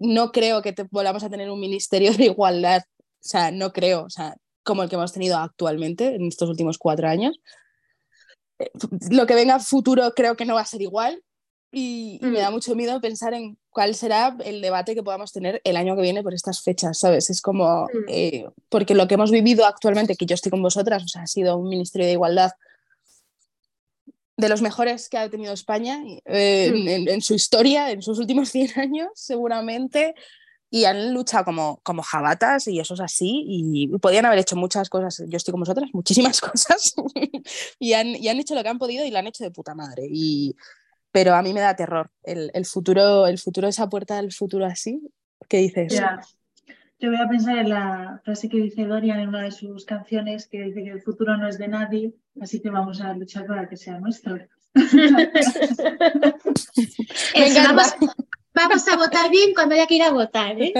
no 0.02 0.32
creo 0.32 0.62
que 0.62 0.74
volvamos 0.90 1.24
a 1.24 1.30
tener 1.30 1.50
un 1.50 1.60
ministerio 1.60 2.14
de 2.14 2.26
igualdad, 2.26 2.82
o 3.00 3.04
sea, 3.20 3.52
no 3.52 3.72
creo, 3.72 4.04
o 4.04 4.10
sea, 4.10 4.36
como 4.64 4.84
el 4.84 4.90
que 4.90 4.96
hemos 4.96 5.14
tenido 5.14 5.38
actualmente 5.38 6.16
en 6.16 6.28
estos 6.28 6.50
últimos 6.50 6.78
cuatro 6.78 7.08
años. 7.08 7.40
Eh, 8.60 8.72
lo 9.12 9.26
que 9.26 9.36
venga 9.36 9.60
futuro 9.60 10.12
creo 10.16 10.36
que 10.36 10.46
no 10.46 10.56
va 10.56 10.62
a 10.62 10.66
ser 10.66 10.82
igual 10.82 11.22
y, 11.72 12.20
me 12.22 12.40
da 12.40 12.50
mm. 12.50 12.54
mucho 12.54 12.76
miedo 12.76 13.00
pensar 13.00 13.34
en 13.34 13.58
cuál 13.70 13.96
será 13.96 14.36
el 14.44 14.62
debate 14.62 14.94
que 14.94 15.04
podamos 15.04 15.32
tener 15.32 15.62
el 15.64 15.78
año 15.78 15.96
que 15.96 16.02
viene 16.02 16.22
por 16.22 16.34
estas 16.34 16.62
fechas, 16.62 17.00
¿sabes? 17.00 17.30
Es 17.30 17.42
como, 17.42 17.86
mm. 17.86 18.06
eh, 18.10 18.46
porque 18.70 18.96
lo 18.96 19.08
que 19.08 19.14
hemos 19.14 19.32
vivido 19.32 19.66
actualmente, 19.66 20.16
que 20.16 20.26
yo 20.26 20.36
estoy 20.36 20.50
con 20.50 20.62
vosotras, 20.62 21.04
o 21.04 21.08
sea, 21.08 21.24
ha 21.24 21.28
sido 21.28 21.58
un 21.58 21.70
ministerio 21.70 22.08
de 22.08 22.14
igualdad 22.14 22.52
de 24.42 24.50
los 24.50 24.62
mejores 24.62 25.08
que 25.08 25.20
ha 25.20 25.30
tenido 25.30 25.54
España 25.54 26.04
eh, 26.26 26.72
mm. 26.74 27.08
en, 27.08 27.22
su 27.22 27.36
historia, 27.36 27.92
en 27.92 28.02
sus 28.02 28.18
últimos 28.18 28.50
100 28.52 28.80
años, 28.80 29.10
seguramente, 29.14 30.16
y 30.70 30.86
han 30.86 31.14
luchado 31.14 31.46
como, 31.46 31.80
como 31.84 32.02
jabatas 32.02 32.68
y 32.68 32.80
eso 32.80 32.96
es 32.96 33.02
así, 33.02 33.44
y 33.46 33.88
podían 34.00 34.26
haber 34.26 34.40
hecho 34.40 34.56
muchas 34.56 34.90
cosas, 34.90 35.24
yo 35.28 35.38
estoy 35.38 35.52
con 35.52 35.62
vosotras, 35.62 35.90
muchísimas 35.94 36.42
cosas, 36.42 36.96
y, 37.80 37.94
han, 37.94 38.08
y, 38.08 38.28
han, 38.28 38.40
hecho 38.40 38.56
lo 38.56 38.64
que 38.64 38.70
han 38.70 38.80
podido 38.80 39.06
y 39.06 39.12
lo 39.12 39.20
han 39.20 39.28
hecho 39.28 39.44
de 39.44 39.52
puta 39.52 39.76
madre, 39.76 40.08
y, 40.10 40.56
pero 41.12 41.36
a 41.36 41.44
mí 41.44 41.54
me 41.54 41.62
da 41.62 41.76
terror 41.76 42.10
el, 42.24 42.50
el 42.54 42.66
futuro, 42.66 43.28
el 43.28 43.38
futuro, 43.38 43.68
esa 43.68 43.90
puerta 43.90 44.16
del 44.16 44.34
futuro 44.34 44.66
así, 44.66 45.02
¿qué 45.48 45.58
dices? 45.58 46.02
Yo 47.02 47.10
voy 47.10 47.20
a 47.20 47.28
pensar 47.28 47.58
en 47.58 47.70
la 47.70 48.22
frase 48.24 48.48
que 48.48 48.58
dice 48.58 48.86
Dorian 48.86 49.20
en 49.20 49.30
una 49.30 49.42
de 49.42 49.52
sus 49.52 49.86
canciones, 49.86 50.46
que 50.46 50.62
dice 50.62 50.84
que 50.84 50.92
el 50.92 51.02
futuro 51.02 51.36
no 51.36 51.48
es 51.48 51.58
de 51.58 51.68
nadie, 51.68 52.14
así 52.40 52.62
que 52.62 52.70
vamos 52.70 53.02
a 53.02 53.12
luchar 53.16 53.48
para 53.48 53.68
que 53.68 53.76
sea 53.76 54.00
nuestro. 54.00 54.38
vamos, 58.54 58.88
a 58.88 58.98
votar 58.98 59.32
bien 59.32 59.56
cuando 59.56 59.74
haya 59.74 59.88
que 59.88 59.96
ir 59.96 60.04
a 60.04 60.12
votar. 60.12 60.62
¿eh? 60.62 60.74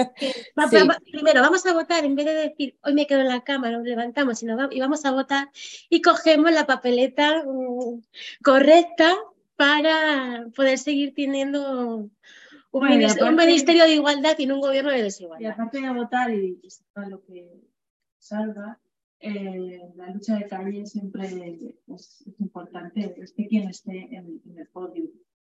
primero, 1.10 1.40
vamos 1.40 1.66
a 1.66 1.72
votar 1.72 2.04
en 2.04 2.14
vez 2.14 2.26
de 2.26 2.34
decir 2.34 2.76
hoy 2.84 2.94
me 2.94 3.08
quedo 3.08 3.22
en 3.22 3.28
la 3.28 3.42
cama, 3.42 3.70
nos 3.70 3.82
levantamos 3.82 4.44
y, 4.44 4.46
y 4.70 4.80
vamos 4.80 5.04
a 5.04 5.10
votar 5.10 5.50
y 5.88 6.02
cogemos 6.02 6.52
la 6.52 6.66
papeleta 6.66 7.42
mm, 7.44 8.00
correcta 8.44 9.12
para 9.56 10.46
poder 10.54 10.78
seguir 10.78 11.14
teniendo 11.16 12.08
un, 12.72 12.88
ministerio, 13.36 13.84
de 13.84 13.94
igualdad 13.94 14.34
y 14.38 14.46
no 14.46 14.56
un 14.56 14.60
gobierno 14.62 14.90
de 14.90 15.02
desigualdad. 15.02 15.46
Y 15.46 15.50
aparte 15.50 15.80
de 15.80 15.90
votar 15.90 16.30
y, 16.30 16.60
lo 17.08 17.22
que 17.22 17.60
salga, 18.18 18.80
eh, 19.20 19.80
la 19.94 20.10
lucha 20.10 20.36
de 20.36 20.46
calle 20.46 20.86
siempre 20.86 21.78
es, 21.86 22.24
importante, 22.38 23.14
es 23.18 23.32
que 23.32 23.46
quien 23.46 23.68
esté 23.68 24.08
en, 24.16 24.40
el 24.56 24.66
podio. 24.68 25.04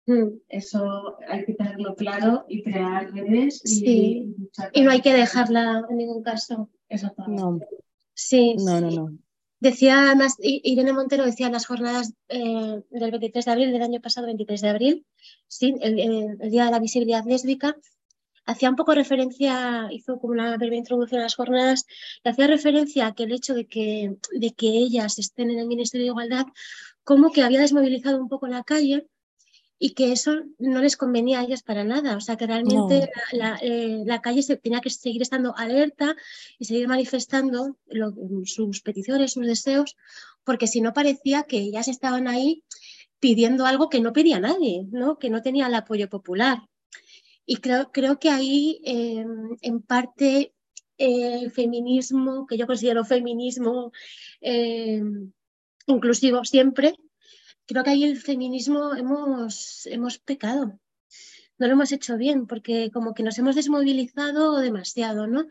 Mm. 0.07 0.37
Eso 0.49 1.16
hay 1.27 1.47
que 1.47 1.55
tenerlo 1.55 1.97
claro 1.97 2.45
y 2.47 2.62
crear 2.62 3.11
redes 3.11 3.62
y, 3.64 4.35
y, 4.75 4.83
no 4.83 4.91
hay 4.91 5.01
que 5.01 5.14
dejarla 5.14 5.87
en 5.89 5.97
ningún 5.97 6.22
caso. 6.22 6.68
Exactamente. 6.91 7.43
No. 7.43 7.61
Sí. 8.12 8.55
No, 8.59 8.81
no, 8.83 8.91
no. 8.91 9.18
Decía 9.65 9.99
además, 9.99 10.37
Irene 10.43 10.93
Montero 10.93 11.25
decía 11.25 11.47
en 11.47 11.55
las 11.55 11.65
jornadas 11.65 12.12
eh, 12.29 12.83
del 12.91 13.11
23 13.11 13.47
de 13.47 13.51
abril 13.51 13.73
del 13.73 13.81
año 13.81 13.99
pasado, 13.99 14.27
23 14.27 14.61
de 14.61 14.69
abril, 14.69 15.07
¿sí? 15.49 15.75
el, 15.81 16.37
Día 16.51 16.67
de 16.67 16.71
la 16.71 16.79
Visibilidad 16.81 17.25
Lésbica, 17.25 17.75
hacía 18.45 18.69
un 18.69 18.77
poco 18.77 18.93
referencia, 18.93 19.89
hizo 19.91 20.19
como 20.19 20.35
una 20.35 20.55
breve 20.59 20.77
introducción 20.77 21.21
a 21.21 21.25
las 21.25 21.35
jornadas, 21.35 21.87
y 22.23 22.29
hacía 22.29 22.47
referencia 22.47 23.07
a 23.07 23.15
que 23.15 23.23
el 23.23 23.33
hecho 23.33 23.55
de 23.55 23.65
que, 23.65 24.15
de 24.33 24.51
que 24.51 24.69
ellas 24.69 25.19
estén 25.19 25.51
en 25.51 25.61
el 25.61 25.67
Ministerio 25.67 26.05
de 26.05 26.11
Igualdad, 26.11 26.45
como 27.03 27.33
que 27.33 27.43
había 27.43 27.61
desmovilizado 27.61 28.21
un 28.21 28.29
poco 28.29 28.47
la 28.47 28.65
calle 28.65 29.07
y 29.79 29.95
que 29.95 30.12
eso 30.12 30.43
no 30.59 30.81
les 30.81 30.97
convenía 30.97 31.41
a 31.41 31.45
ellas 31.45 31.62
para 31.62 31.85
nada. 31.85 32.16
O 32.16 32.20
sea, 32.20 32.37
que 32.37 32.47
realmente 32.47 33.11
eh, 33.62 34.03
la, 34.05 34.20
calle 34.20 34.43
se, 34.43 34.57
tenía 34.57 34.81
que 34.81 34.91
seguir 34.91 35.22
estando 35.22 35.55
alerta 35.57 36.16
y 36.59 36.64
seguir 36.64 36.89
manifestando 36.89 37.77
sus 38.45 38.81
peticiones, 38.81 39.33
sus 39.33 39.47
deseos, 39.47 39.97
porque 40.45 40.66
si 40.66 40.81
no 40.81 40.93
parecía 40.93 41.45
que 41.45 41.59
ellas 41.59 41.89
estaban 41.89 42.29
ahí 42.29 42.64
pidiendo 43.18 43.66
algo 43.66 43.89
que 43.89 44.01
no 44.01 44.12
pedía 44.12 44.39
nadie, 44.39 44.87
¿no? 44.91 45.18
que 45.18 45.31
no 45.31 45.43
tenía 45.43 45.66
el 45.66 45.75
apoyo 45.75 46.09
popular. 46.09 46.59
Y 47.47 47.57
creo, 47.57 47.91
creo 47.93 48.18
que 48.18 48.31
ahí, 48.31 48.81
em, 48.85 49.57
en 49.61 49.83
parte, 49.83 50.55
el 50.97 51.51
feminismo, 51.51 52.47
que 52.47 52.57
yo 52.57 52.66
considero 52.66 53.05
feminismo 53.05 53.93
em, 54.41 55.33
inclusivo 55.87 56.45
siempre, 56.45 56.95
creo 57.67 57.85
que 57.85 57.91
ahí 57.91 58.05
el 58.05 58.19
feminismo 58.19 58.95
hemos, 58.95 59.87
hemos 59.87 60.19
pecado. 60.19 60.79
No 61.59 61.67
lo 61.67 61.73
hemos 61.75 61.93
hecho 61.93 62.17
bien 62.17 62.47
porque 62.47 62.91
como 62.93 63.15
que 63.15 63.23
nos 63.23 63.39
hemos 63.39 63.55
desmovilizado 63.55 64.59
demasiado, 64.59 65.27
¿no? 65.27 65.47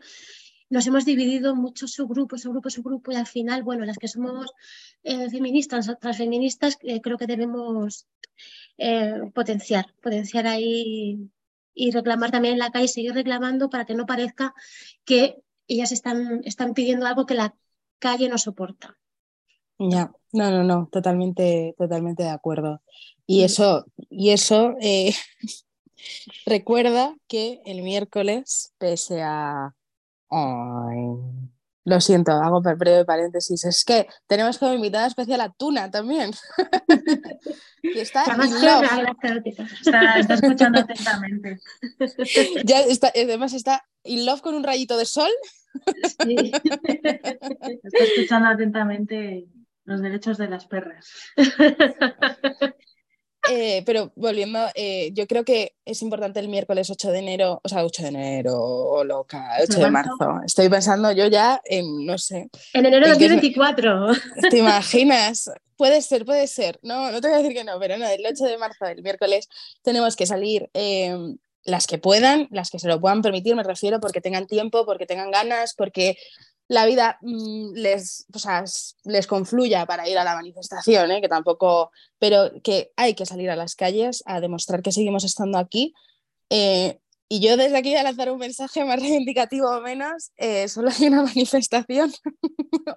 Nos 0.70 0.86
hemos 0.86 1.04
dividido 1.04 1.52
en 1.52 1.58
muchos 1.58 1.92
subgrupos, 1.92 2.42
subgrupos, 2.42 2.74
subgrupos 2.74 3.14
y 3.14 3.18
al 3.18 3.26
final, 3.26 3.62
bueno, 3.62 3.84
las 3.84 3.98
que 3.98 4.08
somos 4.08 4.50
eh, 5.02 5.30
feministas, 5.30 5.90
transfeministas, 6.00 6.78
eh, 6.82 7.00
creo 7.00 7.16
que 7.18 7.26
debemos 7.26 8.06
eh, 8.78 9.20
potenciar, 9.34 9.94
potenciar 10.02 10.46
ahí 10.46 11.30
y 11.74 11.90
reclamar 11.90 12.30
también 12.30 12.54
en 12.54 12.60
la 12.60 12.70
calle, 12.70 12.88
seguir 12.88 13.12
reclamando 13.12 13.68
para 13.68 13.84
que 13.84 13.94
no 13.94 14.06
parezca 14.06 14.54
que 15.04 15.42
ellas 15.68 15.92
están, 15.92 16.40
están 16.44 16.74
pidiendo 16.74 17.06
algo 17.06 17.26
que 17.26 17.34
la 17.34 17.54
calle 17.98 18.28
no 18.28 18.38
soporta. 18.38 18.98
Ya, 19.78 20.12
no, 20.34 20.50
no, 20.50 20.64
no, 20.64 20.88
totalmente, 20.90 21.74
totalmente 21.78 22.24
de 22.24 22.30
acuerdo. 22.30 22.82
Y 23.26 23.42
mm. 23.42 23.44
eso, 23.44 23.86
y 24.10 24.30
eso 24.30 24.74
eh, 24.80 25.14
recuerda 26.46 27.14
que 27.28 27.62
el 27.64 27.82
miércoles, 27.82 28.74
pese 28.78 29.22
a... 29.22 29.74
lo 30.30 32.00
siento, 32.00 32.32
hago 32.32 32.60
breve 32.60 33.04
paréntesis. 33.04 33.64
Es 33.64 33.84
que 33.84 34.08
tenemos 34.26 34.58
como 34.58 34.74
invitada 34.74 35.06
especial 35.06 35.40
a 35.40 35.52
Tuna 35.52 35.88
también. 35.88 36.32
y 37.82 38.00
está, 38.00 38.24
está, 38.24 40.18
está, 40.18 40.34
escuchando 40.34 40.80
atentamente. 40.80 41.60
Ya 42.64 42.80
está, 42.80 43.12
además 43.14 43.52
está 43.52 43.86
in 44.02 44.26
love 44.26 44.40
con 44.40 44.56
un 44.56 44.64
rayito 44.64 44.96
de 44.96 45.06
sol. 45.06 45.30
Sí. 46.24 46.52
Está 47.82 48.04
escuchando 48.04 48.48
atentamente 48.48 49.46
los 49.84 50.00
derechos 50.00 50.38
de 50.38 50.48
las 50.48 50.66
perras. 50.66 51.10
Eh, 53.50 53.82
pero 53.84 54.10
volviendo, 54.16 54.58
eh, 54.74 55.10
yo 55.12 55.26
creo 55.26 55.44
que 55.44 55.74
es 55.84 56.00
importante 56.00 56.40
el 56.40 56.48
miércoles 56.48 56.88
8 56.88 57.10
de 57.10 57.18
enero, 57.18 57.60
o 57.62 57.68
sea, 57.68 57.84
8 57.84 58.02
de 58.04 58.08
enero, 58.08 59.04
loca, 59.04 59.58
8 59.62 59.80
de 59.80 59.90
marzo. 59.90 60.40
Estoy 60.46 60.70
pensando 60.70 61.12
yo 61.12 61.26
ya 61.26 61.60
en, 61.64 62.06
no 62.06 62.16
sé. 62.16 62.48
En 62.72 62.86
enero 62.86 63.04
de 63.04 63.12
2024. 63.12 64.12
¿Te 64.50 64.58
imaginas? 64.58 65.50
Puede 65.76 66.00
ser, 66.00 66.24
puede 66.24 66.46
ser. 66.46 66.78
No, 66.82 67.10
no 67.10 67.20
te 67.20 67.28
voy 67.28 67.34
a 67.34 67.42
decir 67.42 67.54
que 67.54 67.64
no, 67.64 67.78
pero 67.78 67.98
no, 67.98 68.06
el 68.06 68.24
8 68.24 68.44
de 68.44 68.56
marzo, 68.56 68.86
el 68.86 69.02
miércoles, 69.02 69.48
tenemos 69.82 70.16
que 70.16 70.24
salir 70.24 70.70
em, 70.72 71.36
las 71.64 71.86
que 71.86 71.98
puedan, 71.98 72.48
las 72.50 72.70
que 72.70 72.78
se 72.78 72.88
lo 72.88 72.98
puedan 72.98 73.20
permitir, 73.20 73.54
me 73.56 73.62
refiero, 73.62 74.00
porque 74.00 74.22
tengan 74.22 74.46
tiempo, 74.46 74.86
porque 74.86 75.04
tengan 75.04 75.30
ganas, 75.30 75.74
porque 75.74 76.16
la 76.68 76.86
vida 76.86 77.18
mm, 77.22 77.72
les, 77.74 78.26
les 79.04 79.26
confluya 79.26 79.86
para 79.86 80.08
ir 80.08 80.18
a 80.18 80.24
la 80.24 80.34
manifestación, 80.34 81.10
¿eh? 81.12 81.20
que 81.20 81.28
tampoco, 81.28 81.90
pero 82.18 82.50
que 82.62 82.92
hay 82.96 83.14
que 83.14 83.26
salir 83.26 83.50
a 83.50 83.56
las 83.56 83.74
calles 83.74 84.22
a 84.26 84.40
demostrar 84.40 84.82
que 84.82 84.92
seguimos 84.92 85.24
estando 85.24 85.58
aquí. 85.58 85.94
Eh, 86.50 86.98
y 87.28 87.40
yo 87.40 87.56
desde 87.56 87.76
aquí 87.76 87.90
voy 87.90 87.98
a 87.98 88.04
lanzar 88.04 88.30
un 88.30 88.38
mensaje 88.38 88.84
más 88.84 88.96
reivindicativo 89.00 89.68
o 89.68 89.80
menos. 89.80 90.30
Eh, 90.36 90.68
solo 90.68 90.90
hay 90.90 91.08
una 91.08 91.22
manifestación 91.22 92.12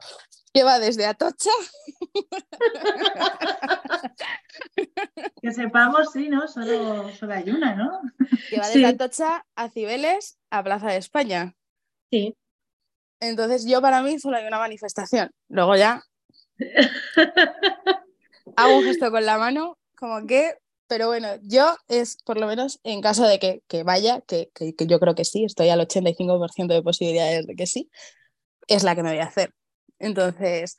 que 0.54 0.64
va 0.64 0.80
desde 0.80 1.06
Atocha. 1.06 1.52
que 5.42 5.52
sepamos, 5.52 6.12
sí, 6.14 6.30
¿no? 6.30 6.48
Solo, 6.48 7.14
solo 7.16 7.34
hay 7.34 7.50
una, 7.50 7.76
¿no? 7.76 8.00
Que 8.50 8.60
va 8.60 8.68
desde 8.68 8.86
Atocha 8.86 9.46
a 9.56 9.70
Cibeles 9.70 10.38
a 10.50 10.64
Plaza 10.64 10.88
de 10.88 10.98
España. 10.98 11.56
Sí. 12.12 12.36
Entonces 13.20 13.66
yo 13.66 13.82
para 13.82 14.02
mí 14.02 14.20
solo 14.20 14.38
hay 14.38 14.46
una 14.46 14.60
manifestación. 14.60 15.32
Luego 15.50 15.76
ya 15.76 16.04
hago 18.56 18.78
un 18.78 18.84
gesto 18.84 19.12
con 19.12 19.26
la 19.26 19.38
mano, 19.38 19.78
como 19.96 20.26
que, 20.26 20.56
pero 20.88 21.08
bueno, 21.08 21.28
yo 21.44 21.76
es 21.88 22.18
por 22.24 22.38
lo 22.38 22.48
menos 22.48 22.80
en 22.84 23.02
caso 23.02 23.26
de 23.28 23.40
que, 23.40 23.84
vaya, 23.84 24.22
que, 24.22 24.50
yo 24.80 25.00
creo 25.00 25.16
que 25.16 25.26
sí, 25.26 25.44
estoy 25.44 25.70
al 25.70 25.82
85% 25.82 26.68
de 26.68 26.84
posibilidades 26.84 27.48
de 27.48 27.56
que 27.56 27.68
sí, 27.68 27.90
es 28.68 28.84
la 28.84 28.96
que 28.96 29.04
me 29.04 29.10
voy 29.10 29.20
a 29.20 29.26
hacer. 29.26 29.54
Entonces, 30.00 30.78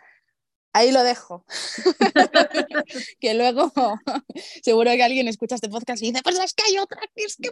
ahí 0.72 0.92
lo 0.92 1.02
dejo. 1.02 1.44
que 3.20 3.34
luego 3.34 3.72
seguro 4.62 4.90
que 4.92 5.02
alguien 5.02 5.28
escucha 5.28 5.56
este 5.56 5.68
podcast 5.68 6.02
y 6.02 6.10
dice, 6.10 6.22
pues 6.22 6.38
es 6.38 6.54
que 6.54 6.64
hay 6.64 6.78
otra, 6.78 7.00
es 7.14 7.36
que 7.36 7.50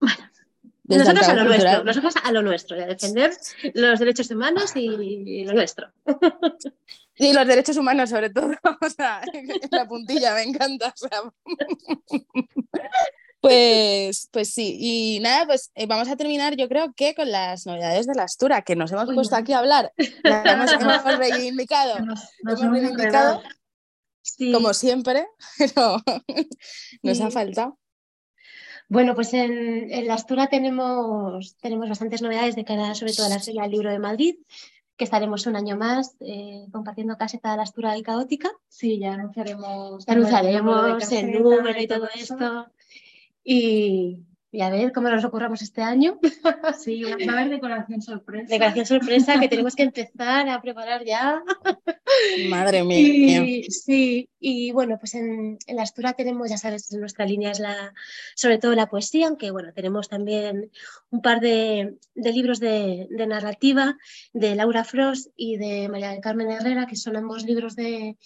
Bueno. 0.00 0.30
Nosotros 0.84 1.28
a 1.28 1.34
lo 1.34 1.44
nuestro, 1.44 1.84
nosotros 1.84 2.14
a 2.22 2.32
lo 2.32 2.42
nuestro, 2.42 2.76
a 2.76 2.86
defender 2.86 3.32
los 3.74 3.98
derechos 3.98 4.30
humanos 4.30 4.72
y 4.74 5.44
lo 5.44 5.54
nuestro. 5.54 5.90
Y 7.16 7.32
los 7.32 7.46
derechos 7.46 7.76
humanos, 7.76 8.10
sobre 8.10 8.30
todo. 8.30 8.50
O 8.80 8.90
sea, 8.90 9.22
la 9.70 9.86
puntilla 9.86 10.34
me 10.34 10.42
encanta. 10.42 10.94
Pues, 13.40 14.30
pues 14.32 14.54
sí, 14.54 14.78
y 14.80 15.20
nada, 15.20 15.44
pues 15.44 15.70
eh, 15.74 15.84
vamos 15.84 16.08
a 16.08 16.16
terminar 16.16 16.56
yo 16.56 16.66
creo 16.66 16.94
que 16.94 17.14
con 17.14 17.30
las 17.30 17.66
novedades 17.66 18.06
de 18.06 18.14
la 18.14 18.22
Astura, 18.22 18.62
que 18.62 18.74
nos 18.74 18.90
hemos 18.90 19.12
puesto 19.12 19.36
aquí 19.36 19.52
a 19.52 19.58
hablar, 19.58 19.92
hemos, 19.98 20.72
hemos 20.72 21.18
reivindicado, 21.18 21.98
hemos 21.98 22.60
reivindicado 22.62 23.42
como 24.50 24.72
siempre, 24.72 25.26
pero 25.58 26.02
nos 27.02 27.20
ha 27.20 27.30
faltado. 27.30 27.78
Bueno, 28.88 29.14
pues 29.14 29.32
en, 29.34 30.06
la 30.06 30.14
Astura 30.14 30.48
tenemos, 30.48 31.56
tenemos 31.56 31.88
bastantes 31.88 32.22
novedades 32.22 32.56
de 32.56 32.64
cara 32.64 32.94
sobre 32.94 33.12
todo 33.12 33.26
a 33.26 33.30
la 33.30 33.40
Feria 33.40 33.62
del 33.62 33.72
Libro 33.72 33.90
de 33.90 33.98
Madrid, 33.98 34.36
que 34.96 35.04
estaremos 35.04 35.46
un 35.46 35.56
año 35.56 35.76
más 35.76 36.16
eh, 36.20 36.66
compartiendo 36.70 37.16
caseta 37.16 37.52
de 37.52 37.56
la 37.56 37.62
Astura 37.64 37.96
y 37.96 38.02
Caótica. 38.02 38.50
Sí, 38.68 38.98
ya 38.98 39.14
anunciaremos, 39.14 40.06
anunciaremos 40.06 41.12
el 41.12 41.42
número 41.42 41.80
y 41.80 41.86
todo, 41.86 42.08
esto. 42.14 42.66
Y, 43.42 44.18
y 44.54 44.60
a 44.60 44.70
ver 44.70 44.92
cómo 44.92 45.08
nos 45.08 45.24
ocurramos 45.24 45.62
este 45.62 45.82
año. 45.82 46.20
Sí, 46.78 47.02
va 47.02 47.10
a 47.10 47.40
haber 47.40 47.50
decoración 47.50 48.00
sorpresa. 48.00 48.46
Decoración 48.48 48.86
sorpresa 48.86 49.40
que 49.40 49.48
tenemos 49.48 49.74
que 49.74 49.82
empezar 49.82 50.48
a 50.48 50.62
preparar 50.62 51.04
ya. 51.04 51.42
Madre 52.48 52.84
mía. 52.84 53.64
sí, 53.68 54.28
y 54.38 54.70
bueno, 54.70 54.96
pues 54.98 55.14
en, 55.16 55.58
la 55.66 55.82
Astura 55.82 56.12
tenemos, 56.12 56.48
ya 56.50 56.56
sabes, 56.56 56.92
nuestra 56.92 57.26
línea 57.26 57.50
es 57.50 57.58
la, 57.58 57.94
sobre 58.36 58.58
todo 58.58 58.74
la 58.74 58.88
poesía, 58.88 59.26
aunque 59.26 59.50
bueno, 59.50 59.72
tenemos 59.72 60.08
también 60.08 60.70
un 61.10 61.20
par 61.20 61.40
de, 61.40 61.96
libros 62.14 62.60
de, 62.60 63.08
narrativa 63.26 63.98
de 64.32 64.54
Laura 64.54 64.84
Frost 64.84 65.32
y 65.36 65.56
de 65.56 65.88
María 65.88 66.10
del 66.10 66.20
Carmen 66.20 66.52
Herrera, 66.52 66.86
que 66.86 66.96
son 66.96 67.16
ambos 67.16 67.44
libros 67.44 67.74
de, 67.74 68.16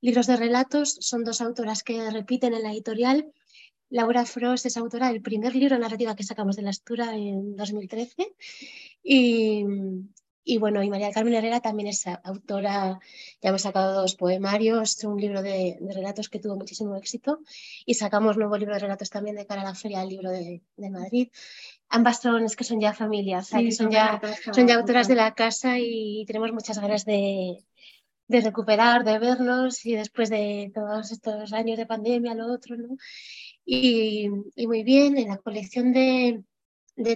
libros 0.00 0.28
de 0.28 0.36
relatos. 0.36 0.96
Son 1.00 1.24
dos 1.24 1.40
autoras 1.40 1.82
que 1.82 2.08
repiten 2.10 2.54
en 2.54 2.62
la 2.62 2.70
editorial 2.70 3.32
Laura 3.92 4.24
Frost 4.24 4.64
es 4.66 4.76
autora 4.78 5.08
del 5.08 5.20
primer 5.20 5.54
libro 5.54 5.76
de 5.76 5.82
narrativa 5.82 6.16
que 6.16 6.24
sacamos 6.24 6.56
de 6.56 6.62
la 6.62 6.70
Astura 6.70 7.14
en 7.14 7.56
2013 7.56 8.34
y, 9.02 9.64
y 10.44 10.56
bueno, 10.56 10.82
y 10.82 10.88
María 10.88 11.12
Carmen 11.12 11.34
Herrera 11.34 11.60
también 11.60 11.88
es 11.88 12.06
autora, 12.06 12.98
ya 13.42 13.48
hemos 13.50 13.60
sacado 13.60 14.00
dos 14.00 14.14
poemarios, 14.14 15.04
un 15.04 15.20
libro 15.20 15.42
de, 15.42 15.76
relatos 15.94 16.30
que 16.30 16.38
tuvo 16.38 16.56
muchísimo 16.56 16.96
éxito 16.96 17.40
y 17.84 17.92
sacamos 17.92 18.38
nuevo 18.38 18.56
libro 18.56 18.72
de 18.72 18.80
relatos 18.80 19.10
también 19.10 19.36
de 19.36 19.46
cara 19.46 19.60
a 19.60 19.66
la 19.66 19.74
Feria 19.74 20.00
del 20.00 20.08
Libro 20.08 20.30
de, 20.30 20.62
Madrid. 20.90 21.28
Ambas 21.90 22.22
son, 22.22 22.44
es 22.44 22.56
que 22.56 22.64
son 22.64 22.80
ya 22.80 22.94
familias, 22.94 23.50
que 23.50 23.72
son, 23.72 23.90
ya, 23.90 24.22
son 24.52 24.66
ya 24.66 24.76
autoras 24.76 25.06
de 25.06 25.16
la 25.16 25.34
casa 25.34 25.78
y 25.78 26.24
tenemos 26.26 26.50
muchas 26.52 26.78
ganas 26.78 27.04
de, 27.04 27.62
de 28.32 28.40
recuperar, 28.40 29.04
de 29.04 29.18
vernos 29.18 29.84
y 29.86 29.94
después 29.94 30.30
de 30.30 30.72
todos 30.74 31.12
estos 31.12 31.52
años 31.52 31.78
de 31.78 31.86
pandemia, 31.86 32.34
lo 32.34 32.52
otro, 32.52 32.76
¿no? 32.76 32.96
Y, 33.64 34.28
muy 34.66 34.82
bien, 34.82 35.18
en 35.18 35.28
la 35.28 35.38
colección 35.38 35.92
de, 35.92 36.42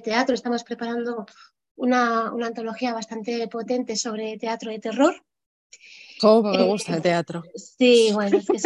teatro 0.05 0.35
estamos 0.35 0.62
preparando 0.62 1.27
una, 1.75 2.33
una 2.33 2.47
antología 2.47 2.95
bastante 2.95 3.49
potente 3.49 3.97
sobre 3.97 4.39
teatro 4.39 4.71
de 4.71 4.79
terror. 4.79 5.27
¿Cómo 6.21 6.51
me 6.51 6.62
gusta 6.62 6.93
el 6.93 6.99
eh, 6.99 7.03
teatro? 7.03 7.43
Sí, 7.55 8.11
bueno, 8.12 8.39
es 8.39 8.47
que 8.47 8.59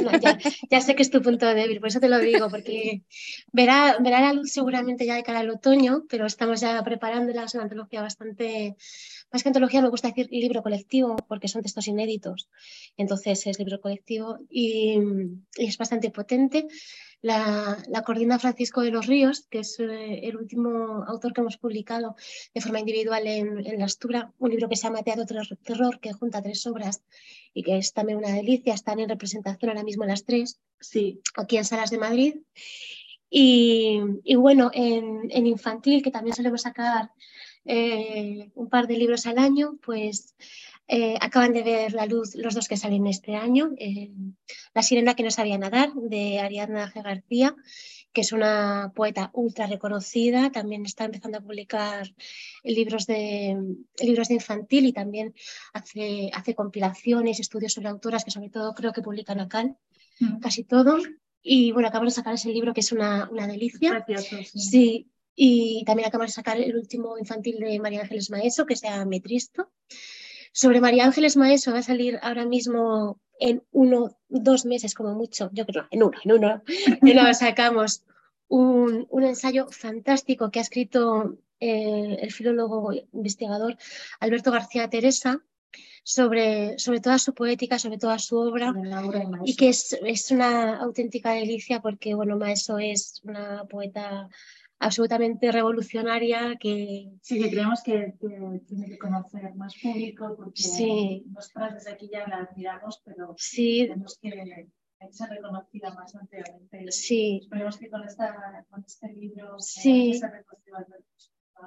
ya, 0.71 0.81
sé 0.81 0.95
que 0.95 1.03
es 1.03 1.11
tu 1.11 1.21
punto 1.21 1.47
débil, 1.47 1.81
por 1.81 1.89
eso 1.89 1.99
te 1.99 2.09
lo 2.09 2.19
digo, 2.19 2.49
porque 2.49 3.03
verá, 3.53 3.97
verá 3.99 4.21
la 4.21 4.33
luz 4.33 4.53
seguramente 4.53 5.05
ya 5.05 5.17
de 5.17 5.25
cara 5.25 5.41
al 5.41 5.51
otoño, 5.51 6.05
pero 6.09 6.27
estamos 6.27 6.61
ya 6.61 6.81
preparándola, 6.85 7.45
es 7.45 7.55
una 7.55 7.65
antología 7.65 8.03
bastante, 8.03 8.77
más 9.33 9.43
que 9.43 9.49
antología 9.49 9.83
me 9.83 9.89
gusta 9.89 10.09
decir 10.09 10.29
libro 10.31 10.63
colectivo, 10.63 11.17
porque 11.29 11.49
son 11.49 11.63
textos 11.63 11.89
inéditos, 11.89 12.49
entonces 12.97 13.47
es 13.47 13.59
libro 13.59 13.81
colectivo 13.81 14.39
y, 14.49 14.99
y 15.57 15.67
es 15.67 15.79
bastante 15.79 16.11
potente 16.11 16.67
la, 17.23 17.83
la, 17.89 18.03
coordina 18.03 18.39
Francisco 18.39 18.81
de 18.81 18.91
los 18.91 19.07
Ríos, 19.07 19.47
que 19.51 19.59
es 19.59 19.79
eh, 19.79 20.21
el 20.23 20.37
último 20.37 21.05
autor 21.07 21.35
que 21.35 21.43
hemos 21.43 21.59
publicado 21.59 22.17
de 22.55 22.61
forma 22.61 22.81
individual 22.81 23.27
en, 23.27 23.67
en, 23.67 23.79
La 23.79 23.85
Astura, 23.85 24.33
un 24.39 24.51
libro 24.51 24.69
que 24.69 24.77
se 24.77 24.85
llama 24.85 25.03
Teatro 25.03 25.27
Terror, 25.63 26.01
que 26.01 26.13
junta 26.13 26.43
tres 26.43 26.67
obras 26.67 27.03
y 27.53 27.63
que 27.63 27.77
es 27.77 27.93
también 27.93 28.19
una 28.19 28.33
delicia. 28.33 28.73
Están 28.73 29.01
en 29.01 29.09
representación 29.09 29.69
ahora 29.69 29.85
mismo 29.85 30.05
las 30.05 30.25
tres, 30.25 30.61
sí. 30.81 31.21
aquí 31.37 31.59
en 31.59 31.65
Salas 31.65 31.91
de 31.91 31.99
Madrid. 31.99 32.37
Y, 33.29 34.01
y 34.25 34.35
bueno, 34.37 34.71
en, 34.73 35.31
en, 35.31 35.47
infantil, 35.47 36.03
que 36.03 36.11
también 36.11 36.35
solemos 36.35 36.63
sacar 36.63 37.11
eh, 37.65 38.51
un 38.55 38.69
par 38.69 38.87
de 38.87 38.97
libros 38.97 39.27
al 39.27 39.39
año, 39.39 39.79
pues 39.83 40.35
eh, 40.89 41.17
acaban 41.21 41.53
de 41.53 41.63
ver 41.63 41.93
la 41.93 42.07
luz 42.07 42.35
los 42.35 42.55
dos 42.55 42.67
que 42.67 42.77
salen 42.77 43.07
este 43.07 43.37
año. 43.37 43.71
Eh, 43.79 44.11
la 44.75 44.83
sirena 44.83 45.15
que 45.15 45.23
no 45.23 45.31
sabía 45.31 45.59
nadar, 45.59 45.93
de 45.95 46.41
Ariadna 46.41 46.91
G. 46.91 47.03
García, 47.03 47.55
que 48.13 48.23
es 48.23 48.33
una 48.33 48.93
poeta 48.95 49.31
ultra 49.35 49.67
reconocida. 49.67 50.51
También 50.51 50.85
está 50.85 51.05
empezando 51.05 51.39
a 51.39 51.43
publicar 51.43 52.13
libros 52.65 53.07
de, 53.07 53.57
libros 54.01 54.29
de 54.29 54.35
infantil 54.35 54.87
y 54.87 54.93
también 54.93 55.35
hace, 55.73 56.31
hace 56.35 56.55
compilaciones, 56.55 57.39
estudios 57.39 57.73
sobre 57.73 57.89
autoras 57.89 58.25
que 58.25 58.33
sobre 58.33 58.51
todo 58.51 58.75
creo 58.75 58.93
que 58.93 59.03
publican 59.03 59.39
acá, 59.39 59.65
mm. 60.19 60.41
casi 60.41 60.65
todo. 60.65 60.99
Y 61.43 61.73
bueno, 61.73 61.89
acabamos 61.89 62.15
de 62.15 62.17
sacar 62.17 62.35
ese 62.35 62.51
libro 62.51 62.75
que 62.75 62.81
es 62.81 62.91
una, 62.91 63.29
una 63.31 63.47
delicia. 63.47 64.05
Precioso, 64.05 64.37
sí. 64.45 64.59
sí. 64.59 65.11
Y 65.35 65.85
también 65.87 66.09
acabamos 66.09 66.33
de 66.33 66.35
sacar 66.35 66.59
el 66.59 66.77
último 66.77 67.19
infantil 67.19 67.59
de 67.59 67.79
María 67.79 68.03
Ángeles 68.03 68.31
Maeso, 68.31 68.67
que 68.67 68.77
se 68.77 68.89
llama 68.89 69.05
Metristo. 69.07 69.71
Sobre 70.53 70.81
María 70.81 71.05
Ángeles 71.05 71.37
Maeso 71.37 71.73
va 71.73 71.79
a 71.79 71.83
salir 71.83 72.19
ahora 72.23 72.45
mismo 72.45 73.21
en 73.39 73.63
uno, 73.73 74.19
dos 74.29 74.67
meses 74.67 74.95
como 74.95 75.15
mucho, 75.15 75.51
yo 75.53 75.65
creo, 75.67 75.87
en 75.91 76.03
uno, 76.03 76.19
en 76.25 76.33
uno, 76.33 76.63
y 77.03 77.15
nos 77.15 77.39
sacamos 77.39 78.05
un, 78.49 79.07
un, 79.11 79.25
ensayo 79.25 79.69
fantástico 79.71 80.51
que 80.51 80.59
ha 80.59 80.63
escrito 80.63 81.39
eh, 81.59 82.19
el 82.21 82.33
filólogo 82.33 82.93
investigador 83.13 83.77
Alberto 84.19 84.51
García 84.51 84.91
Teresa 84.91 85.43
sobre, 86.03 86.79
sobre 86.79 87.01
toda 87.01 87.19
su 87.19 87.35
poética, 87.35 87.79
sobre 87.79 87.99
toda 87.99 88.19
su 88.19 88.37
obra, 88.37 88.75
y 89.45 89.57
que 89.57 89.69
es, 89.69 89.97
es, 90.05 90.31
una 90.31 90.79
auténtica 90.79 91.33
delicia 91.33 91.81
porque, 91.81 92.15
bueno, 92.15 92.37
Maeso 92.37 92.79
es 92.79 93.21
una 93.25 93.65
poeta 93.65 94.29
absolutamente 94.81 95.53
revolucionaria 95.53 96.57
que... 96.59 97.13
Sí, 97.21 97.41
que 97.41 97.51
creemos 97.51 97.83
que, 97.83 98.17
que 98.19 98.61
tiene 98.67 98.89
que 98.89 98.99
conocer 98.99 99.55
más 99.55 99.75
público 99.81 100.35
porque 100.37 100.63
sí. 100.63 101.25
nosotras 101.29 101.75
desde 101.75 101.93
aquí 101.93 102.09
ya 102.11 102.27
la 102.27 102.39
admiramos, 102.39 103.01
pero 103.05 103.35
sí. 103.37 103.83
tenemos 103.83 104.19
que 104.21 104.69
ser 105.11 105.29
reconocida 105.29 105.95
más 105.95 106.15
ampliamente. 106.15 106.91
Sí. 106.93 107.41
Esperemos 107.43 107.77
que 107.77 107.91
con, 107.91 108.05
esta, 108.05 108.67
con 108.71 108.83
este 108.85 109.13
libro 109.13 109.59
sí. 109.59 110.15
se 110.15 110.29
reconozca 110.29 110.87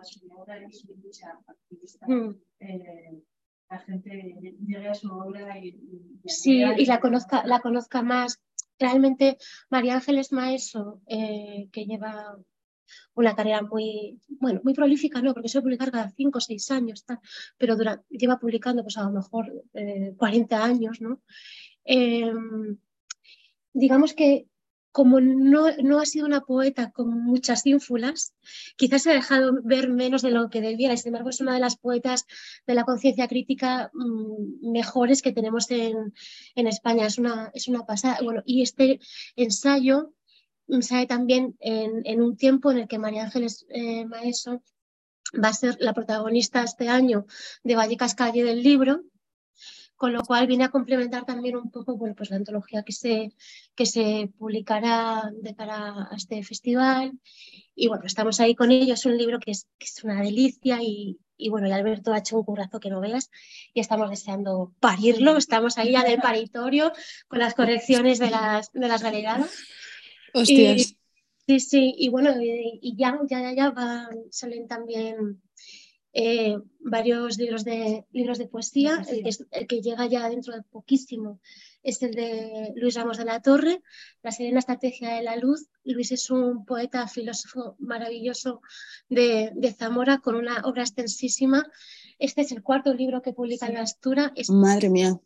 su 0.01 0.27
obra 0.35 0.59
y 0.67 0.73
su 0.73 0.87
lucha 0.95 1.39
activista. 1.45 2.07
Mm. 2.07 2.35
Eh, 2.61 3.23
la 3.69 3.79
gente 3.79 4.55
llegue 4.65 4.87
a 4.87 4.95
su 4.95 5.11
obra 5.11 5.57
y, 5.59 5.67
y, 5.67 6.29
sí, 6.29 6.63
y 6.63 6.85
la 6.85 6.99
conozca, 6.99 7.45
la 7.45 7.59
conozca 7.61 8.01
más. 8.01 8.41
Realmente 8.79 9.37
María 9.69 9.95
Ángeles 9.95 10.31
Maeso, 10.31 11.01
eh, 11.05 11.69
que 11.71 11.85
lleva 11.85 12.37
una 13.15 13.35
carrera 13.35 13.61
muy, 13.61 14.19
bueno, 14.27 14.61
muy 14.63 14.73
prolífica, 14.73 15.21
no, 15.21 15.33
porque 15.33 15.49
suele 15.49 15.63
publicar 15.63 15.91
cada 15.91 16.09
cinco 16.11 16.37
o 16.39 16.41
seis 16.41 16.69
años, 16.71 17.05
pero 17.57 17.77
lleva 18.09 18.39
publicando 18.39 18.83
pues 18.83 18.97
a 18.97 19.03
lo 19.03 19.11
mejor 19.11 19.51
eh, 19.73 20.13
40 20.17 20.63
años, 20.63 21.01
¿no? 21.01 21.21
Eh, 21.85 22.31
digamos 23.73 24.13
que 24.13 24.47
como 24.93 25.19
no, 25.19 25.75
no, 25.83 25.99
ha 25.99 26.05
sido 26.05 26.27
una 26.27 26.41
poeta 26.41 26.91
con 26.91 27.09
muchas 27.23 27.65
ínfulas, 27.65 28.35
quizás 28.77 29.01
se 29.01 29.09
ha 29.09 29.15
dejado 29.15 29.59
ver 29.63 29.89
menos 29.89 30.21
de 30.21 30.29
lo 30.29 30.51
que 30.51 30.61
debiera, 30.61 30.93
y 30.93 30.97
sin 30.97 31.07
embargo 31.07 31.31
es 31.31 31.41
una 31.41 31.55
de 31.55 31.59
las 31.59 31.77
poetas 31.77 32.27
de 32.67 32.75
la 32.75 32.83
conciencia 32.83 33.27
crítica 33.27 33.89
mmm, 33.91 34.71
mejores 34.71 35.23
que 35.23 35.31
tenemos 35.31 35.71
en, 35.71 36.13
en, 36.53 36.67
España. 36.67 37.07
Es 37.07 37.17
una, 37.17 37.49
es 37.55 37.67
una 37.67 37.87
pasada. 37.87 38.19
Bueno, 38.23 38.43
y 38.45 38.61
este 38.61 38.99
ensayo 39.35 40.13
sale 40.81 41.07
también 41.07 41.55
en, 41.59 42.01
en, 42.05 42.21
un 42.21 42.37
tiempo 42.37 42.71
en 42.71 42.79
el 42.79 42.87
que 42.87 42.99
María 42.99 43.23
Ángeles 43.23 43.65
eh, 43.69 44.05
Maeso 44.05 44.61
va 45.41 45.49
a 45.49 45.53
ser 45.53 45.77
la 45.79 45.93
protagonista 45.93 46.63
este 46.63 46.89
año 46.89 47.25
de 47.63 47.75
Vallecas 47.75 48.15
Calle 48.15 48.43
del 48.43 48.61
libro, 48.61 49.03
con 49.95 50.13
lo 50.13 50.23
cual 50.23 50.47
viene 50.47 50.65
a 50.65 50.69
complementar 50.69 51.25
también 51.25 51.55
un 51.55 51.71
poco 51.71 51.95
bueno, 51.95 52.15
pues 52.15 52.29
la 52.29 52.35
antología 52.37 52.83
que 52.83 52.91
se, 52.91 53.31
que 53.75 53.85
se 53.85 54.29
publicará 54.37 55.31
de 55.41 55.55
cara 55.55 56.09
a 56.11 56.15
este 56.15 56.43
festival. 56.43 57.13
Y 57.75 57.87
bueno, 57.87 58.03
estamos 58.05 58.39
ahí 58.39 58.53
con 58.53 58.71
ello, 58.71 58.93
es 58.93 59.05
un 59.05 59.17
libro 59.17 59.39
que 59.39 59.51
es, 59.51 59.67
que 59.77 59.85
es 59.85 60.03
una 60.03 60.21
delicia 60.21 60.79
y, 60.81 61.19
y, 61.37 61.49
bueno, 61.49 61.67
y 61.67 61.71
Alberto 61.71 62.13
ha 62.13 62.19
hecho 62.19 62.37
un 62.37 62.43
currazo 62.43 62.79
que 62.79 62.89
no 62.89 62.99
veas 62.99 63.31
y 63.73 63.79
estamos 63.79 64.09
deseando 64.09 64.73
parirlo, 64.79 65.37
estamos 65.37 65.77
ahí 65.77 65.93
ya 65.93 66.01
en 66.01 66.11
el 66.11 66.19
paritorio 66.19 66.91
con 67.27 67.39
las 67.39 67.53
correcciones 67.53 68.19
de 68.19 68.29
las, 68.29 68.71
de 68.71 68.87
las 68.87 69.01
galeras. 69.01 69.57
Hostias. 70.33 70.95
Y, 71.45 71.59
sí, 71.59 71.59
sí, 71.59 71.95
y 71.97 72.09
bueno, 72.09 72.31
y, 72.41 72.79
y 72.81 72.95
ya, 72.95 73.19
ya, 73.29 73.53
ya 73.53 74.09
salen 74.31 74.67
también 74.67 75.41
eh, 76.13 76.57
varios 76.79 77.37
libros 77.37 77.63
de, 77.63 78.05
libros 78.11 78.37
de 78.37 78.47
poesía. 78.47 79.03
El, 79.07 79.23
que 79.23 79.29
es, 79.29 79.45
el, 79.51 79.67
que 79.67 79.81
llega 79.81 80.05
ya 80.07 80.29
dentro 80.29 80.53
de 80.53 80.61
poquísimo 80.63 81.39
es 81.83 82.01
el 82.01 82.15
de 82.15 82.71
Luis 82.75 82.95
Ramos 82.95 83.17
de 83.17 83.25
la 83.25 83.41
Torre, 83.41 83.81
La 84.23 84.31
Serena 84.31 84.59
Estrategia 84.59 85.15
de 85.15 85.23
la 85.23 85.35
Luz. 85.35 85.67
Luis 85.83 86.11
es 86.13 86.29
un 86.29 86.65
poeta, 86.65 87.07
filósofo 87.07 87.75
maravilloso 87.77 88.61
de, 89.09 89.51
de 89.53 89.73
Zamora 89.73 90.19
con 90.19 90.35
una 90.35 90.61
obra 90.63 90.83
extensísima. 90.83 91.69
Este 92.19 92.41
es 92.41 92.51
el 92.53 92.63
cuarto 92.63 92.93
libro 92.93 93.21
que 93.21 93.33
publica 93.33 93.67
en 93.67 93.73
la 93.73 93.81
Astura. 93.81 94.31
Es, 94.35 94.49
Madre 94.49 94.89
mía. 94.89 95.19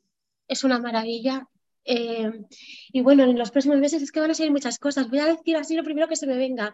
Es 0.47 0.63
una 0.63 0.79
maravilla. 0.79 1.47
Eh, 1.89 2.29
y 2.91 3.01
bueno, 3.01 3.23
en 3.23 3.37
los 3.37 3.49
próximos 3.49 3.77
meses 3.77 4.01
es 4.01 4.11
que 4.11 4.19
van 4.19 4.29
a 4.29 4.33
salir 4.33 4.51
muchas 4.51 4.77
cosas. 4.77 5.09
Voy 5.09 5.19
a 5.19 5.25
decir 5.25 5.55
así 5.55 5.73
lo 5.73 5.85
primero 5.85 6.09
que 6.09 6.17
se 6.17 6.27
me 6.27 6.35
venga. 6.35 6.73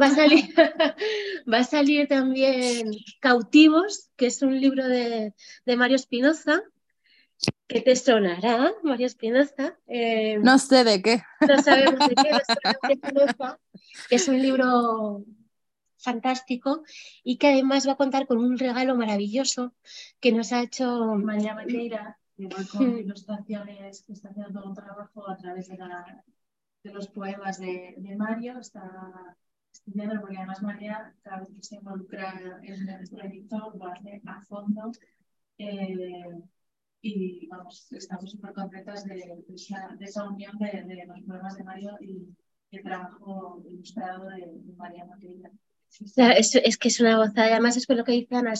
Va 0.00 0.06
a 0.06 0.14
salir, 0.14 0.52
va 1.52 1.58
a 1.58 1.64
salir 1.64 2.08
también 2.08 2.90
Cautivos, 3.20 4.10
que 4.16 4.26
es 4.26 4.42
un 4.42 4.60
libro 4.60 4.86
de, 4.88 5.34
de 5.64 5.76
Mario 5.76 5.96
Espinoza. 5.96 6.62
que 7.68 7.80
te 7.80 7.94
sonará, 7.94 8.72
Mario 8.82 9.06
Espinoza? 9.06 9.78
Eh, 9.86 10.38
no 10.42 10.58
sé 10.58 10.82
de 10.82 11.00
qué. 11.00 11.22
No 11.48 11.62
sabemos 11.62 12.08
de 12.08 12.14
qué, 12.16 12.92
Espinoza, 12.92 13.60
que 14.08 14.16
es 14.16 14.26
un 14.26 14.42
libro 14.42 15.24
fantástico 15.96 16.82
y 17.22 17.36
que 17.36 17.48
además 17.48 17.86
va 17.86 17.92
a 17.92 17.96
contar 17.96 18.26
con 18.26 18.38
un 18.38 18.58
regalo 18.58 18.96
maravilloso 18.96 19.74
que 20.18 20.32
nos 20.32 20.50
ha 20.52 20.62
hecho 20.62 20.86
María 21.16 21.54
igual 22.40 22.66
con 22.68 22.98
ilustraciones 22.98 24.02
que 24.02 24.12
está 24.12 24.30
haciendo 24.30 24.52
todo 24.52 24.70
un 24.70 24.74
trabajo 24.74 25.28
a 25.28 25.36
través 25.36 25.68
de, 25.68 25.76
la, 25.76 26.24
de 26.82 26.92
los 26.92 27.08
poemas 27.08 27.58
de, 27.58 27.94
de, 27.98 28.16
Mario, 28.16 28.58
está 28.58 29.36
estudiando, 29.72 30.20
porque 30.20 30.38
además 30.38 30.62
María, 30.62 31.14
cada 31.22 31.40
vez 31.40 31.50
que 31.54 31.62
se 31.62 31.76
involucra 31.76 32.60
en 32.62 32.88
el 32.88 33.08
proyecto, 33.08 33.72
lo 33.74 33.86
hace 33.86 34.22
a 34.26 34.40
fondo. 34.42 34.90
Eh, 35.58 36.40
y 37.02 37.46
vamos, 37.46 37.90
estamos 37.92 38.30
súper 38.30 38.52
contentas 38.52 39.04
de, 39.04 39.14
de, 39.14 39.54
esa, 39.54 39.88
de, 39.98 40.04
esa, 40.04 40.28
unión 40.28 40.56
de, 40.58 40.82
de, 40.82 41.06
los 41.06 41.20
poemas 41.22 41.56
de 41.56 41.64
Mario 41.64 41.96
y 42.00 42.28
el 42.70 42.82
trabajo 42.82 43.62
ilustrado 43.70 44.26
de, 44.28 44.46
María 44.76 45.04
Maquilla. 45.04 45.50
Es, 46.38 46.54
es, 46.54 46.78
que 46.78 46.88
es 46.88 47.00
una 47.00 47.16
gozada. 47.16 47.48
Además, 47.48 47.76
es 47.76 47.86
por 47.86 47.96
lo 47.96 48.04
que 48.04 48.12
dice 48.12 48.36
Ana, 48.36 48.54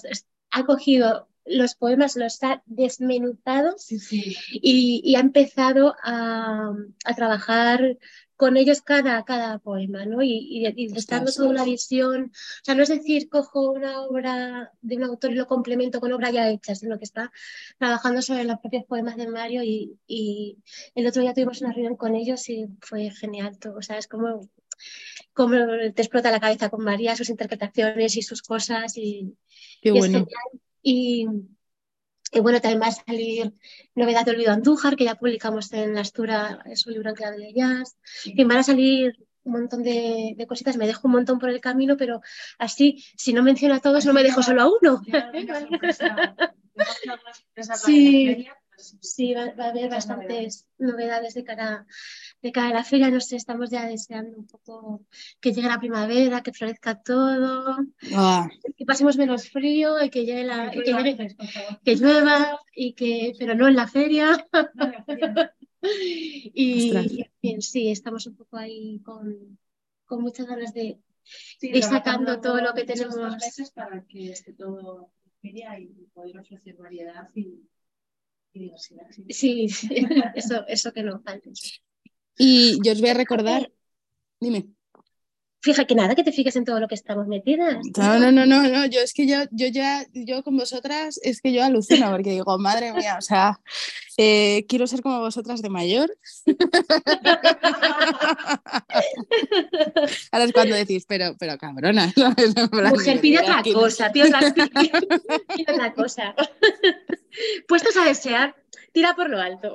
ha 0.50 0.64
cogido 0.64 1.29
los 1.44 1.74
poemas, 1.74 2.16
los 2.16 2.42
ha 2.42 2.62
desmenuzado 2.66 3.74
sí, 3.78 3.98
sí. 3.98 4.36
Y, 4.52 5.00
y, 5.04 5.16
ha 5.16 5.20
empezado 5.20 5.94
a, 6.02 6.72
a, 7.04 7.14
trabajar 7.14 7.98
con 8.36 8.56
ellos 8.56 8.82
cada, 8.82 9.22
cada 9.24 9.58
poema, 9.58 10.06
¿no? 10.06 10.22
Y, 10.22 10.30
y, 10.30 10.66
y 10.76 10.88
dando 11.06 11.32
toda 11.32 11.48
una 11.48 11.64
visión, 11.64 12.32
o 12.32 12.64
sea, 12.64 12.74
no 12.74 12.82
es 12.82 12.88
decir, 12.88 13.28
cojo 13.28 13.72
una 13.72 14.02
obra 14.02 14.72
de 14.80 14.96
un 14.96 15.04
autor 15.04 15.32
y 15.32 15.34
lo 15.34 15.46
complemento 15.46 16.00
con 16.00 16.12
obra 16.12 16.30
ya 16.30 16.48
hecha, 16.48 16.74
sino 16.74 16.98
que 16.98 17.04
está 17.04 17.32
trabajando 17.78 18.22
sobre 18.22 18.44
los 18.44 18.58
propios 18.58 18.84
poemas 18.84 19.16
de 19.16 19.28
Mario 19.28 19.62
y, 19.62 19.98
y 20.06 20.58
el 20.94 21.06
otro 21.06 21.22
día 21.22 21.34
tuvimos 21.34 21.60
una 21.60 21.72
reunión 21.72 21.96
con 21.96 22.14
ellos 22.16 22.48
y 22.48 22.66
fue 22.80 23.10
genial, 23.10 23.58
todo, 23.58 23.76
o 23.76 23.82
sea, 23.82 23.98
es 23.98 24.08
como 24.08 24.48
cómo 25.32 25.56
te 25.94 26.02
explota 26.02 26.30
la 26.30 26.40
cabeza 26.40 26.68
con 26.68 26.84
María, 26.84 27.16
sus 27.16 27.30
interpretaciones 27.30 28.16
y 28.16 28.22
sus 28.22 28.42
cosas. 28.42 28.96
Y, 28.96 29.36
Qué 29.80 29.90
y 29.90 29.92
es 29.92 29.98
bueno. 29.98 30.18
genial. 30.18 30.60
Y, 30.82 31.26
y 32.32 32.40
bueno, 32.40 32.60
también 32.60 32.80
va 32.80 32.86
a 32.86 32.92
salir 32.92 33.54
Novedad 33.94 34.24
de 34.24 34.32
Olvido 34.32 34.52
Andújar, 34.52 34.96
que 34.96 35.04
ya 35.04 35.16
publicamos 35.16 35.72
en 35.72 35.94
la 35.94 36.02
Astura, 36.02 36.62
es 36.66 36.86
un 36.86 36.92
libro 36.92 37.10
en 37.10 37.16
clave 37.16 37.38
de 37.38 37.52
jazz. 37.52 37.96
Fin, 38.02 38.48
van 38.48 38.58
a 38.58 38.62
salir 38.62 39.26
un 39.42 39.52
montón 39.52 39.82
de, 39.82 40.34
de 40.36 40.46
cositas, 40.46 40.76
me 40.76 40.86
dejo 40.86 41.08
un 41.08 41.12
montón 41.12 41.38
por 41.38 41.50
el 41.50 41.60
camino, 41.60 41.96
pero 41.96 42.20
así, 42.58 43.04
si 43.16 43.32
no 43.32 43.42
menciono 43.42 43.74
a 43.74 43.80
todos, 43.80 44.04
no 44.04 44.12
me 44.12 44.22
dejo 44.22 44.42
solo 44.42 44.62
a 44.62 44.68
uno. 44.68 45.02
Sí. 47.74 48.46
Sí, 49.00 49.34
va, 49.34 49.52
va 49.54 49.66
a 49.66 49.68
haber 49.70 49.84
Muchas 49.84 50.06
bastantes 50.08 50.66
novedades 50.78 51.34
de 51.34 51.44
cara, 51.44 51.86
de 52.42 52.52
cara 52.52 52.68
a 52.68 52.74
la 52.74 52.84
feria. 52.84 53.10
No 53.10 53.20
sé, 53.20 53.36
estamos 53.36 53.70
ya 53.70 53.86
deseando 53.86 54.38
un 54.38 54.46
poco 54.46 55.04
que 55.40 55.52
llegue 55.52 55.68
la 55.68 55.78
primavera, 55.78 56.42
que 56.42 56.52
florezca 56.52 57.00
todo, 57.02 57.76
Ah, 58.14 58.48
que 58.76 58.84
pasemos 58.86 59.16
menos 59.16 59.48
frío 59.50 60.02
y 60.02 60.10
que 60.10 60.24
llegue 60.24 60.44
la, 60.44 60.70
que 60.70 60.78
y 60.78 60.82
que, 60.82 60.90
llueva 60.92 61.02
llegue- 61.04 61.10
antes, 61.22 61.34
por 61.36 61.46
favor. 61.48 61.80
que 61.84 61.96
llueva 61.96 62.60
y 62.74 62.92
que, 62.94 63.32
pero 63.38 63.54
no 63.54 63.68
en 63.68 63.76
la 63.76 63.86
feria. 63.88 64.46
No, 64.74 64.86
la 64.88 65.04
feria 65.04 65.28
no. 65.28 65.42
Y, 65.82 66.90
y, 66.92 67.20
en 67.22 67.30
fin, 67.40 67.62
sí, 67.62 67.90
estamos 67.90 68.26
un 68.26 68.36
poco 68.36 68.58
ahí 68.58 69.00
con, 69.02 69.58
con 70.04 70.20
muchas 70.22 70.46
ganas 70.46 70.74
de, 70.74 70.98
Sí, 71.22 71.68
Ir 71.72 71.82
sacando 71.84 72.40
todo 72.40 72.60
lo 72.60 72.74
que 72.74 72.84
tenemos. 72.84 73.16
meses 73.36 73.70
para 73.70 74.02
que 74.06 74.32
esté 74.32 74.52
todo 74.52 75.10
en 75.24 75.32
feria 75.52 75.78
y 75.78 75.86
poder 76.12 76.38
ofrecer 76.38 76.76
variedad 76.76 77.28
y, 77.34 77.60
y 78.52 78.60
diversidad. 78.60 79.06
sí. 79.10 79.24
sí, 79.30 79.68
sí, 79.68 79.88
eso, 80.34 80.66
eso 80.66 80.92
que 80.92 81.02
no 81.02 81.20
falte. 81.20 81.50
y 82.38 82.78
yo 82.84 82.92
os 82.92 83.00
voy 83.00 83.10
a 83.10 83.14
recordar, 83.14 83.70
dime. 84.40 84.68
Fija 85.62 85.84
que 85.84 85.94
nada, 85.94 86.14
que 86.14 86.24
te 86.24 86.32
fijes 86.32 86.56
en 86.56 86.64
todo 86.64 86.80
lo 86.80 86.88
que 86.88 86.94
estamos 86.94 87.26
metidas. 87.26 87.84
No, 87.98 88.18
no, 88.18 88.32
no, 88.32 88.46
no, 88.46 88.62
no, 88.62 88.86
yo 88.86 89.00
es 89.00 89.12
que 89.12 89.26
yo, 89.26 89.40
yo 89.50 89.66
ya, 89.66 90.06
yo 90.14 90.42
con 90.42 90.56
vosotras, 90.56 91.20
es 91.22 91.42
que 91.42 91.52
yo 91.52 91.62
alucino 91.62 92.10
porque 92.10 92.30
digo, 92.30 92.58
madre 92.58 92.94
mía, 92.94 93.16
o 93.18 93.20
sea, 93.20 93.60
eh, 94.16 94.64
quiero 94.68 94.86
ser 94.86 95.02
como 95.02 95.20
vosotras 95.20 95.60
de 95.60 95.68
mayor. 95.68 96.16
Ahora 100.32 100.44
es 100.44 100.52
cuando 100.54 100.76
decís, 100.76 101.04
pero, 101.06 101.36
pero 101.38 101.58
cabrona. 101.58 102.10
plan, 102.14 102.34
Mujer, 102.88 103.20
pide 103.20 103.40
otra 103.40 103.62
cosa, 103.62 104.10
pide 104.10 104.28
otra, 104.28 104.40
pide 105.56 105.72
otra 105.72 105.92
cosa. 105.92 106.34
Puestos 107.68 107.96
a 107.96 108.04
desear, 108.04 108.56
tira 108.92 109.14
por 109.14 109.28
lo 109.30 109.40
alto. 109.40 109.74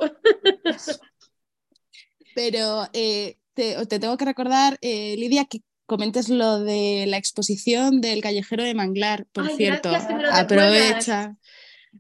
Pero 2.36 2.88
eh, 2.94 3.38
te, 3.54 3.86
te 3.86 4.00
tengo 4.00 4.18
que 4.18 4.26
recordar, 4.26 4.78
eh, 4.82 5.16
Lidia, 5.18 5.46
que 5.46 5.62
comentes 5.86 6.30
lo 6.30 6.60
de 6.60 7.06
la 7.08 7.18
exposición 7.18 8.02
del 8.02 8.22
callejero 8.22 8.64
de 8.64 8.74
Manglar, 8.74 9.26
por 9.32 9.48
Ay, 9.48 9.56
cierto. 9.56 9.90
gracias 9.90 10.08
que 10.08 10.16
me 10.16 10.24
lo 10.24 10.34
Aprovecha. 10.34 11.38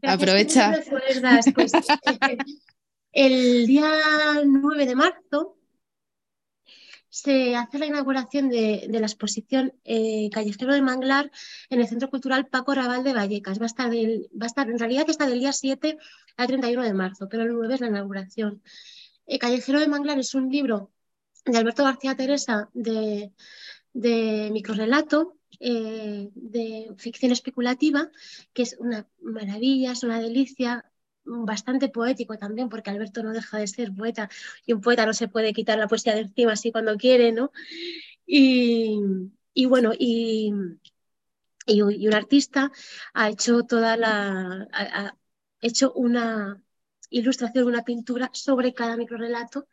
Aprovecha. 0.03 0.71
que 0.71 0.91
me 0.91 1.01
recuerdas. 1.01 1.45
Pues, 1.53 1.71
el 3.13 3.65
día 3.65 3.89
9 4.43 4.85
de 4.85 4.95
marzo 4.95 5.57
se 7.15 7.55
hace 7.55 7.79
la 7.79 7.85
inauguración 7.85 8.49
de, 8.49 8.87
la 8.89 9.05
exposición 9.07 9.73
eh, 9.85 10.29
Callejero 10.33 10.73
de 10.73 10.81
Manglar 10.81 11.31
en 11.69 11.79
el 11.79 11.87
Centro 11.87 12.09
Cultural 12.09 12.47
Paco 12.47 12.73
Raval 12.75 13.05
de 13.05 13.13
Vallecas. 13.13 13.57
Va 13.57 13.63
a 13.63 13.67
estar, 13.67 13.89
del- 13.89 14.27
va 14.33 14.47
a 14.47 14.47
estar 14.47 14.69
en 14.69 14.77
realidad 14.77 15.09
está 15.09 15.25
del 15.25 15.39
día 15.39 15.53
7 15.53 15.97
al 16.35 16.47
31 16.47 16.83
de 16.83 16.93
marzo, 16.93 17.29
pero 17.29 17.43
el 17.43 17.53
9 17.53 17.75
es 17.75 17.79
la 17.79 17.87
inauguración. 17.87 18.61
Eh, 19.27 19.39
Callejero 19.39 19.79
de 19.79 19.87
Manglar 19.87 20.19
es 20.19 20.35
un 20.35 20.51
libro 20.51 20.91
de 21.45 21.57
Alberto 21.57 21.85
García 21.85 22.17
Teresa 22.17 22.69
de, 22.73 23.31
de 23.93 24.49
microrelato, 24.51 25.37
eh, 25.61 26.29
de 26.35 26.93
ficción 26.97 27.31
especulativa, 27.31 28.11
que 28.51 28.63
es 28.63 28.75
una 28.77 29.07
maravilla, 29.21 29.93
es 29.93 30.03
una 30.03 30.19
delicia, 30.19 30.83
bastante 31.25 31.89
poético 31.89 32.37
también, 32.37 32.69
porque 32.69 32.89
Alberto 32.91 33.23
no 33.23 33.31
deja 33.33 33.57
de 33.57 33.67
ser 33.67 33.93
poeta 33.93 34.29
y 34.65 34.73
un 34.73 34.81
poeta 34.81 35.05
no 35.05 35.13
se 35.13 35.27
puede 35.27 35.53
quitar 35.53 35.77
la 35.79 35.87
poesía 35.87 36.13
de 36.15 36.21
encima 36.21 36.53
así 36.53 36.71
cuando 36.71 36.97
quiere, 36.97 37.31
¿no? 37.31 37.51
Y, 38.25 38.99
y 39.53 39.65
bueno, 39.65 39.91
y, 39.97 40.53
y, 41.65 41.81
un- 41.81 41.91
y 41.93 42.07
un 42.07 42.13
artista 42.13 42.71
ha 43.13 43.29
hecho 43.29 43.63
toda 43.63 43.97
la, 43.97 44.67
ha, 44.71 45.05
ha 45.07 45.17
hecho 45.61 45.91
una 45.93 46.61
ilustración, 47.09 47.65
una 47.67 47.83
pintura 47.83 48.29
sobre 48.33 48.73
cada 48.73 48.97
microrelato 48.97 49.67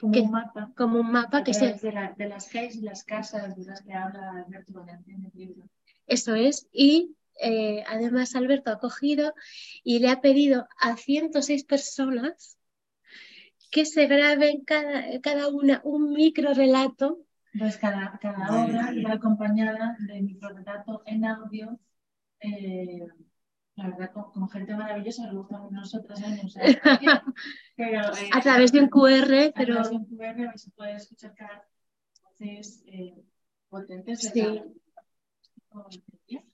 Como 0.00 0.12
¿Qué? 0.12 0.20
un 0.20 0.30
mapa. 0.30 0.72
como 0.76 1.00
un 1.00 1.10
mapa 1.10 1.42
que 1.44 1.54
se, 1.54 1.72
de, 1.74 1.92
la- 1.92 2.14
de 2.16 2.28
las 2.28 2.48
calles 2.48 2.76
y 2.76 2.82
las 2.82 3.04
casas 3.04 3.56
de 3.56 3.64
las 3.64 3.82
que 3.82 3.92
habla 3.92 4.44
Alberto 4.46 4.72
Valencia 4.74 5.14
en 5.14 5.24
el 5.24 5.32
libro. 5.34 5.68
Eso 6.06 6.34
es. 6.34 6.66
Y 6.72 7.16
eh, 7.40 7.82
además 7.86 8.34
Alberto 8.34 8.70
ha 8.70 8.78
cogido 8.78 9.34
y 9.82 9.98
le 9.98 10.08
ha 10.10 10.20
pedido 10.20 10.66
a 10.78 10.96
106 10.96 11.64
personas 11.64 12.58
que 13.70 13.84
se 13.84 14.06
graben 14.06 14.64
cada, 14.64 15.20
cada 15.20 15.48
una 15.48 15.80
un 15.84 16.12
micro 16.12 16.54
relato. 16.54 17.18
Entonces, 17.52 17.78
cada, 17.78 18.18
cada 18.20 18.64
obra 18.64 18.92
iba 18.94 19.12
acompañada 19.12 19.96
de 20.00 20.22
microrelato 20.22 21.02
en 21.06 21.24
audio. 21.24 21.78
eh, 22.40 23.06
la 23.76 23.88
verdad, 23.88 24.12
con, 24.12 24.30
con 24.30 24.48
gente 24.48 24.74
maravillosa, 24.74 25.26
le 25.26 25.36
gustamos 25.36 25.72
nosotras 25.72 26.22
años. 26.22 26.54
Pero, 27.76 28.00
eh, 28.16 28.30
A 28.32 28.40
través 28.40 28.70
de 28.70 28.80
un 28.80 28.88
QR, 28.88 29.46
a 29.48 29.52
pero 29.52 29.74
través 29.74 29.90
de 29.90 29.96
un 29.96 30.06
QR 30.06 30.52
se 30.58 30.70
puede 30.70 30.94
escuchar 30.94 31.34
cada 31.34 31.66
voces 32.22 32.84
eh, 32.86 33.16
potentes 33.68 34.22
de 34.22 34.30
Sí. 34.30 34.62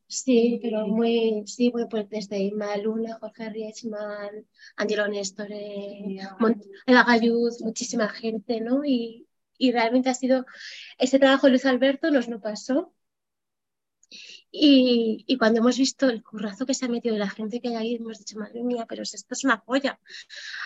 Sí, 0.06 0.58
pero 0.62 0.86
muy, 0.86 1.44
sí, 1.46 1.70
bueno, 1.70 1.88
pues 1.88 2.08
desde 2.08 2.38
Inma 2.38 2.76
Luna, 2.76 3.18
Jorge 3.20 3.50
Riechman, 3.50 4.46
Angelo 4.76 5.08
Néstor, 5.08 5.48
Eva 5.50 7.06
muchísima 7.60 8.08
gente, 8.08 8.60
¿no? 8.60 8.84
Y, 8.84 9.28
y 9.58 9.72
realmente 9.72 10.10
ha 10.10 10.14
sido, 10.14 10.46
ese 10.98 11.18
trabajo 11.18 11.46
de 11.46 11.50
Luis 11.50 11.66
Alberto 11.66 12.10
nos 12.10 12.28
lo 12.28 12.40
pasó. 12.40 12.94
Y, 14.52 15.24
y 15.28 15.36
cuando 15.38 15.60
hemos 15.60 15.78
visto 15.78 16.08
el 16.08 16.22
currazo 16.22 16.66
que 16.66 16.74
se 16.74 16.84
ha 16.84 16.88
metido 16.88 17.14
de 17.14 17.20
la 17.20 17.30
gente 17.30 17.60
que 17.60 17.68
hay 17.68 17.74
ahí, 17.76 17.94
hemos 17.94 18.18
dicho, 18.18 18.38
madre 18.38 18.62
mía, 18.64 18.84
pero 18.88 19.02
esto 19.02 19.16
es 19.34 19.44
una 19.44 19.58
joya. 19.58 20.00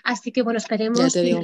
Así 0.05 0.33
que 0.33 0.43
bueno, 0.43 0.59
esperemos, 0.59 1.13
te 1.13 1.23
y, 1.23 1.27
digo. 1.27 1.41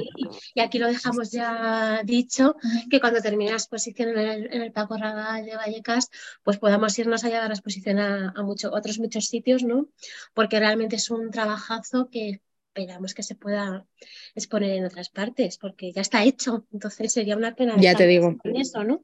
y- 0.55 0.59
aquí 0.59 0.79
lo 0.79 0.87
dejamos 0.87 1.31
ya 1.31 2.01
dicho, 2.03 2.55
que 2.89 2.99
cuando 2.99 3.21
termine 3.21 3.51
la 3.51 3.57
exposición 3.57 4.09
en 4.09 4.17
el, 4.19 4.53
en 4.53 4.61
el 4.61 4.71
Paco 4.71 4.97
Raval 4.97 5.45
de 5.45 5.55
Vallecas, 5.55 6.09
pues 6.43 6.57
podamos 6.57 6.97
irnos 6.97 7.23
a 7.23 7.29
llevar 7.29 7.47
la 7.49 7.53
exposición 7.55 7.99
a, 7.99 8.33
a 8.35 8.43
mucho- 8.43 8.71
otros 8.71 8.99
muchos 8.99 9.25
sitios, 9.27 9.63
¿no? 9.63 9.87
Porque 10.33 10.59
realmente 10.59 10.95
es 10.95 11.09
un 11.11 11.29
trabajazo 11.31 12.09
que 12.09 12.41
esperamos 12.73 13.13
que 13.13 13.23
se 13.23 13.35
pueda 13.35 13.85
exponer 14.33 14.71
en 14.71 14.85
otras 14.85 15.09
partes, 15.09 15.57
porque 15.57 15.91
ya 15.91 16.01
está 16.01 16.23
hecho, 16.23 16.65
entonces 16.71 17.11
sería 17.11 17.35
una 17.35 17.53
pena 17.53 17.75
Ya 17.77 17.95
te 17.95 18.07
digo. 18.07 18.35
en 18.43 18.55
eso, 18.55 18.83
¿no? 18.83 19.03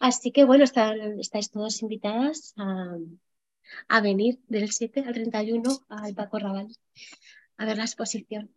Así 0.00 0.30
que 0.32 0.44
bueno, 0.44 0.64
están, 0.64 1.18
estáis 1.18 1.50
todos 1.50 1.82
invitadas 1.82 2.54
a, 2.56 2.96
a 3.88 4.00
venir 4.00 4.38
del 4.48 4.70
7 4.70 5.04
al 5.06 5.14
31 5.14 5.80
al 5.88 6.14
Paco 6.14 6.38
Raval 6.38 6.68
a 7.58 7.64
ver 7.64 7.78
la 7.78 7.84
exposición. 7.84 8.50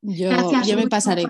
Yo, 0.00 0.30
Gracias 0.30 0.66
yo 0.66 0.76
me 0.76 0.88
pasaré. 0.88 1.26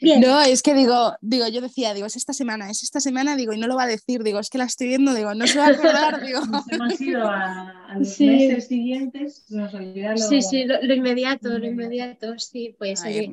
Bien, 0.00 0.20
No, 0.20 0.40
es 0.42 0.62
que 0.62 0.74
digo, 0.74 1.14
digo, 1.22 1.48
yo 1.48 1.60
decía, 1.60 1.94
digo, 1.94 2.06
es 2.06 2.16
esta 2.16 2.32
semana, 2.34 2.68
es 2.68 2.82
esta 2.82 3.00
semana, 3.00 3.36
digo, 3.36 3.52
y 3.52 3.58
no 3.58 3.66
lo 3.66 3.76
va 3.76 3.84
a 3.84 3.86
decir, 3.86 4.22
digo, 4.22 4.38
es 4.38 4.50
que 4.50 4.58
la 4.58 4.64
estoy 4.64 4.88
viendo, 4.88 5.14
digo, 5.14 5.34
no 5.34 5.46
se 5.46 5.58
va 5.58 5.66
a 5.66 5.70
acordar, 5.70 6.22
digo. 6.22 6.40
Nos 6.46 6.68
hemos 6.70 7.00
ido 7.00 7.26
a, 7.26 7.86
a 7.86 7.98
los 7.98 8.08
Sí. 8.08 8.26
meses 8.26 8.66
siguientes, 8.66 9.46
nos 9.48 9.72
lo... 9.72 10.16
sí, 10.18 10.42
sí, 10.42 10.64
lo, 10.66 10.82
lo 10.82 10.94
inmediato, 10.94 11.48
lo 11.48 11.58
Lo 11.58 11.66
inmediato, 11.66 12.38
sí, 12.38 12.74
pues 12.78 13.02
Ay, 13.02 13.18
oye, 13.18 13.32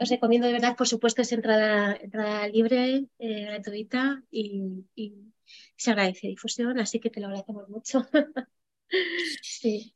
os 0.00 0.08
recomiendo 0.08 0.46
de 0.46 0.54
verdad, 0.54 0.76
por 0.76 0.88
supuesto, 0.88 1.22
es 1.22 1.32
entrada, 1.32 1.94
entrada 2.00 2.48
libre, 2.48 3.04
eh, 3.18 3.44
gratuita 3.44 4.22
y, 4.30 4.84
y 4.94 5.14
se 5.76 5.90
agradece 5.90 6.28
difusión, 6.28 6.78
así 6.78 6.98
que 7.00 7.10
te 7.10 7.20
lo 7.20 7.26
agradecemos 7.26 7.68
mucho. 7.68 8.06
Sí, 9.42 9.94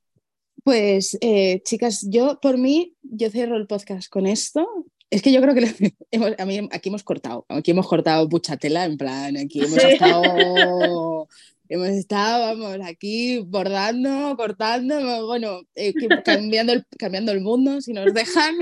Pues, 0.63 1.19
eh, 1.21 1.61
chicas, 1.65 2.07
yo 2.09 2.39
por 2.41 2.59
mí, 2.59 2.95
yo 3.03 3.29
cierro 3.31 3.57
el 3.57 3.67
podcast 3.67 4.09
con 4.09 4.27
esto. 4.27 4.67
Es 5.11 5.21
que 5.21 5.33
yo 5.33 5.41
creo 5.43 5.55
que 5.55 5.93
hemos- 6.13 6.35
a 6.39 6.45
mí, 6.47 6.69
aquí 6.73 6.89
hemos 6.91 7.03
cortado, 7.03 7.45
aquí 7.49 7.73
hemos 7.73 7.87
cortado 7.89 8.29
mucha 8.29 8.57
tela, 8.57 8.85
en 8.85 8.97
plan, 8.97 9.37
aquí 9.37 9.59
hemos 9.65 9.83
Sí. 9.83 9.89
estado, 9.93 11.29
hemos 11.69 11.89
estado, 11.89 12.57
vamos, 12.57 12.87
aquí 12.87 13.39
bordando, 13.39 14.37
cortando, 14.37 15.27
bueno, 15.27 15.61
eh, 15.75 15.93
cambiando, 16.25 16.73
el, 16.73 16.87
cambiando 16.99 17.33
el 17.33 17.41
mundo, 17.41 17.81
si 17.81 17.93
nos 17.93 18.15
dejan. 18.15 18.55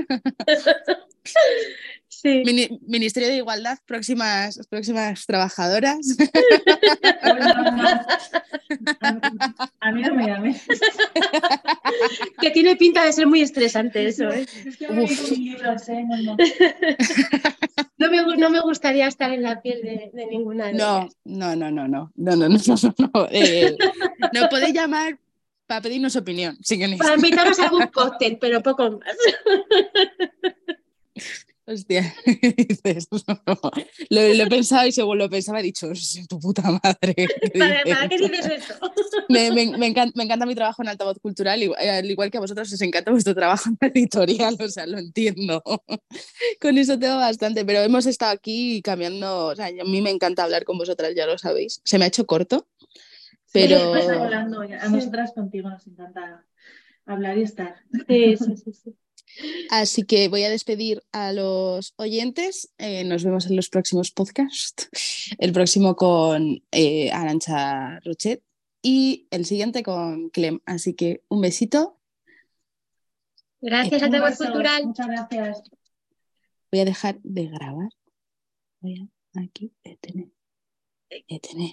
Ministerio 2.87 3.27
de 3.29 3.37
Igualdad, 3.37 3.77
próximas, 3.85 4.59
próximas 4.69 5.25
trabajadoras. 5.25 6.17
A 9.81 9.91
mí 9.91 10.01
no 10.01 10.15
me 10.15 10.27
llames. 10.27 10.65
Que 12.39 12.51
tiene 12.51 12.75
pinta 12.77 13.03
de 13.03 13.11
ser 13.13 13.27
muy 13.27 13.41
estresante 13.41 14.07
eso. 14.07 14.29
¿eh? 14.29 14.45
Es 14.65 14.79
no, 17.97 18.09
me, 18.09 18.37
no, 18.37 18.49
me, 18.49 18.61
gustaría 18.61 19.07
estar 19.07 19.31
en 19.33 19.43
la 19.43 19.61
piel 19.61 19.81
de, 19.81 20.11
ninguna 20.29 20.67
de 20.67 20.73
no. 20.73 21.09
No, 21.25 21.55
no, 21.55 21.71
no, 21.71 21.87
no, 21.87 22.11
no, 22.15 22.35
no, 22.35 22.35
no, 22.35 22.47
no, 22.47 22.57
no 23.13 23.27
eh, 23.31 23.75
podéis 24.49 24.73
llamar 24.73 25.19
para 25.67 25.81
pedirnos 25.81 26.15
opinión. 26.15 26.57
Para 26.97 27.15
invitarnos 27.15 27.59
a 27.59 27.63
algún 27.65 27.87
cóctel, 27.93 28.37
pero 28.39 28.61
poco 28.61 28.91
más. 28.91 29.15
Hostia, 31.65 32.13
dices, 32.57 33.07
no. 33.11 33.41
Lo, 34.09 34.33
lo 34.33 34.43
he 34.43 34.47
pensado 34.47 34.85
y 34.85 34.91
según 34.91 35.17
lo 35.17 35.29
pensaba 35.29 35.61
he 35.61 35.63
dicho, 35.63 35.89
"Es 35.91 36.19
tu 36.27 36.37
puta 36.37 36.61
madre. 36.63 37.13
¿qué 37.15 37.51
¿Para, 37.57 37.83
dices?". 37.83 37.95
para 37.95 38.09
qué 38.09 38.17
dices 38.17 38.45
eso? 38.47 38.73
Me, 39.29 39.49
me- 39.51 39.77
me 39.77 39.87
encanta, 39.87 40.11
me 40.17 40.25
encanta 40.25 40.45
mi 40.45 40.55
trabajo 40.55 40.81
en 40.81 40.89
altavoz 40.89 41.17
cultural, 41.19 41.61
al 41.79 42.11
igual 42.11 42.29
que 42.29 42.37
a 42.37 42.41
vosotros 42.41 42.71
os 42.73 42.81
encanta 42.81 43.11
vuestro 43.11 43.33
trabajo 43.33 43.69
en 43.69 43.77
editorial, 43.93 44.57
o 44.59 44.67
sea, 44.67 44.85
lo 44.85 44.97
entiendo. 44.97 45.63
Con 46.59 46.77
eso 46.77 46.99
tengo 46.99 47.15
bastante, 47.15 47.63
pero 47.63 47.79
hemos 47.79 48.05
estado 48.07 48.33
aquí 48.33 48.81
cambiando, 48.81 49.47
o 49.47 49.55
sea, 49.55 49.67
a 49.67 49.85
mí 49.85 50.01
me 50.01 50.09
encanta 50.09 50.43
hablar 50.43 50.65
con 50.65 50.77
vosotras, 50.77 51.13
ya 51.15 51.25
lo 51.25 51.37
sabéis. 51.37 51.79
Se 51.85 51.97
me 51.97 52.03
ha 52.05 52.07
hecho 52.09 52.25
corto, 52.25 52.67
pero... 53.53 53.77
Sí. 54.01 54.09
A 54.81 54.89
nosotras 54.89 55.31
contigo 55.33 55.69
nos 55.69 55.87
encanta 55.87 56.45
hablar 57.05 57.37
y 57.37 57.43
estar. 57.43 57.75
Sí, 58.07 58.35
sí, 58.35 58.57
sí, 58.57 58.73
sí. 58.73 58.95
Así 59.69 60.03
que 60.03 60.27
voy 60.27 60.43
a 60.43 60.49
despedir 60.49 61.03
a 61.11 61.31
los 61.33 61.93
oyentes. 61.97 62.71
eh, 62.77 63.03
nos 63.03 63.23
vemos 63.23 63.45
en 63.47 63.55
los 63.55 63.69
próximos 63.69 64.11
podcasts. 64.11 64.89
El 65.37 65.51
próximo 65.53 65.95
con 65.95 66.63
eh, 66.71 67.11
Arancha 67.11 67.99
Rochet 68.01 68.43
y 68.81 69.27
el 69.31 69.45
siguiente 69.45 69.81
con 69.83 70.29
Clem. 70.29 70.59
Así 70.65 70.93
que 70.93 71.23
un 71.29 71.41
besito. 71.41 71.99
Gracias, 73.61 74.03
Altavoz 74.03 74.31
beso. 74.31 74.43
Cultural. 74.45 74.85
Muchas 74.87 75.07
gracias. 75.07 75.63
Voy 76.71 76.81
a 76.81 76.85
dejar 76.85 77.19
de 77.23 77.45
grabar. 77.47 77.89
Voy 78.81 79.09
a 79.35 79.41
aquí 79.41 79.71
detener. 79.83 80.27
Detener. 81.29 81.71